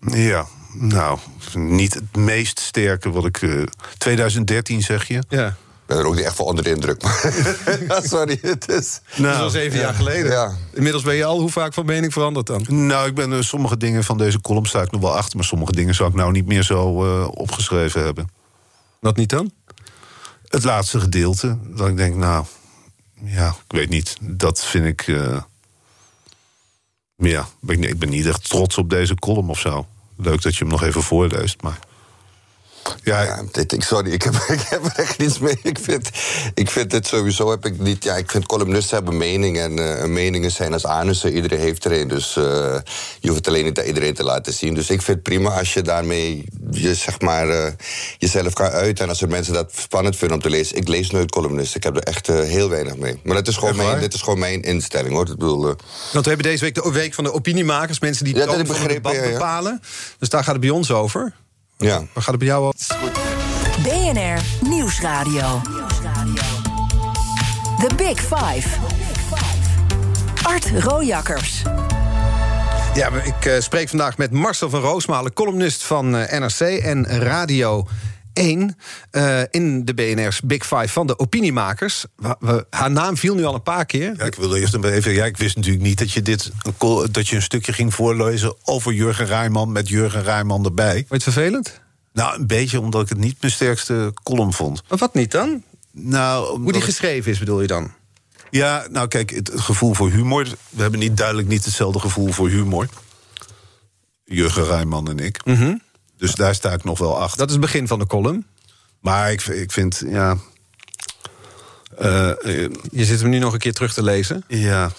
Ja, 0.00 0.46
nou, 0.72 1.18
niet 1.54 1.94
het 1.94 2.16
meest 2.16 2.58
sterke 2.60 3.10
wat 3.10 3.24
ik... 3.24 3.42
eh, 3.42 3.62
2013 3.98 4.82
zeg 4.82 5.08
je? 5.08 5.22
Ja. 5.28 5.56
Ik 5.88 5.94
ben 5.94 6.02
er 6.02 6.10
ook 6.10 6.16
niet 6.16 6.24
echt 6.24 6.36
van 6.36 6.44
onder 6.44 6.64
de 6.64 6.70
indruk. 6.70 7.02
Maar 7.02 7.34
Ja, 7.88 8.00
sorry, 8.00 8.38
het 8.42 8.68
is... 8.68 9.00
dat 9.16 9.36
was 9.38 9.52
zeven 9.52 9.78
jaar 9.78 9.94
geleden. 9.94 10.30
Ja. 10.32 10.52
Inmiddels 10.72 11.02
ben 11.02 11.14
je 11.14 11.24
al 11.24 11.40
hoe 11.40 11.50
vaak 11.50 11.74
van 11.74 11.86
mening 11.86 12.12
veranderd 12.12 12.46
dan? 12.46 12.64
Nou, 12.68 13.08
ik 13.08 13.14
ben 13.14 13.32
eh, 13.32 13.40
sommige 13.40 13.76
dingen 13.76 14.04
van 14.04 14.18
deze 14.18 14.40
column 14.40 14.66
sta 14.66 14.82
ik 14.82 14.90
nog 14.90 15.00
wel 15.00 15.16
achter... 15.16 15.36
maar 15.36 15.44
sommige 15.46 15.72
dingen 15.72 15.94
zou 15.94 16.08
ik 16.08 16.14
nou 16.14 16.32
niet 16.32 16.46
meer 16.46 16.62
zo 16.62 17.04
eh, 17.04 17.28
opgeschreven 17.30 18.04
hebben. 18.04 18.28
Wat 19.00 19.16
niet 19.16 19.30
dan? 19.30 19.50
Het 20.48 20.64
laatste 20.64 21.00
gedeelte, 21.00 21.58
dat 21.66 21.88
ik 21.88 21.96
denk, 21.96 22.14
nou... 22.14 22.44
Ja, 23.24 23.48
ik 23.48 23.76
weet 23.76 23.88
niet. 23.88 24.16
Dat 24.20 24.64
vind 24.64 24.84
ik... 24.86 25.08
eh, 25.08 25.40
ja, 27.16 27.46
ik, 27.66 27.84
ik 27.84 27.98
ben 27.98 28.08
niet 28.08 28.26
echt 28.26 28.48
trots 28.48 28.78
op 28.78 28.90
deze 28.90 29.14
column 29.14 29.48
of 29.50 29.58
zo. 29.58 29.86
Leuk 30.16 30.42
dat 30.42 30.52
je 30.56 30.58
hem 30.64 30.72
nog 30.72 30.82
even 30.82 31.02
voorleest, 31.02 31.62
maar... 31.62 31.78
Ja, 33.04 33.22
Ja, 33.22 33.42
dit, 33.52 33.72
ik, 33.72 33.82
sorry, 33.82 34.12
ik 34.12 34.22
heb, 34.22 34.34
ik 34.58 34.60
heb 34.68 34.84
er 34.84 34.92
echt 34.96 35.18
niets 35.18 35.38
mee. 35.38 35.58
Ik 35.62 35.78
vind, 35.78 36.10
ik 36.54 36.70
vind 36.70 36.92
het 36.92 37.06
sowieso 37.06 37.50
heb 37.50 37.66
ik 37.66 37.78
niet. 37.78 38.04
Ja, 38.04 38.16
ik 38.16 38.30
vind 38.30 38.46
columnisten 38.46 38.96
hebben 38.96 39.16
mening 39.16 39.58
en 39.58 39.98
eh, 40.00 40.04
meningen 40.04 40.50
zijn 40.50 40.72
als 40.72 40.86
anussen. 40.86 41.34
Iedereen 41.34 41.58
heeft 41.58 41.84
er 41.84 41.92
een. 42.00 42.08
Dus 42.08 42.36
eh, 42.36 42.42
je 43.20 43.28
hoeft 43.28 43.36
het 43.36 43.48
alleen 43.48 43.64
niet 43.64 43.78
aan 43.78 43.84
iedereen 43.84 44.14
te 44.14 44.22
laten 44.24 44.52
zien. 44.52 44.74
Dus 44.74 44.90
ik 44.90 45.02
vind 45.02 45.16
het 45.16 45.22
prima 45.22 45.50
als 45.50 45.74
je 45.74 45.82
daarmee 45.82 46.44
je, 46.70 46.94
zeg 46.94 47.20
maar, 47.20 47.48
eh, 47.48 47.72
jezelf 48.18 48.52
kan 48.52 48.66
uiten. 48.70 49.04
En 49.04 49.10
als 49.10 49.22
er 49.22 49.28
mensen 49.28 49.54
dat 49.54 49.72
spannend 49.76 50.16
vinden 50.16 50.36
om 50.36 50.42
te 50.42 50.50
lezen. 50.50 50.76
Ik 50.76 50.88
lees 50.88 51.10
nooit 51.10 51.30
columnisten. 51.30 51.76
Ik 51.76 51.82
heb 51.84 51.96
er 51.96 52.02
echt 52.02 52.26
heel 52.26 52.68
weinig 52.68 52.96
mee. 52.96 53.20
Maar 53.22 53.34
dat 53.34 53.48
is 53.48 53.56
gewoon 53.56 53.76
mijn, 53.76 54.00
dit 54.00 54.14
is 54.14 54.22
gewoon 54.22 54.38
mijn 54.38 54.62
instelling 54.62 55.12
hoor. 55.12 55.26
Ik 55.28 55.36
bedoel, 55.36 55.62
Want 55.62 55.76
we 56.12 56.28
hebben 56.28 56.42
deze 56.42 56.64
week 56.64 56.74
de 56.74 56.92
week 56.92 57.14
van 57.14 57.24
de 57.24 57.32
opiniemakers. 57.32 58.00
Mensen 58.00 58.24
die 58.24 58.34
Ja, 58.34 58.40
het 58.40 58.66
dat 58.68 58.88
debat 58.88 59.14
ja, 59.14 59.22
ja. 59.22 59.30
bepalen. 59.30 59.82
Dus 60.18 60.28
daar 60.28 60.44
gaat 60.44 60.52
het 60.52 60.60
bij 60.60 60.70
ons 60.70 60.90
over. 60.90 61.34
Ja. 61.78 61.96
Waar 61.98 62.22
gaat 62.22 62.26
het 62.26 62.38
bij 62.38 62.46
jou 62.46 62.64
over? 62.64 62.96
BNR 63.82 64.68
Nieuwsradio. 64.68 65.60
The 67.78 67.94
Big 67.96 68.20
Five. 68.20 68.68
Art 70.42 70.70
Rojakkers. 70.78 71.62
Ja, 72.94 73.10
ik 73.22 73.44
eh, 73.44 73.60
spreek 73.60 73.88
vandaag 73.88 74.16
met 74.16 74.30
Marcel 74.30 74.70
van 74.70 74.80
Roosmalen, 74.80 75.32
columnist 75.32 75.82
van 75.82 76.16
eh, 76.16 76.40
NRC 76.40 76.60
en 76.60 77.06
Radio 77.06 77.86
1 78.38 78.76
eh, 79.10 79.40
in 79.50 79.84
de 79.84 79.94
BNR's 79.94 80.40
Big 80.40 80.66
Five 80.66 80.88
van 80.88 81.06
de 81.06 81.18
opiniemakers. 81.18 82.04
Wa- 82.16 82.36
we- 82.40 82.66
haar 82.70 82.90
naam 82.90 83.16
viel 83.16 83.34
nu 83.34 83.44
al 83.44 83.54
een 83.54 83.62
paar 83.62 83.86
keer. 83.86 84.14
Ja, 84.16 84.24
ik 84.24 84.34
wilde 84.34 84.60
eerst 84.60 84.74
even. 84.74 85.12
Ja, 85.12 85.24
ik 85.24 85.36
wist 85.36 85.56
natuurlijk 85.56 85.84
niet 85.84 85.98
dat 85.98 86.12
je 86.12 86.22
dit 86.22 86.50
dat 87.10 87.28
je 87.28 87.36
een 87.36 87.42
stukje 87.42 87.72
ging 87.72 87.94
voorlezen 87.94 88.54
over 88.64 88.92
Jurgen 88.92 89.26
Rijman 89.26 89.72
met 89.72 89.88
Jurgen 89.88 90.22
Rijman 90.22 90.64
erbij. 90.64 90.94
Vond 90.94 91.08
je 91.08 91.14
het 91.14 91.22
vervelend? 91.22 91.80
Nou, 92.12 92.38
een 92.40 92.46
beetje 92.46 92.80
omdat 92.80 93.02
ik 93.02 93.08
het 93.08 93.18
niet 93.18 93.36
mijn 93.40 93.52
sterkste 93.52 94.12
column 94.22 94.52
vond. 94.52 94.82
Maar 94.88 94.98
wat 94.98 95.14
niet 95.14 95.30
dan? 95.30 95.62
Nou, 95.92 96.60
Hoe 96.60 96.72
die 96.72 96.80
geschreven 96.82 97.30
is, 97.32 97.38
bedoel 97.38 97.60
je 97.60 97.66
dan? 97.66 97.92
Ja, 98.50 98.86
nou 98.90 99.08
kijk, 99.08 99.30
het 99.30 99.50
gevoel 99.54 99.94
voor 99.94 100.10
humor. 100.10 100.46
We 100.70 100.82
hebben 100.82 101.00
niet 101.00 101.16
duidelijk 101.16 101.48
niet 101.48 101.64
hetzelfde 101.64 102.00
gevoel 102.00 102.32
voor 102.32 102.48
humor. 102.48 102.88
Jurgen 104.24 104.64
Rijman 104.64 105.08
en 105.08 105.18
ik. 105.18 105.40
Dus 106.18 106.34
daar 106.34 106.54
sta 106.54 106.72
ik 106.72 106.84
nog 106.84 106.98
wel 106.98 107.18
achter. 107.20 107.38
Dat 107.38 107.46
is 107.46 107.52
het 107.52 107.62
begin 107.62 107.86
van 107.88 107.98
de 107.98 108.06
column. 108.06 108.46
Maar 109.00 109.32
ik, 109.32 109.42
ik 109.46 109.72
vind, 109.72 110.02
ja. 110.06 110.36
eh, 111.98 112.30
eh, 112.30 112.70
Je 112.90 113.04
zit 113.04 113.20
hem 113.20 113.30
nu 113.30 113.38
nog 113.38 113.52
een 113.52 113.58
keer 113.58 113.72
terug 113.74 113.92
te 113.94 114.02
lezen. 114.02 114.44
ja. 114.48 114.90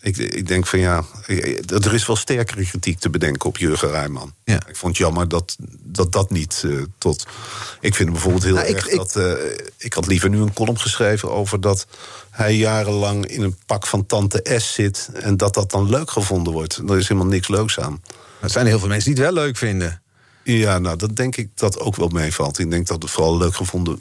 Ik, 0.00 0.16
ik 0.16 0.46
denk 0.48 0.66
van 0.66 0.78
ja. 0.78 1.04
eh, 1.26 1.70
Er 1.70 1.94
is 1.94 2.06
wel 2.06 2.16
sterkere 2.16 2.64
kritiek 2.66 2.98
te 2.98 3.10
bedenken 3.10 3.48
op 3.48 3.56
Jurgen 3.58 3.90
Rijman. 3.90 4.34
Ja. 4.44 4.54
Ik 4.68 4.76
vond 4.76 4.92
het 4.96 5.06
jammer 5.06 5.28
dat 5.28 5.56
dat, 5.82 6.12
dat 6.12 6.30
niet 6.30 6.64
tot. 6.98 7.26
Ik 7.80 7.94
vind 7.94 8.10
bijvoorbeeld 8.10 8.44
heel 8.44 8.54
Nou, 8.54 8.66
erg 8.66 8.88
ik- 8.88 8.96
dat. 8.96 9.18
ik 9.78 9.92
had 9.92 10.06
liever 10.06 10.28
nu 10.28 10.38
een 10.40 10.52
column 10.52 10.78
geschreven 10.80 11.30
over 11.30 11.60
dat 11.60 11.86
hij 12.30 12.54
jarenlang 12.56 13.26
in 13.26 13.42
een 13.42 13.56
pak 13.66 13.86
van 13.86 14.06
Tante 14.06 14.56
S 14.58 14.74
zit. 14.74 15.08
En 15.14 15.36
dat 15.36 15.54
dat 15.54 15.70
dan 15.70 15.90
leuk 15.90 16.10
gevonden 16.10 16.52
wordt. 16.52 16.76
Er 16.88 16.98
is 16.98 17.08
helemaal 17.08 17.30
niks 17.30 17.48
leuks 17.48 17.78
aan. 17.80 18.02
Er 18.40 18.50
zijn 18.50 18.66
heel 18.66 18.78
veel 18.78 18.88
mensen 18.88 19.14
die 19.14 19.24
het 19.24 19.34
wel 19.34 19.44
leuk 19.44 19.56
vinden. 19.56 20.02
Ja, 20.54 20.78
nou, 20.78 20.96
dat 20.96 21.16
denk 21.16 21.36
ik 21.36 21.48
dat 21.54 21.78
ook 21.78 21.96
wel 21.96 22.08
meevalt. 22.08 22.58
Ik 22.58 22.70
denk 22.70 22.86
dat 22.86 23.02
het 23.02 23.10
vooral 23.10 23.36
leuk 23.36 23.54
gevonden. 23.54 23.98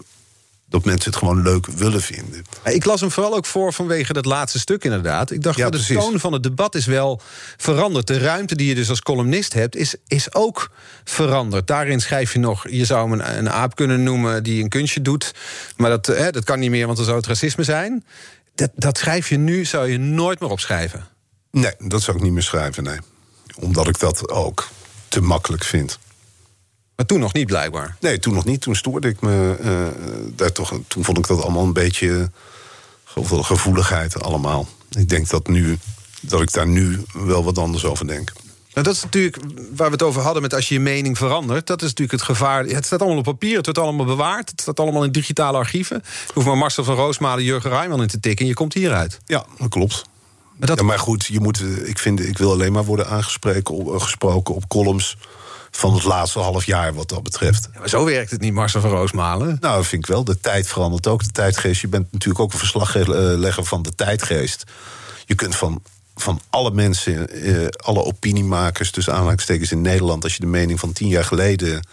dat 0.70 0.86
mensen 0.86 1.10
het 1.12 1.20
gewoon 1.20 1.42
leuk 1.42 1.66
willen 1.66 2.02
vinden. 2.02 2.44
Ik 2.64 2.86
las 2.86 3.00
hem 3.02 3.12
vooral 3.12 3.36
ook 3.36 3.46
voor 3.46 3.74
vanwege 3.74 4.14
dat 4.14 4.26
laatste 4.26 4.60
stuk 4.60 4.84
inderdaad. 4.84 5.32
Ik 5.32 5.42
dacht, 5.44 5.58
Ja, 5.58 5.64
ja, 5.66 5.70
de 5.70 5.78
precies. 5.78 5.98
toon 5.98 6.20
van 6.20 6.34
het 6.34 6.44
debat 6.44 6.76
is 6.76 6.86
wel 6.86 7.22
veranderd. 7.58 8.08
De 8.08 8.18
ruimte 8.18 8.56
die 8.56 8.68
je 8.68 8.76
dus 8.76 8.90
als 8.90 9.02
columnist 9.02 9.54
hebt, 9.54 9.76
is, 9.76 9.96
is 10.08 10.34
ook 10.34 10.72
veranderd. 11.04 11.68
Daarin 11.68 12.00
schrijf 12.02 12.34
je 12.34 12.40
nog, 12.40 12.70
je 12.70 12.86
zou 12.86 13.10
hem 13.10 13.20
een, 13.20 13.38
een 13.38 13.50
aap 13.50 13.76
kunnen 13.76 14.04
noemen... 14.04 14.44
die 14.44 14.64
een 14.64 14.70
kunstje 14.70 15.02
doet, 15.02 15.32
maar 15.78 15.90
dat, 15.90 16.06
hè, 16.06 16.32
dat 16.32 16.44
kan 16.44 16.60
niet 16.60 16.70
meer... 16.70 16.86
want 16.86 16.98
dan 16.98 17.06
zou 17.06 17.18
het 17.18 17.28
racisme 17.28 17.64
zijn. 17.64 18.06
Dat, 18.56 18.72
dat 18.76 18.98
schrijf 18.98 19.30
je 19.30 19.38
nu, 19.38 19.66
zou 19.66 19.90
je 19.90 19.98
nooit 19.98 20.40
meer 20.40 20.50
opschrijven. 20.50 21.08
Nee, 21.52 21.74
dat 21.80 22.02
zou 22.02 22.18
ik 22.18 22.24
niet 22.24 22.32
meer 22.34 22.44
schrijven, 22.44 22.84
nee. 22.84 22.98
Omdat 23.60 23.88
ik 23.88 24.00
dat 24.00 24.30
ook 24.30 24.70
te 25.08 25.22
makkelijk 25.22 25.64
vind. 25.64 26.00
Maar 26.96 27.06
toen 27.06 27.20
nog 27.20 27.34
niet, 27.34 27.48
blijkbaar. 27.48 27.98
Nee, 28.00 28.20
toen 28.20 28.34
nog 28.34 28.46
niet. 28.46 28.62
Toen 28.62 28.76
stoorde 28.76 29.08
ik 29.08 29.22
me 29.22 29.56
eh, 29.62 30.02
daar 30.36 30.52
toch. 30.52 30.80
Toen 30.88 31.04
vond 31.04 31.18
ik 31.18 31.28
dat 31.28 31.42
allemaal 31.42 31.64
een 31.64 31.74
beetje 31.74 32.32
gevo- 33.04 33.42
gevoeligheid 33.44 34.22
allemaal. 34.24 34.68
Ik 34.90 35.10
denk 35.10 35.30
dat 35.30 35.48
nu 35.48 35.78
dat 36.22 36.42
ik 36.42 36.54
daar 36.54 36.68
nu 36.68 37.04
wel 37.14 37.44
wat 37.44 37.58
anders 37.58 37.86
over 37.86 38.08
denk. 38.08 38.32
Nou, 38.74 38.88
dat 38.88 38.96
is 38.96 39.04
natuurlijk 39.04 39.38
waar 39.76 39.88
we 39.88 39.94
het 39.94 40.02
over 40.04 40.22
hadden 40.22 40.42
met 40.42 40.54
als 40.54 40.68
je 40.68 40.74
je 40.74 40.80
mening 40.80 41.18
verandert. 41.18 41.68
Dat 41.68 41.82
is 41.82 41.88
natuurlijk 41.90 42.12
het 42.20 42.22
gevaar. 42.22 42.66
Het 42.66 42.86
staat 42.86 43.00
allemaal 43.00 43.18
op 43.18 43.24
papier, 43.24 43.56
het 43.58 43.66
wordt 43.66 43.80
allemaal 43.80 44.06
bewaard. 44.06 44.50
Het 44.50 44.62
staat 44.62 44.80
allemaal 44.80 45.04
in 45.04 45.12
digitale 45.12 45.58
archieven. 45.58 46.02
Je 46.04 46.32
hoeft 46.34 46.48
maar 46.48 46.58
Marcel 46.58 46.84
van 46.84 46.96
Roosmalen, 46.96 47.44
Jurgen 47.44 47.70
Rijman 47.70 48.02
in 48.02 48.08
te 48.08 48.20
tikken... 48.20 48.42
en 48.42 48.48
je 48.48 48.54
komt 48.54 48.74
hieruit. 48.74 49.20
Ja, 49.26 49.46
dat 49.58 49.70
klopt. 49.70 50.04
Maar 50.58 50.68
dat, 50.68 50.80
Ja, 50.80 50.84
maar 50.86 51.00
goed, 51.00 51.26
je 51.26 51.40
moet, 51.40 51.62
eh, 51.62 51.88
ik, 51.90 52.00
vind, 52.00 52.20
ik 52.28 52.38
wil 52.38 52.52
alleen 52.52 52.72
maar 52.72 52.86
worden 52.86 53.08
aangesproken 53.08 53.76
op, 53.76 53.94
eh, 53.94 54.02
gesproken 54.02 54.56
op 54.56 54.68
columns 54.68 55.18
van 55.76 55.94
het 55.94 56.04
laatste 56.04 56.40
half 56.40 56.66
jaar 56.66 56.94
wat 56.94 57.10
dat 57.10 57.24
betreft. 57.24 57.70
Ja, 57.74 57.80
maar 57.80 57.90
zo 57.90 58.06
werkt 58.06 58.32
het 58.32 58.42
niet, 58.42 58.54
Marcel 58.54 58.82
van 58.82 58.90
Roosmalen. 58.90 59.58
Nou, 59.60 59.76
dat 59.76 59.88
vind 59.88 60.04
ik 60.04 60.10
wel. 60.10 60.24
De 60.24 60.40
tijd 60.40 60.68
verandert 60.68 61.08
ook. 61.08 61.24
De 61.24 61.32
tijdgeest. 61.32 61.82
Je 61.82 61.88
bent 61.88 62.12
natuurlijk 62.12 62.40
ook 62.44 62.54
een 62.54 62.60
verslaglegger 62.60 63.66
van 63.66 63.82
de 63.82 63.96
tijdgeest. 63.96 64.64
Je 65.26 65.36
kunt 65.36 65.56
van, 65.56 65.82
van 66.16 66.42
alle 66.50 66.72
mensen, 66.72 67.30
eh, 67.30 67.68
alle 67.68 68.04
opiniemakers, 68.04 68.92
tussen 68.92 69.14
aanhalingstekens 69.14 69.72
in 69.72 69.82
Nederland, 69.82 70.24
als 70.24 70.34
je 70.34 70.40
de 70.40 70.46
mening 70.46 70.80
van 70.80 70.94
tien 70.94 71.08
jaar 71.08 71.24
geleden 71.26 71.88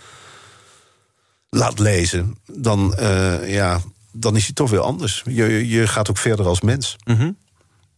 laat 1.50 1.78
lezen, 1.78 2.38
dan, 2.52 2.94
eh, 2.94 3.52
ja, 3.54 3.80
dan 4.12 4.36
is 4.36 4.44
hij 4.44 4.54
toch 4.54 4.70
weer 4.70 4.80
anders. 4.80 5.22
Je, 5.24 5.68
je- 5.68 5.86
gaat 5.86 6.10
ook 6.10 6.18
verder 6.18 6.46
als 6.46 6.60
mens. 6.60 6.96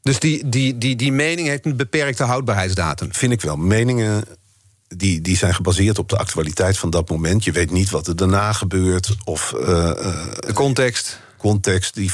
Dus 0.03 0.19
die, 0.19 0.49
die, 0.49 0.79
die, 0.79 0.97
die 0.97 1.13
mening 1.13 1.49
heeft 1.49 1.65
een 1.67 1.77
beperkte 1.77 2.25
houdbaarheidsdatum. 2.25 3.15
Vind 3.15 3.33
ik 3.33 3.41
wel. 3.41 3.57
Meningen 3.57 4.25
die, 4.89 5.21
die 5.21 5.37
zijn 5.37 5.55
gebaseerd 5.55 5.99
op 5.99 6.09
de 6.09 6.17
actualiteit 6.17 6.79
van 6.79 6.91
dat 6.91 7.09
moment. 7.11 7.45
Je 7.45 7.53
weet 7.53 7.71
niet 7.71 7.91
wat 7.91 8.07
er 8.07 8.17
daarna 8.17 8.53
gebeurt. 8.53 9.17
Of 9.25 9.53
eh, 9.53 9.91
eh, 9.91 9.97
De 10.39 10.53
context. 10.53 11.21
context. 11.37 11.95
Die, 11.95 12.13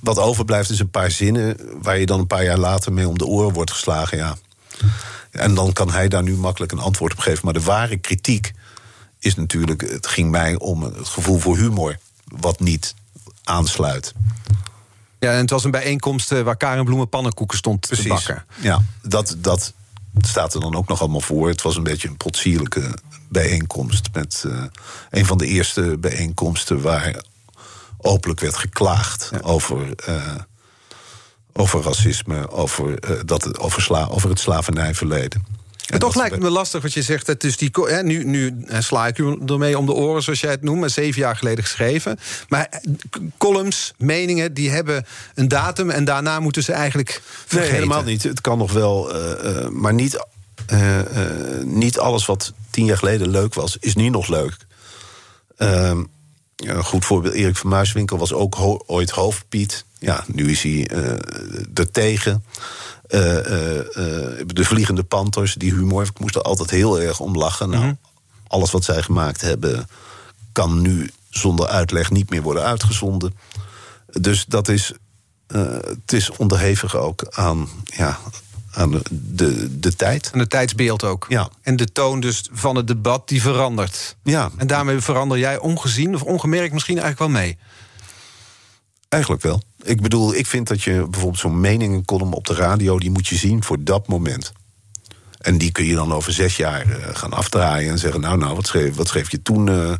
wat 0.00 0.18
overblijft 0.18 0.70
is 0.70 0.78
een 0.78 0.90
paar 0.90 1.10
zinnen 1.10 1.56
waar 1.82 1.98
je 1.98 2.06
dan 2.06 2.20
een 2.20 2.26
paar 2.26 2.44
jaar 2.44 2.58
later 2.58 2.92
mee 2.92 3.08
om 3.08 3.18
de 3.18 3.26
oren 3.26 3.52
wordt 3.52 3.70
geslagen. 3.70 4.18
Ja. 4.18 4.36
En 5.30 5.54
dan 5.54 5.72
kan 5.72 5.90
hij 5.90 6.08
daar 6.08 6.22
nu 6.22 6.36
makkelijk 6.36 6.72
een 6.72 6.78
antwoord 6.78 7.12
op 7.12 7.18
geven. 7.18 7.44
Maar 7.44 7.54
de 7.54 7.60
ware 7.60 7.96
kritiek 7.96 8.52
is 9.18 9.34
natuurlijk, 9.34 9.80
het 9.80 10.06
ging 10.06 10.30
mij 10.30 10.58
om 10.58 10.82
het 10.82 11.08
gevoel 11.08 11.38
voor 11.38 11.56
humor, 11.56 11.98
wat 12.24 12.60
niet 12.60 12.94
aansluit. 13.44 14.12
Ja, 15.18 15.32
en 15.32 15.38
het 15.38 15.50
was 15.50 15.64
een 15.64 15.70
bijeenkomst 15.70 16.32
eh, 16.32 16.40
waar 16.40 16.56
Karen 16.56 16.84
Bloemen 16.84 17.08
pannenkoeken 17.08 17.58
stond 17.58 17.82
te 17.82 18.08
bakken. 18.08 18.44
Ja, 18.60 18.82
dat, 19.02 19.36
dat 19.38 19.72
staat 20.18 20.54
er 20.54 20.60
dan 20.60 20.74
ook 20.74 20.88
nog 20.88 21.00
allemaal 21.00 21.20
voor. 21.20 21.48
Het 21.48 21.62
was 21.62 21.76
een 21.76 21.82
beetje 21.82 22.08
een 22.08 22.16
potsierlijke 22.16 22.98
bijeenkomst. 23.28 24.08
Met 24.12 24.44
eh, 24.46 24.62
een 25.10 25.26
van 25.26 25.38
de 25.38 25.46
eerste 25.46 25.96
bijeenkomsten 25.98 26.80
waar 26.80 27.24
openlijk 27.98 28.40
werd 28.40 28.56
geklaagd 28.56 29.42
over, 29.42 29.94
eh, 29.94 30.34
over 31.52 31.82
racisme, 31.82 32.50
over, 32.50 32.98
eh, 32.98 33.20
dat, 33.24 33.58
over, 33.58 33.82
sla, 33.82 34.06
over 34.06 34.28
het 34.28 34.40
slavernijverleden. 34.40 35.44
En 35.86 35.98
toch 35.98 36.14
lijkt 36.14 36.34
het 36.34 36.42
me 36.42 36.50
lastig 36.50 36.82
wat 36.82 36.92
je 36.92 37.02
zegt. 37.02 37.26
Het 37.26 37.44
is 37.44 37.56
die, 37.56 37.70
hè, 37.72 38.02
nu, 38.02 38.24
nu 38.24 38.64
eh, 38.66 38.80
sla 38.80 39.06
ik 39.06 39.18
u 39.18 39.38
ermee 39.46 39.78
om 39.78 39.86
de 39.86 39.92
oren, 39.92 40.22
zoals 40.22 40.40
jij 40.40 40.50
het 40.50 40.62
noemt. 40.62 40.80
Maar 40.80 40.90
zeven 40.90 41.20
jaar 41.20 41.36
geleden 41.36 41.64
geschreven. 41.64 42.18
Maar 42.48 42.66
eh, 42.70 42.80
columns, 43.38 43.92
meningen, 43.98 44.54
die 44.54 44.70
hebben 44.70 45.06
een 45.34 45.48
datum. 45.48 45.90
En 45.90 46.04
daarna 46.04 46.40
moeten 46.40 46.62
ze 46.62 46.72
eigenlijk 46.72 47.22
vergeten. 47.22 47.58
Nee, 47.58 47.70
helemaal 47.70 48.02
niet. 48.02 48.22
Het 48.22 48.40
kan 48.40 48.58
nog 48.58 48.72
wel, 48.72 49.16
uh, 49.16 49.68
maar 49.68 49.94
niet, 49.94 50.26
uh, 50.72 51.00
niet 51.64 51.98
alles 51.98 52.26
wat 52.26 52.52
tien 52.70 52.84
jaar 52.84 52.98
geleden 52.98 53.30
leuk 53.30 53.54
was, 53.54 53.76
is 53.80 53.94
nu 53.94 54.08
nog 54.08 54.28
leuk. 54.28 54.56
Ehm, 55.56 56.04
een 56.56 56.84
goed 56.84 57.04
voorbeeld, 57.04 57.34
Erik 57.34 57.56
van 57.56 57.70
Muiswinkel 57.70 58.18
was 58.18 58.32
ook 58.32 58.54
ho 58.54 58.82
ooit 58.86 59.10
hoofdpiet. 59.10 59.84
Ja, 59.98 60.24
nu 60.26 60.50
is 60.50 60.62
hij 60.62 60.86
er 61.74 61.90
tegen. 61.90 62.44
Uh, 63.14 63.20
de 64.46 64.64
Vliegende 64.64 65.02
Panthers, 65.02 65.54
die 65.54 65.72
humor. 65.72 66.02
Ik 66.02 66.20
moest 66.20 66.34
er 66.34 66.42
altijd 66.42 66.70
heel 66.70 67.00
erg 67.00 67.20
om 67.20 67.36
lachen. 67.36 67.70
Nou, 67.70 67.84
mhm. 67.84 67.94
alles 68.46 68.70
wat 68.70 68.84
zij 68.84 69.02
gemaakt 69.02 69.40
hebben, 69.40 69.88
kan 70.52 70.80
nu 70.80 71.10
zonder 71.30 71.66
uitleg 71.66 72.10
niet 72.10 72.30
meer 72.30 72.42
worden 72.42 72.62
uitgezonden. 72.62 73.34
Dus 74.06 74.44
dat 74.44 74.68
is. 74.68 74.92
het 75.46 76.12
is 76.12 76.30
onderhevig 76.30 76.96
ook 76.96 77.26
aan, 77.30 77.68
ja, 77.84 78.18
aan 78.72 78.90
de, 78.90 79.02
de, 79.10 79.78
de 79.80 79.96
tijd. 79.96 80.30
En 80.32 80.38
het 80.38 80.50
tijdsbeeld 80.50 81.04
ook. 81.04 81.26
Ja. 81.28 81.48
En 81.62 81.76
de 81.76 81.92
toon 81.92 82.20
dus 82.20 82.48
van 82.52 82.76
het 82.76 82.86
debat 82.86 83.28
die 83.28 83.42
verandert. 83.42 84.16
Ja. 84.22 84.50
En 84.56 84.66
daarmee 84.66 85.00
verander 85.00 85.38
jij 85.38 85.58
ongezien 85.58 86.14
of 86.14 86.22
ongemerkt 86.22 86.72
misschien 86.72 86.98
eigenlijk 86.98 87.32
wel 87.32 87.42
mee. 87.42 87.58
Eigenlijk 89.08 89.42
wel. 89.42 89.62
Ik 89.84 90.00
bedoel, 90.00 90.34
ik 90.34 90.46
vind 90.46 90.68
dat 90.68 90.82
je 90.82 91.06
bijvoorbeeld 91.10 91.40
zo'n 91.40 91.60
meningenkolom 91.60 92.32
op 92.32 92.46
de 92.46 92.54
radio... 92.54 92.98
die 92.98 93.10
moet 93.10 93.28
je 93.28 93.36
zien 93.36 93.64
voor 93.64 93.84
dat 93.84 94.08
moment. 94.08 94.52
En 95.38 95.58
die 95.58 95.72
kun 95.72 95.84
je 95.84 95.94
dan 95.94 96.12
over 96.12 96.32
zes 96.32 96.56
jaar 96.56 96.86
uh, 96.86 96.96
gaan 97.12 97.32
afdraaien 97.32 97.90
en 97.90 97.98
zeggen... 97.98 98.20
nou, 98.20 98.38
nou, 98.38 98.54
wat 98.54 98.66
schreef, 98.66 98.94
wat 98.94 99.08
schreef 99.08 99.30
je 99.30 99.42
toen? 99.42 99.66
Uh, 99.66 99.92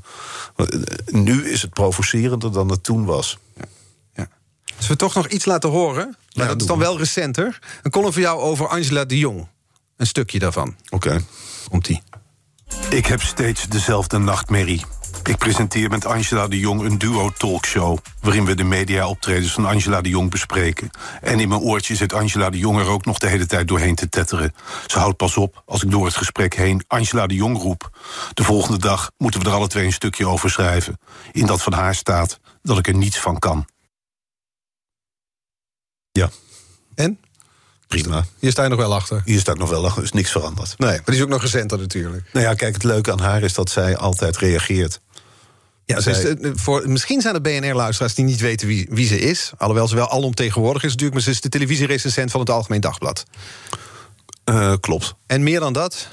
nu 1.07 1.51
is 1.51 1.63
het 1.63 1.73
provocerender 1.73 2.53
dan 2.53 2.71
het 2.71 2.83
toen 2.83 3.05
was. 3.05 3.39
Ja. 3.57 3.65
ja. 4.15 4.29
Als 4.77 4.87
we 4.87 4.97
toch 4.97 5.15
nog 5.15 5.29
iets 5.29 5.45
laten 5.45 5.71
horen, 5.71 6.17
maar 6.35 6.47
dat 6.47 6.61
is 6.61 6.67
dan 6.67 6.79
wel 6.79 6.99
recenter... 6.99 7.59
een 7.83 7.91
column 7.91 8.13
voor 8.13 8.23
jou 8.23 8.41
over 8.41 8.69
Angela 8.69 9.05
de 9.05 9.19
Jong. 9.19 9.49
Een 9.97 10.07
stukje 10.07 10.39
daarvan. 10.39 10.77
Oké. 10.85 10.95
Okay. 10.95 11.25
Komt-ie. 11.71 12.03
Ik 12.91 13.07
heb 13.07 13.23
steeds 13.23 13.69
dezelfde 13.69 14.19
nachtmerrie. 14.19 14.85
Ik 15.23 15.39
presenteer 15.39 15.91
met 15.91 16.07
Angela 16.07 16.49
de 16.49 16.59
Jong 16.59 16.83
een 16.83 16.99
duo-talkshow... 16.99 17.99
waarin 18.21 18.45
we 18.45 18.55
de 18.55 18.65
media-optredens 18.65 19.53
van 19.53 19.67
Angela 19.67 20.01
de 20.01 20.09
Jong 20.09 20.31
bespreken. 20.31 20.91
En 21.21 21.41
in 21.41 21.49
mijn 21.49 21.61
oortje 21.61 21.97
zit 21.97 22.13
Angela 22.13 22.51
de 22.51 22.59
Jong 22.59 22.79
er 22.79 22.87
ook 22.87 23.05
nog 23.05 23.19
de 23.19 23.29
hele 23.29 23.47
tijd 23.47 23.69
doorheen 23.69 23.95
te 23.95 24.09
tetteren. 24.09 24.55
Ze 24.87 24.99
houdt 24.99 25.17
pas 25.17 25.37
op 25.37 25.63
als 25.67 25.83
ik 25.83 25.91
door 25.91 26.05
het 26.05 26.17
gesprek 26.17 26.55
heen 26.55 26.85
Angela 26.87 27.27
de 27.27 27.35
Jong 27.35 27.59
roep. 27.59 27.99
De 28.35 28.45
volgende 28.45 28.79
dag 28.79 29.11
moeten 29.17 29.41
we 29.41 29.47
er 29.47 29.55
alle 29.55 29.69
twee 29.69 29.85
een 29.85 29.93
stukje 29.93 30.27
over 30.27 30.51
schrijven. 30.51 30.99
In 31.33 31.47
dat 31.47 31.63
van 31.63 31.73
haar 31.73 31.95
staat 31.95 32.41
dat 32.63 32.79
ik 32.79 32.89
er 32.89 32.95
niets 32.95 33.19
van 33.19 33.39
kan. 33.39 33.67
Ja. 36.13 36.31
En? 36.95 37.19
Prima. 38.03 38.25
Hier 38.39 38.51
sta 38.51 38.63
je 38.63 38.69
nog 38.69 38.79
wel 38.79 38.95
achter. 38.95 39.23
Hier 39.25 39.41
sta 39.41 39.53
ik 39.53 39.59
nog 39.59 39.71
wel 39.71 39.85
achter, 39.85 40.03
is 40.03 40.13
niks 40.13 40.31
veranderd. 40.31 40.79
Nee, 40.79 40.91
maar 40.91 41.03
die 41.05 41.15
is 41.15 41.23
ook 41.23 41.29
nog 41.29 41.43
recenter 41.43 41.79
natuurlijk. 41.79 42.25
Nou 42.33 42.47
ja, 42.47 42.55
kijk, 42.55 42.75
het 42.75 42.85
leuke 42.85 43.13
aan 43.13 43.21
haar 43.21 43.43
is 43.43 43.55
dat 43.55 43.71
zij 43.71 43.97
altijd 43.97 44.37
reageert. 44.37 45.01
Ja, 45.87 46.01
dus 46.01 46.25
voor, 46.55 46.89
misschien 46.89 47.21
zijn 47.21 47.35
er 47.35 47.41
BNR-luisteraars 47.41 48.15
die 48.15 48.25
niet 48.25 48.41
weten 48.41 48.67
wie, 48.67 48.87
wie 48.91 49.07
ze 49.07 49.19
is. 49.19 49.53
Alhoewel 49.57 49.89
ze 49.89 49.95
wel 49.95 50.11
alomtegenwoordig 50.11 50.83
is 50.83 50.91
natuurlijk... 50.91 51.15
maar 51.15 51.25
ze 51.25 51.31
is 51.31 51.41
de 51.41 51.49
televisierecensent 51.49 52.31
van 52.31 52.41
het 52.41 52.51
Algemeen 52.51 52.81
Dagblad. 52.81 53.25
Uh, 54.45 54.73
klopt. 54.81 55.15
En 55.27 55.43
meer 55.43 55.61
dan 55.61 55.73
dat? 55.73 56.09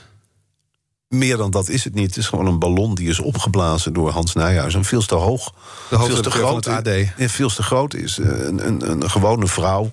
Meer 1.07 1.37
dan 1.37 1.51
dat 1.51 1.69
is 1.69 1.83
het 1.83 1.93
niet. 1.93 2.07
Het 2.07 2.17
is 2.17 2.27
gewoon 2.27 2.45
een 2.45 2.59
ballon 2.59 2.95
die 2.95 3.09
is 3.09 3.19
opgeblazen 3.19 3.93
door 3.93 4.09
Hans 4.09 4.33
Nijhuis. 4.33 4.73
En 4.73 4.85
veel 4.85 5.05
te 5.05 5.15
hoog. 5.15 5.53
De 5.89 5.99
veel 5.99 6.21
te 6.21 6.31
groot. 6.31 6.67
AD. 6.67 6.87
Ja, 7.17 7.29
veel 7.29 7.49
te 7.49 7.63
groot 7.63 7.93
is. 7.93 8.17
Een, 8.17 8.67
een, 8.67 8.91
een 8.91 9.09
gewone 9.09 9.47
vrouw 9.47 9.91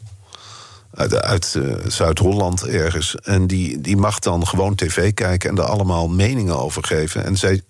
uit, 0.90 1.14
uit 1.14 1.54
uh, 1.56 1.74
Zuid-Holland 1.86 2.66
ergens. 2.66 3.14
En 3.14 3.46
die, 3.46 3.80
die 3.80 3.96
mag 3.96 4.18
dan 4.18 4.46
gewoon 4.46 4.74
tv 4.74 5.14
kijken 5.14 5.50
en 5.50 5.56
er 5.56 5.62
allemaal 5.62 6.08
meningen 6.08 6.58
over 6.58 6.84
geven. 6.84 7.24
En 7.24 7.36
zij 7.36 7.62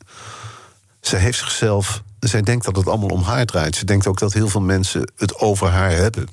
zij 1.01 1.19
heeft 1.19 1.39
zichzelf. 1.39 2.03
Zij 2.21 2.43
denkt 2.43 2.65
dat 2.65 2.77
het 2.77 2.89
allemaal 2.89 3.09
om 3.09 3.23
haar 3.23 3.47
draait. 3.47 3.77
Ze 3.77 3.85
denkt 3.85 4.07
ook 4.07 4.19
dat 4.19 4.33
heel 4.33 4.49
veel 4.49 4.61
mensen 4.61 5.13
het 5.17 5.39
over 5.39 5.69
haar 5.69 5.91
hebben. 5.91 6.29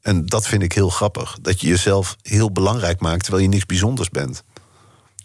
En 0.00 0.26
dat 0.26 0.46
vind 0.46 0.62
ik 0.62 0.72
heel 0.72 0.88
grappig. 0.88 1.38
Dat 1.40 1.60
je 1.60 1.66
jezelf 1.66 2.16
heel 2.22 2.52
belangrijk 2.52 3.00
maakt 3.00 3.22
terwijl 3.22 3.42
je 3.42 3.48
niks 3.48 3.66
bijzonders 3.66 4.10
bent. 4.10 4.42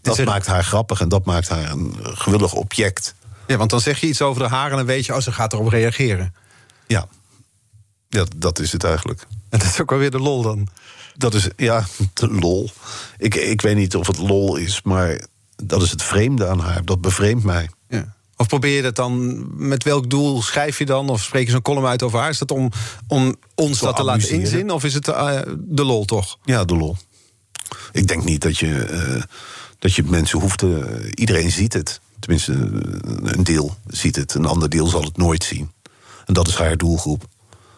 Dat 0.01 0.23
maakt 0.23 0.47
haar 0.47 0.63
grappig 0.63 1.01
en 1.01 1.09
dat 1.09 1.25
maakt 1.25 1.49
haar 1.49 1.71
een 1.71 1.95
gewillig 2.01 2.53
object. 2.53 3.15
Ja, 3.47 3.57
want 3.57 3.69
dan 3.69 3.81
zeg 3.81 3.99
je 3.99 4.07
iets 4.07 4.21
over 4.21 4.43
de 4.43 4.49
haar 4.49 4.71
en 4.71 4.77
dan 4.77 4.85
weet 4.85 5.05
je, 5.05 5.15
oh, 5.15 5.19
ze 5.19 5.31
gaat 5.31 5.53
erop 5.53 5.67
reageren. 5.67 6.33
Ja. 6.87 7.07
ja, 8.09 8.25
dat 8.35 8.59
is 8.59 8.71
het 8.71 8.83
eigenlijk. 8.83 9.27
En 9.53 9.59
dat 9.59 9.67
is 9.67 9.81
ook 9.81 9.89
wel 9.89 9.99
weer 9.99 10.11
de 10.11 10.19
lol 10.19 10.41
dan. 10.41 10.67
Dat 11.15 11.33
is, 11.33 11.49
ja, 11.55 11.85
de 12.13 12.27
lol. 12.27 12.69
Ik, 13.17 13.35
ik 13.35 13.61
weet 13.61 13.75
niet 13.75 13.95
of 13.95 14.07
het 14.07 14.17
lol 14.17 14.55
is, 14.55 14.81
maar 14.81 15.25
dat 15.63 15.81
is 15.81 15.91
het 15.91 16.03
vreemde 16.03 16.47
aan 16.47 16.59
haar. 16.59 16.85
Dat 16.85 17.01
bevreemdt 17.01 17.43
mij. 17.43 17.69
Ja. 17.87 18.15
Of 18.35 18.47
probeer 18.47 18.75
je 18.75 18.81
dat 18.81 18.95
dan, 18.95 19.45
met 19.67 19.83
welk 19.83 20.09
doel 20.09 20.41
schrijf 20.41 20.77
je 20.77 20.85
dan? 20.85 21.09
Of 21.09 21.23
spreek 21.23 21.45
je 21.45 21.51
zo'n 21.51 21.61
column 21.61 21.85
uit 21.85 22.03
over 22.03 22.19
haar? 22.19 22.29
Is 22.29 22.37
dat 22.37 22.51
om, 22.51 22.71
om 23.07 23.35
ons 23.55 23.79
dat 23.79 23.95
te 23.95 24.03
laten 24.03 24.29
inzien? 24.29 24.71
Of 24.71 24.83
is 24.83 24.93
het 24.93 25.07
uh, 25.07 25.39
de 25.57 25.83
lol 25.83 26.05
toch? 26.05 26.37
Ja, 26.43 26.63
de 26.65 26.75
lol. 26.75 26.97
Ik 27.91 28.07
denk 28.07 28.23
niet 28.23 28.41
dat 28.41 28.57
je, 28.57 28.89
uh, 28.91 29.23
dat 29.79 29.93
je 29.93 30.03
mensen 30.03 30.39
hoeft 30.39 30.57
te... 30.57 30.99
Uh, 31.01 31.11
iedereen 31.15 31.51
ziet 31.51 31.73
het. 31.73 32.01
Tenminste, 32.19 32.51
een 33.23 33.43
deel 33.43 33.77
ziet 33.87 34.15
het. 34.15 34.33
Een 34.33 34.45
ander 34.45 34.69
deel 34.69 34.87
zal 34.87 35.03
het 35.03 35.17
nooit 35.17 35.43
zien. 35.43 35.71
En 36.25 36.33
dat 36.33 36.47
is 36.47 36.55
haar 36.55 36.77
doelgroep. 36.77 37.23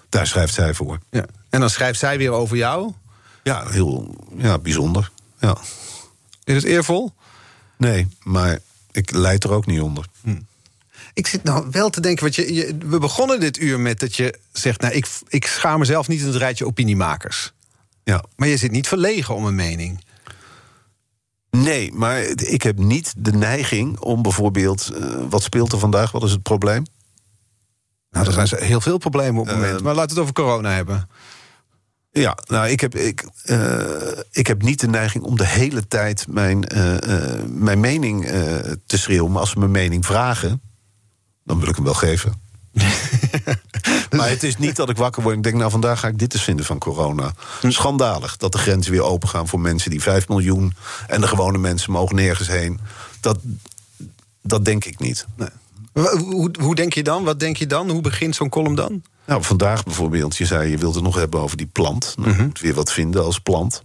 Daar 0.10 0.28
schrijft 0.28 0.54
zij 0.54 0.74
voor. 0.74 1.00
Ja. 1.10 1.26
En 1.52 1.60
dan 1.60 1.70
schrijft 1.70 2.00
zij 2.00 2.18
weer 2.18 2.32
over 2.32 2.58
jou? 2.58 2.94
Ja, 3.44 3.68
heel 3.70 4.16
ja, 4.38 4.60
bijzonder. 4.60 5.12
Ja. 5.40 5.58
Is 6.44 6.56
het 6.56 6.64
eervol? 6.64 7.12
Nee, 7.78 8.08
maar 8.24 8.60
ik 8.92 9.12
leid 9.12 9.44
er 9.44 9.52
ook 9.52 9.66
niet 9.66 9.82
onder. 9.82 10.06
Hm. 10.22 10.40
Ik 11.14 11.28
zit 11.28 11.44
nou 11.44 11.68
wel 11.72 11.90
te 11.90 12.02
denken, 12.02 12.30
je, 12.32 12.54
je, 12.54 12.78
we 12.86 12.98
begonnen 13.00 13.40
dit 13.40 13.60
uur 13.60 13.80
met 13.80 14.00
dat 14.00 14.16
je 14.16 14.40
zegt... 14.52 14.82
nou, 14.82 14.94
ik, 14.94 15.08
ik 15.28 15.46
schaar 15.46 15.78
mezelf 15.78 16.08
niet 16.08 16.20
in 16.20 16.28
het 16.28 16.36
rijtje 16.36 16.66
opiniemakers. 16.66 17.54
Ja. 18.04 18.24
Maar 18.36 18.48
je 18.48 18.58
zit 18.58 18.72
niet 18.72 18.88
verlegen 18.88 19.36
om 19.36 19.46
een 19.46 19.56
mening. 19.56 20.04
Nee, 21.50 21.92
maar 21.94 22.22
ik 22.36 22.62
heb 22.62 22.78
niet 22.78 23.14
de 23.18 23.34
neiging 23.34 24.00
om 24.00 24.22
bijvoorbeeld... 24.22 24.92
Uh, 24.94 25.16
wat 25.30 25.44
speelt 25.44 25.72
er 25.72 25.80
vandaag, 25.80 26.12
wat 26.12 26.24
is 26.24 26.32
het 26.32 26.44
probleem? 26.44 26.84
Nou, 28.12 28.26
er 28.26 28.48
zijn 28.48 28.64
heel 28.64 28.82
veel 28.82 28.98
problemen 28.98 29.42
op 29.42 29.48
het 29.48 29.56
moment. 29.56 29.78
Uh, 29.78 29.82
maar 29.82 29.96
laten 29.96 30.16
we 30.16 30.22
het 30.22 30.30
over 30.30 30.44
corona 30.44 30.72
hebben. 30.72 31.10
Ja, 32.12 32.38
nou, 32.46 32.70
ik 32.70 32.80
heb, 32.80 32.96
ik, 32.96 33.26
uh, 33.46 34.12
ik 34.32 34.48
heb 34.48 34.62
niet 34.62 34.80
de 34.80 34.88
neiging 34.88 35.24
om 35.24 35.38
de 35.38 35.48
hele 35.48 35.88
tijd 35.88 36.28
mijn, 36.28 36.66
uh, 36.76 36.94
uh, 36.94 37.44
mijn 37.48 37.80
mening 37.80 38.26
te 38.86 38.98
schreeuwen. 38.98 39.32
Maar 39.32 39.40
als 39.40 39.50
ze 39.50 39.60
mijn 39.60 39.72
mening 39.72 40.06
vragen, 40.06 40.62
dan 41.44 41.60
wil 41.60 41.70
ik 41.70 41.76
hem 41.76 41.84
wel 41.84 41.94
geven. 41.94 42.34
maar 44.18 44.30
het 44.30 44.44
is 44.44 44.58
niet 44.58 44.76
dat 44.76 44.90
ik 44.90 44.98
wakker 44.98 45.24
word 45.24 45.36
en 45.36 45.42
denk... 45.42 45.56
nou, 45.56 45.72
vandaag 45.72 46.00
ga 46.00 46.08
ik 46.08 46.20
dit 46.20 46.34
eens 46.34 46.44
vinden 46.44 46.66
van 46.66 46.78
corona. 46.78 47.34
Schandalig 47.68 48.38
dat 48.38 48.52
de 48.52 48.58
grenzen 48.58 48.92
weer 48.92 49.04
open 49.04 49.30
gaan 49.30 49.48
voor 49.48 49.60
mensen 49.60 49.90
die 49.90 50.02
5 50.02 50.28
miljoen... 50.28 50.74
en 51.08 51.22
de 51.22 51.28
gewone 51.28 51.58
mensen 51.58 51.92
mogen 51.92 52.16
nergens 52.16 52.48
heen. 52.48 52.80
Dat, 53.20 53.40
dat 54.42 54.66
denk 54.66 54.86
ik 54.86 55.00
niet. 55.00 55.26
Nee. 55.36 55.50
Hoe, 55.94 56.52
hoe 56.60 56.76
denk 56.76 56.94
je 56.94 57.04
dan? 57.04 57.24
Wat 57.24 57.40
denk 57.40 57.58
je 57.58 57.68
dan? 57.68 57.90
Hoe 57.90 58.02
begint 58.02 58.36
zo'n 58.36 58.50
column 58.50 58.76
dan? 58.76 59.02
Nou, 59.26 59.44
vandaag 59.44 59.84
bijvoorbeeld, 59.84 60.38
je 60.38 60.46
zei 60.46 60.70
je 60.70 60.78
wilt 60.78 60.96
het 60.96 61.04
nog 61.04 61.16
hebben 61.16 61.40
over 61.40 61.58
die 61.58 61.70
plant. 61.72 62.16
Nou, 62.18 62.34
mm 62.34 62.40
moet 62.46 62.60
weer 62.60 62.74
wat 62.74 62.92
vinden 62.92 63.24
als 63.24 63.40
plant. 63.40 63.84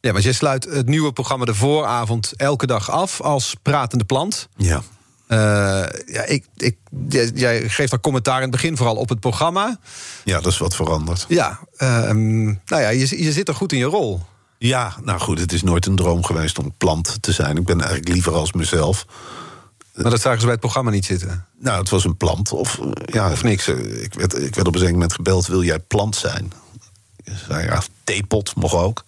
Ja, 0.00 0.12
want 0.12 0.24
jij 0.24 0.32
sluit 0.32 0.64
het 0.64 0.86
nieuwe 0.86 1.12
programma 1.12 1.44
de 1.44 1.54
vooravond 1.54 2.32
elke 2.36 2.66
dag 2.66 2.90
af 2.90 3.20
als 3.20 3.54
pratende 3.62 4.04
plant. 4.04 4.48
Ja. 4.56 4.82
Uh, 5.28 5.38
ja, 6.06 6.24
ik, 6.24 6.44
ik, 6.56 6.76
jij 7.34 7.68
geeft 7.68 7.90
daar 7.90 8.00
commentaar 8.00 8.36
in 8.36 8.42
het 8.42 8.50
begin 8.50 8.76
vooral 8.76 8.96
op 8.96 9.08
het 9.08 9.20
programma. 9.20 9.78
Ja, 10.24 10.40
dat 10.40 10.52
is 10.52 10.58
wat 10.58 10.76
veranderd. 10.76 11.24
Ja, 11.28 11.60
uh, 11.78 11.88
nou 12.10 12.56
ja, 12.66 12.88
je, 12.88 13.22
je 13.22 13.32
zit 13.32 13.48
er 13.48 13.54
goed 13.54 13.72
in 13.72 13.78
je 13.78 13.84
rol. 13.84 14.20
Ja, 14.58 14.94
nou 15.04 15.20
goed, 15.20 15.38
het 15.38 15.52
is 15.52 15.62
nooit 15.62 15.86
een 15.86 15.96
droom 15.96 16.24
geweest 16.24 16.58
om 16.58 16.74
plant 16.78 17.22
te 17.22 17.32
zijn. 17.32 17.56
Ik 17.56 17.64
ben 17.64 17.80
eigenlijk 17.80 18.08
liever 18.08 18.32
als 18.32 18.52
mezelf. 18.52 19.06
Maar 19.94 20.10
dat 20.10 20.20
zagen 20.20 20.38
ze 20.38 20.44
bij 20.44 20.52
het 20.52 20.60
programma 20.60 20.90
niet 20.90 21.04
zitten? 21.04 21.46
Nou, 21.58 21.78
het 21.80 21.88
was 21.88 22.04
een 22.04 22.16
plant. 22.16 22.52
Of, 22.52 22.78
ja, 23.04 23.30
of 23.32 23.42
niks? 23.42 23.68
Ik 23.68 24.14
werd, 24.14 24.34
ik 24.34 24.54
werd 24.54 24.58
op 24.58 24.66
een 24.66 24.72
gegeven 24.72 24.92
moment 24.92 25.12
gebeld, 25.12 25.46
wil 25.46 25.62
jij 25.62 25.78
plant 25.78 26.16
zijn? 26.16 26.52
Ik 27.24 27.32
zei, 27.48 27.64
ja, 27.64 27.82
theepot 28.04 28.54
mocht 28.56 28.74
ook. 28.74 29.04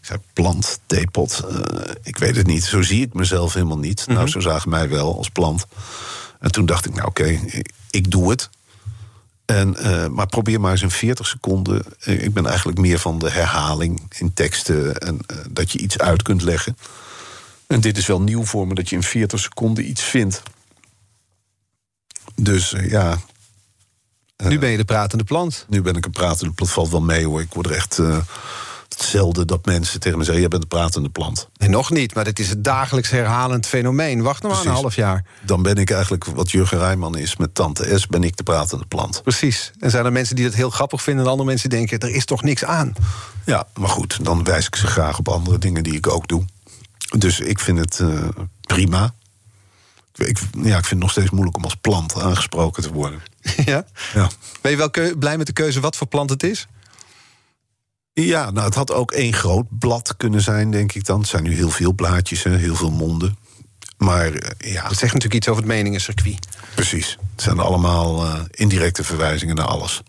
Ik 0.00 0.06
zei, 0.06 0.18
plant, 0.32 0.78
theepot. 0.86 1.44
Eh, 1.50 1.80
ik 2.02 2.16
weet 2.18 2.36
het 2.36 2.46
niet. 2.46 2.64
Zo 2.64 2.82
zie 2.82 3.02
ik 3.02 3.14
mezelf 3.14 3.52
helemaal 3.52 3.78
niet. 3.78 4.06
Nou, 4.06 4.28
zo 4.28 4.40
zagen 4.40 4.70
mij 4.70 4.88
wel 4.88 5.16
als 5.16 5.28
plant. 5.28 5.66
En 6.40 6.52
toen 6.52 6.66
dacht 6.66 6.86
ik, 6.86 6.94
nou 6.94 7.06
oké, 7.06 7.24
ik, 7.24 7.70
ik 7.90 8.10
doe 8.10 8.30
het. 8.30 8.50
En, 9.44 9.76
eh, 9.76 10.06
maar 10.06 10.26
probeer 10.26 10.60
maar 10.60 10.70
eens 10.72 10.82
in 10.82 10.90
40 10.90 11.26
seconden. 11.26 11.82
eh, 12.00 12.22
ik 12.24 12.32
ben 12.34 12.46
eigenlijk 12.46 12.78
meer 12.78 12.98
van 12.98 13.18
de 13.18 13.30
herhaling 13.30 14.12
in 14.18 14.34
teksten. 14.34 14.98
En 14.98 15.18
eh, 15.26 15.36
dat 15.50 15.72
je 15.72 15.78
iets 15.78 15.98
uit 15.98 16.22
kunt 16.22 16.42
leggen. 16.42 16.76
En 17.66 17.80
dit 17.80 17.96
is 17.96 18.06
wel 18.06 18.20
nieuw 18.20 18.44
voor 18.44 18.66
me, 18.66 18.74
dat 18.74 18.88
je 18.88 18.96
in 18.96 19.02
40 19.02 19.40
seconden 19.40 19.88
iets 19.88 20.02
vindt. 20.02 20.42
Dus 22.34 22.72
eh, 22.72 22.90
ja, 22.90 23.18
nu 24.36 24.58
ben 24.58 24.70
je 24.70 24.76
de 24.76 24.84
pratende 24.84 25.24
plant. 25.24 25.66
nu 25.68 25.82
ben 25.82 25.94
ik 25.94 26.04
een 26.04 26.10
pratende 26.10 26.52
plant. 26.52 26.72
Valt 26.72 26.90
wel 26.90 27.00
mee 27.00 27.26
hoor. 27.26 27.40
Ik 27.40 27.54
word 27.54 27.66
er 27.66 27.72
echt 27.72 27.98
eh, 27.98 28.18
hetzelfde 28.88 29.44
dat 29.44 29.66
mensen 29.66 30.00
tegen 30.00 30.18
me 30.18 30.24
zeggen: 30.24 30.42
Jij 30.42 30.50
bent 30.50 30.62
een 30.62 30.68
pratende 30.68 31.08
plant. 31.08 31.48
Nee, 31.56 31.68
nog 31.68 31.90
niet, 31.90 32.14
maar 32.14 32.24
dit 32.24 32.38
is 32.38 32.48
het 32.48 32.64
dagelijks 32.64 33.10
herhalend 33.10 33.66
fenomeen. 33.66 34.22
Wacht 34.22 34.42
nog 34.42 34.52
maar 34.52 34.66
een 34.66 34.80
half 34.80 34.94
jaar. 34.94 35.24
Dan 35.42 35.62
ben 35.62 35.76
ik 35.76 35.90
eigenlijk 35.90 36.24
wat 36.24 36.50
Jurgen 36.50 36.78
Rijman 36.78 37.16
is 37.16 37.36
met 37.36 37.54
Tante 37.54 37.98
S, 37.98 38.06
ben 38.06 38.24
ik 38.24 38.36
de 38.36 38.42
pratende 38.42 38.86
plant. 38.86 39.22
Precies. 39.22 39.72
En 39.78 39.90
zijn 39.90 40.04
er 40.04 40.12
mensen 40.12 40.36
die 40.36 40.44
dat 40.44 40.54
heel 40.54 40.70
grappig 40.70 41.02
vinden... 41.02 41.24
en 41.24 41.30
andere 41.30 41.48
mensen 41.48 41.70
denken, 41.70 41.98
er 41.98 42.14
is 42.14 42.24
toch 42.24 42.42
niks 42.42 42.64
aan. 42.64 42.92
Ja, 43.44 43.66
maar 43.74 43.88
goed, 43.88 44.24
dan 44.24 44.44
wijs 44.44 44.66
ik 44.66 44.76
ze 44.76 44.86
graag 44.86 45.18
op 45.18 45.28
andere 45.28 45.58
dingen 45.58 45.82
die 45.82 45.94
ik 45.94 46.08
ook 46.08 46.28
doe. 46.28 46.44
Dus 47.18 47.40
ik 47.40 47.58
vind 47.58 47.78
het 47.78 48.00
eh, 48.00 48.28
prima. 48.60 49.14
Ik, 50.14 50.38
ja, 50.52 50.76
ik 50.78 50.84
vind 50.84 50.88
het 50.90 50.98
nog 50.98 51.10
steeds 51.10 51.30
moeilijk 51.30 51.56
om 51.56 51.64
als 51.64 51.74
plant 51.74 52.20
aangesproken 52.20 52.82
te 52.82 52.92
worden. 52.92 53.22
ja? 53.64 53.86
Ja. 54.14 54.30
Ben 54.60 54.70
je 54.70 54.76
wel 54.76 55.16
blij 55.18 55.36
met 55.36 55.46
de 55.46 55.52
keuze 55.52 55.80
wat 55.80 55.96
voor 55.96 56.06
plant 56.06 56.30
het 56.30 56.42
is? 56.42 56.66
Ja, 58.12 58.50
nou, 58.50 58.66
het 58.66 58.74
had 58.74 58.92
ook 58.92 59.12
één 59.12 59.32
groot 59.32 59.66
blad 59.78 60.16
kunnen 60.16 60.40
zijn, 60.40 60.70
denk 60.70 60.92
ik 60.92 61.04
dan. 61.04 61.20
Het 61.20 61.28
zijn 61.28 61.42
nu 61.42 61.54
heel 61.54 61.70
veel 61.70 61.92
blaadjes, 61.92 62.42
hè, 62.42 62.56
heel 62.56 62.74
veel 62.74 62.90
monden. 62.90 63.38
Maar 63.96 64.32
eh, 64.32 64.72
ja, 64.72 64.82
Dat 64.82 64.98
zegt 64.98 65.12
natuurlijk 65.12 65.34
iets 65.34 65.48
over 65.48 65.62
het 65.62 65.72
meningencircuit. 65.72 66.46
precies. 66.74 67.18
Het 67.32 67.42
zijn 67.42 67.58
allemaal 67.58 68.24
eh, 68.24 68.40
indirecte 68.50 69.04
verwijzingen 69.04 69.54
naar 69.54 69.66
alles. 69.66 70.02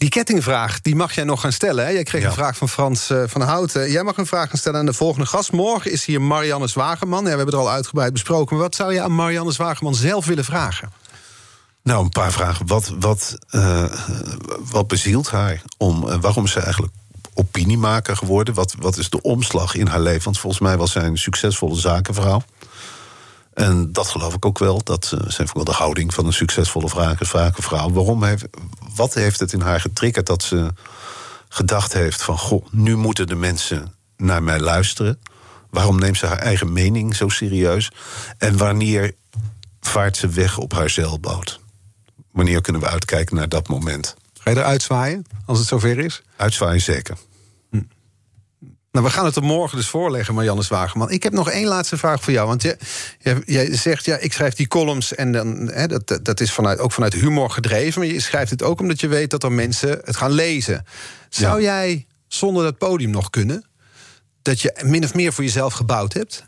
Die 0.00 0.08
kettingvraag, 0.08 0.80
die 0.80 0.96
mag 0.96 1.14
jij 1.14 1.24
nog 1.24 1.40
gaan 1.40 1.52
stellen. 1.52 1.84
Hè? 1.84 1.90
Jij 1.90 2.02
kreeg 2.02 2.22
Ja. 2.22 2.28
een 2.28 2.34
vraag 2.34 2.56
van 2.56 2.68
Frans 2.68 3.10
eh, 3.10 3.22
van 3.26 3.40
Houten. 3.40 3.90
Jij 3.90 4.02
mag 4.02 4.16
een 4.16 4.26
vraag 4.26 4.48
gaan 4.48 4.58
stellen 4.58 4.78
aan 4.78 4.86
de 4.86 4.92
volgende 4.92 5.26
gast. 5.26 5.52
Morgen 5.52 5.92
is 5.92 6.04
hier 6.04 6.22
Marianne 6.22 6.66
Zwageman. 6.66 7.18
Ja, 7.18 7.30
we 7.30 7.36
hebben 7.36 7.46
het 7.46 7.64
al 7.64 7.70
uitgebreid 7.70 8.12
besproken. 8.12 8.56
Maar 8.56 8.64
wat 8.64 8.74
zou 8.74 8.92
je 8.92 9.00
aan 9.02 9.14
Marianne 9.14 9.52
Zwageman 9.52 9.94
zelf 9.94 10.26
willen 10.26 10.44
vragen? 10.44 10.92
Nou, 11.82 12.02
een 12.04 12.08
paar 12.10 12.32
vragen. 12.32 12.66
Wat, 12.66 12.92
wat, 12.98 13.38
eh, 13.50 13.84
wat 14.70 14.88
bezielt 14.88 15.30
haar? 15.30 15.62
Om, 15.78 16.08
eh, 16.08 16.16
waarom 16.20 16.44
is 16.44 16.52
ze 16.52 16.60
eigenlijk 16.60 16.92
opiniemaker 17.34 18.16
geworden? 18.16 18.54
Wat, 18.54 18.74
wat 18.78 18.96
is 18.96 19.10
de 19.10 19.22
omslag 19.22 19.74
in 19.74 19.86
haar 19.86 20.00
leven? 20.00 20.24
Want 20.24 20.38
volgens 20.38 20.62
mij 20.62 20.76
was 20.76 20.92
zij 20.92 21.04
een 21.04 21.18
succesvolle 21.18 21.76
zakenvrouw. 21.76 22.42
En 23.54 23.92
dat 23.92 24.08
geloof 24.08 24.34
ik 24.34 24.44
ook 24.44 24.58
wel. 24.58 24.80
Dat 24.84 25.12
uh, 25.14 25.30
zijn 25.30 25.48
wel 25.52 25.64
de 25.64 25.72
houding 25.72 26.14
van 26.14 26.26
een 26.26 26.32
succesvolle 26.32 26.88
vragen- 26.88 27.26
zakenvrouw. 27.26 27.90
Waarom 27.90 28.24
heeft, 28.24 28.44
wat 28.94 29.14
heeft 29.14 29.40
het 29.40 29.52
in 29.52 29.60
haar 29.60 29.80
getriggerd 29.80 30.26
dat 30.26 30.42
ze 30.42 30.72
gedacht 31.48 31.92
heeft 31.92 32.22
van... 32.22 32.38
goh, 32.38 32.66
nu 32.70 32.96
moeten 32.96 33.26
de 33.26 33.34
mensen 33.34 33.94
naar 34.16 34.42
mij 34.42 34.60
luisteren. 34.60 35.20
Waarom 35.70 35.98
neemt 35.98 36.16
ze 36.16 36.26
haar 36.26 36.38
eigen 36.38 36.72
mening 36.72 37.16
zo 37.16 37.28
serieus? 37.28 37.90
En 38.38 38.56
wanneer 38.56 39.14
vaart 39.80 40.16
ze 40.16 40.28
weg 40.28 40.58
op 40.58 40.72
haar 40.72 40.90
zeilboot? 40.90 41.60
Wanneer 42.32 42.60
kunnen 42.60 42.82
we 42.82 42.88
uitkijken 42.88 43.36
naar 43.36 43.48
dat 43.48 43.68
moment? 43.68 44.14
Ga 44.38 44.50
je 44.50 44.56
eruit 44.56 44.82
zwaaien 44.82 45.26
als 45.46 45.58
het 45.58 45.68
zover 45.68 45.98
is? 45.98 46.22
Uitzwaaien 46.36 46.80
zeker. 46.80 47.16
Nou, 48.92 49.04
we 49.06 49.10
gaan 49.12 49.24
het 49.24 49.36
er 49.36 49.42
morgen 49.42 49.76
dus 49.76 49.88
voorleggen, 49.88 50.34
Marianne 50.34 50.62
Zwageman. 50.62 51.10
Ik 51.10 51.22
heb 51.22 51.32
nog 51.32 51.50
één 51.50 51.66
laatste 51.66 51.96
vraag 51.96 52.22
voor 52.22 52.32
jou. 52.32 52.46
Want 52.46 52.62
je, 52.62 52.76
je, 53.18 53.42
jij 53.46 53.76
zegt, 53.76 54.04
ja, 54.04 54.16
ik 54.16 54.32
schrijf 54.32 54.54
die 54.54 54.68
columns... 54.68 55.14
en 55.14 55.32
dan, 55.32 55.70
hè, 55.72 55.86
dat, 55.86 56.18
dat- 56.22 56.40
is 56.40 56.52
vanuit, 56.52 56.78
ook 56.78 56.92
vanuit 56.92 57.12
humor 57.14 57.50
gedreven... 57.50 58.00
maar 58.00 58.08
je 58.08 58.20
schrijft 58.20 58.50
het 58.50 58.62
ook 58.62 58.80
omdat 58.80 59.00
je 59.00 59.08
weet 59.08 59.30
dat 59.30 59.42
er 59.42 59.52
mensen 59.52 60.00
het 60.04 60.16
gaan 60.16 60.30
lezen. 60.32 60.84
Zou 61.28 61.62
jij 61.62 62.06
zonder 62.28 62.62
dat 62.62 62.78
podium 62.78 63.10
nog 63.10 63.30
kunnen? 63.30 63.64
Dat 64.42 64.60
je 64.60 64.80
min 64.84 65.04
of 65.04 65.14
meer 65.14 65.32
voor 65.32 65.44
jezelf 65.44 65.72
gebouwd 65.72 66.12
hebt? 66.12 66.44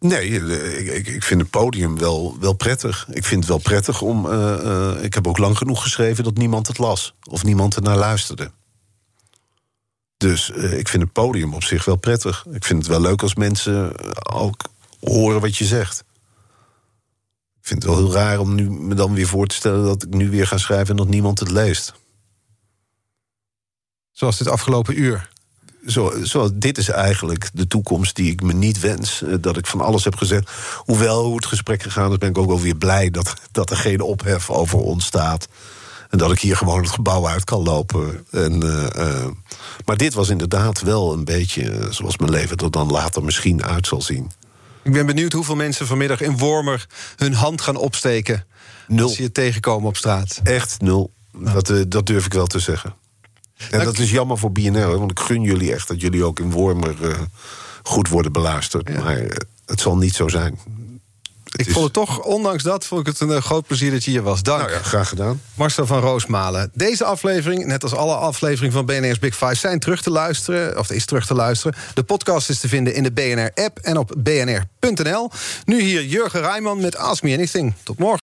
Nee, 0.00 0.40
eh, 0.40 0.78
ik, 0.78 0.86
ik, 0.86 1.06
ik 1.06 1.22
vind 1.22 1.40
het 1.40 1.50
podium 1.50 1.98
wel, 1.98 2.36
wel 2.40 2.52
prettig. 2.52 3.06
Ik 3.10 3.24
vind 3.24 3.40
het 3.40 3.48
wel 3.48 3.58
prettig 3.58 4.00
om. 4.00 4.30
eh, 4.30 4.52
eh, 4.94 5.04
ik 5.04 5.14
heb 5.14 5.26
ook 5.26 5.38
lang 5.38 5.56
genoeg 5.58 5.82
geschreven 5.82 6.24
dat 6.24 6.36
niemand 6.36 6.66
het 6.66 6.78
las. 6.78 7.14
Of 7.30 7.44
niemand 7.44 7.76
er 7.76 7.82
naar 7.82 7.96
luisterde. 7.96 8.50
Dus 10.16 10.50
eh, 10.52 10.78
ik 10.78 10.88
vind 10.88 11.02
het 11.02 11.12
podium 11.12 11.54
op 11.54 11.62
zich 11.64 11.84
wel 11.84 11.96
prettig. 11.96 12.46
Ik 12.50 12.64
vind 12.64 12.78
het 12.78 12.88
wel 12.88 13.00
leuk 13.00 13.22
als 13.22 13.34
mensen 13.34 13.96
eh, 13.96 14.10
ook 14.40 14.60
horen 15.00 15.40
wat 15.40 15.56
je 15.56 15.64
zegt. 15.64 16.04
Ik 17.60 17.72
vind 17.72 17.82
het 17.82 17.92
wel 17.92 18.02
heel 18.02 18.12
raar 18.12 18.38
om 18.38 18.54
nu 18.54 18.70
me 18.70 18.94
dan 18.94 19.14
weer 19.14 19.26
voor 19.26 19.46
te 19.46 19.54
stellen 19.54 19.84
dat 19.84 20.02
ik 20.02 20.14
nu 20.14 20.30
weer 20.30 20.46
ga 20.46 20.58
schrijven 20.58 20.88
en 20.90 20.96
dat 20.96 21.08
niemand 21.08 21.38
het 21.40 21.50
leest. 21.50 21.92
Zoals 24.12 24.38
dit 24.38 24.48
afgelopen 24.48 25.00
uur. 25.00 25.28
Zo, 25.86 26.24
zo, 26.24 26.50
dit 26.58 26.78
is 26.78 26.88
eigenlijk 26.88 27.50
de 27.52 27.66
toekomst 27.66 28.16
die 28.16 28.30
ik 28.30 28.42
me 28.42 28.52
niet 28.52 28.80
wens. 28.80 29.22
eh, 29.22 29.34
Dat 29.40 29.56
ik 29.56 29.66
van 29.66 29.80
alles 29.80 30.04
heb 30.04 30.16
gezegd. 30.16 30.50
Hoewel 30.76 31.24
hoe 31.24 31.36
het 31.36 31.46
gesprek 31.46 31.82
gegaan 31.82 32.10
is, 32.12 32.18
ben 32.18 32.28
ik 32.28 32.38
ook 32.38 32.46
wel 32.46 32.60
weer 32.60 32.76
blij 32.76 33.10
dat, 33.10 33.34
dat 33.52 33.70
er 33.70 33.76
geen 33.76 34.00
ophef 34.00 34.50
over 34.50 34.78
ontstaat. 34.78 35.48
En 36.16 36.22
dat 36.22 36.32
ik 36.32 36.40
hier 36.40 36.56
gewoon 36.56 36.80
het 36.80 36.90
gebouw 36.90 37.26
uit 37.26 37.44
kan 37.44 37.62
lopen. 37.62 38.26
En, 38.30 38.62
eh, 38.62 39.08
eh, 39.08 39.26
maar 39.84 39.96
dit 39.96 40.14
was 40.14 40.28
inderdaad 40.28 40.80
wel 40.80 41.12
een 41.12 41.24
beetje 41.24 41.70
eh, 41.70 41.90
zoals 41.90 42.16
mijn 42.16 42.30
leven 42.30 42.56
er 42.56 42.70
dan 42.70 42.90
later 42.90 43.24
misschien 43.24 43.64
uit 43.64 43.86
zal 43.86 44.02
zien. 44.02 44.30
Ik 44.82 44.92
ben 44.92 45.06
benieuwd 45.06 45.32
hoeveel 45.32 45.56
mensen 45.56 45.86
vanmiddag 45.86 46.20
in 46.20 46.38
Wormer... 46.38 46.86
hun 47.16 47.34
hand 47.34 47.60
gaan 47.60 47.76
opsteken 47.76 48.46
Nul. 48.88 49.06
als 49.06 49.16
je 49.16 49.32
tegenkomen 49.32 49.88
op 49.88 49.96
straat. 49.96 50.40
Echt 50.42 50.80
nul. 50.80 51.12
Dat, 51.32 51.72
dat 51.88 52.06
durf 52.06 52.26
ik 52.26 52.32
wel 52.32 52.46
te 52.46 52.58
zeggen. 52.58 52.94
En 53.70 53.84
dat 53.84 53.98
is 53.98 54.10
jammer 54.10 54.38
voor 54.38 54.52
BNR, 54.52 54.82
hoor, 54.82 54.98
want 54.98 55.10
ik 55.10 55.20
gun 55.20 55.42
jullie 55.42 55.72
echt 55.72 55.88
dat 55.88 56.00
jullie 56.00 56.24
ook 56.24 56.38
in 56.38 56.50
Wormer 56.50 56.96
goed 57.82 58.08
worden 58.08 58.32
beluisterd. 58.32 58.94
Maar 58.96 59.22
het 59.66 59.80
zal 59.80 59.96
niet 59.96 60.14
zo 60.14 60.28
zijn. 60.28 60.58
Ik 61.58 61.66
is- 61.66 61.72
vond 61.72 61.84
het 61.84 61.92
toch, 61.92 62.22
ondanks 62.24 62.62
dat, 62.62 62.86
vond 62.86 63.00
ik 63.00 63.06
het 63.06 63.20
een 63.20 63.30
eh, 63.30 63.42
groot 63.42 63.66
plezier 63.66 63.90
dat 63.90 64.04
je 64.04 64.10
hier 64.10 64.22
was. 64.22 64.42
Dank. 64.42 64.60
Nou 64.60 64.72
ja, 64.72 64.78
graag 64.78 65.08
gedaan. 65.08 65.40
Marcel 65.54 65.86
van 65.86 66.00
Roosmalen. 66.00 66.70
Deze 66.74 67.04
aflevering, 67.04 67.64
net 67.66 67.82
als 67.82 67.94
alle 67.94 68.14
afleveringen 68.14 68.72
van 68.72 68.86
BNR's 68.86 69.18
Big 69.18 69.36
Five... 69.36 69.54
zijn 69.54 69.78
terug 69.78 70.02
te 70.02 70.10
luisteren, 70.10 70.78
of 70.78 70.90
is 70.90 71.04
terug 71.04 71.26
te 71.26 71.34
luisteren. 71.34 71.78
De 71.94 72.02
podcast 72.02 72.50
is 72.50 72.60
te 72.60 72.68
vinden 72.68 72.94
in 72.94 73.02
de 73.02 73.12
BNR-app 73.12 73.78
en 73.78 73.96
op 73.98 74.14
bnr.nl. 74.18 75.30
Nu 75.64 75.80
hier 75.80 76.04
Jurgen 76.04 76.40
Rijman 76.40 76.80
met 76.80 76.96
Ask 76.96 77.22
Me 77.22 77.34
Anything. 77.34 77.74
Tot 77.82 77.98
morgen. 77.98 78.20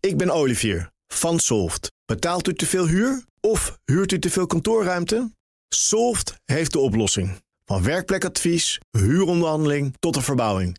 Ik 0.00 0.16
ben 0.16 0.30
Olivier 0.30 0.90
van 1.14 1.38
Solft. 1.38 1.90
Betaalt 2.04 2.48
u 2.48 2.54
te 2.54 2.66
veel 2.66 2.86
huur 2.86 3.24
of 3.40 3.76
huurt 3.84 4.12
u 4.12 4.18
te 4.18 4.30
veel 4.30 4.46
kantoorruimte? 4.46 5.30
Solft 5.68 6.34
heeft 6.44 6.72
de 6.72 6.78
oplossing. 6.78 7.40
Van 7.64 7.82
werkplekadvies, 7.82 8.78
huuronderhandeling 8.90 9.94
tot 9.98 10.14
de 10.14 10.22
verbouwing. 10.22 10.78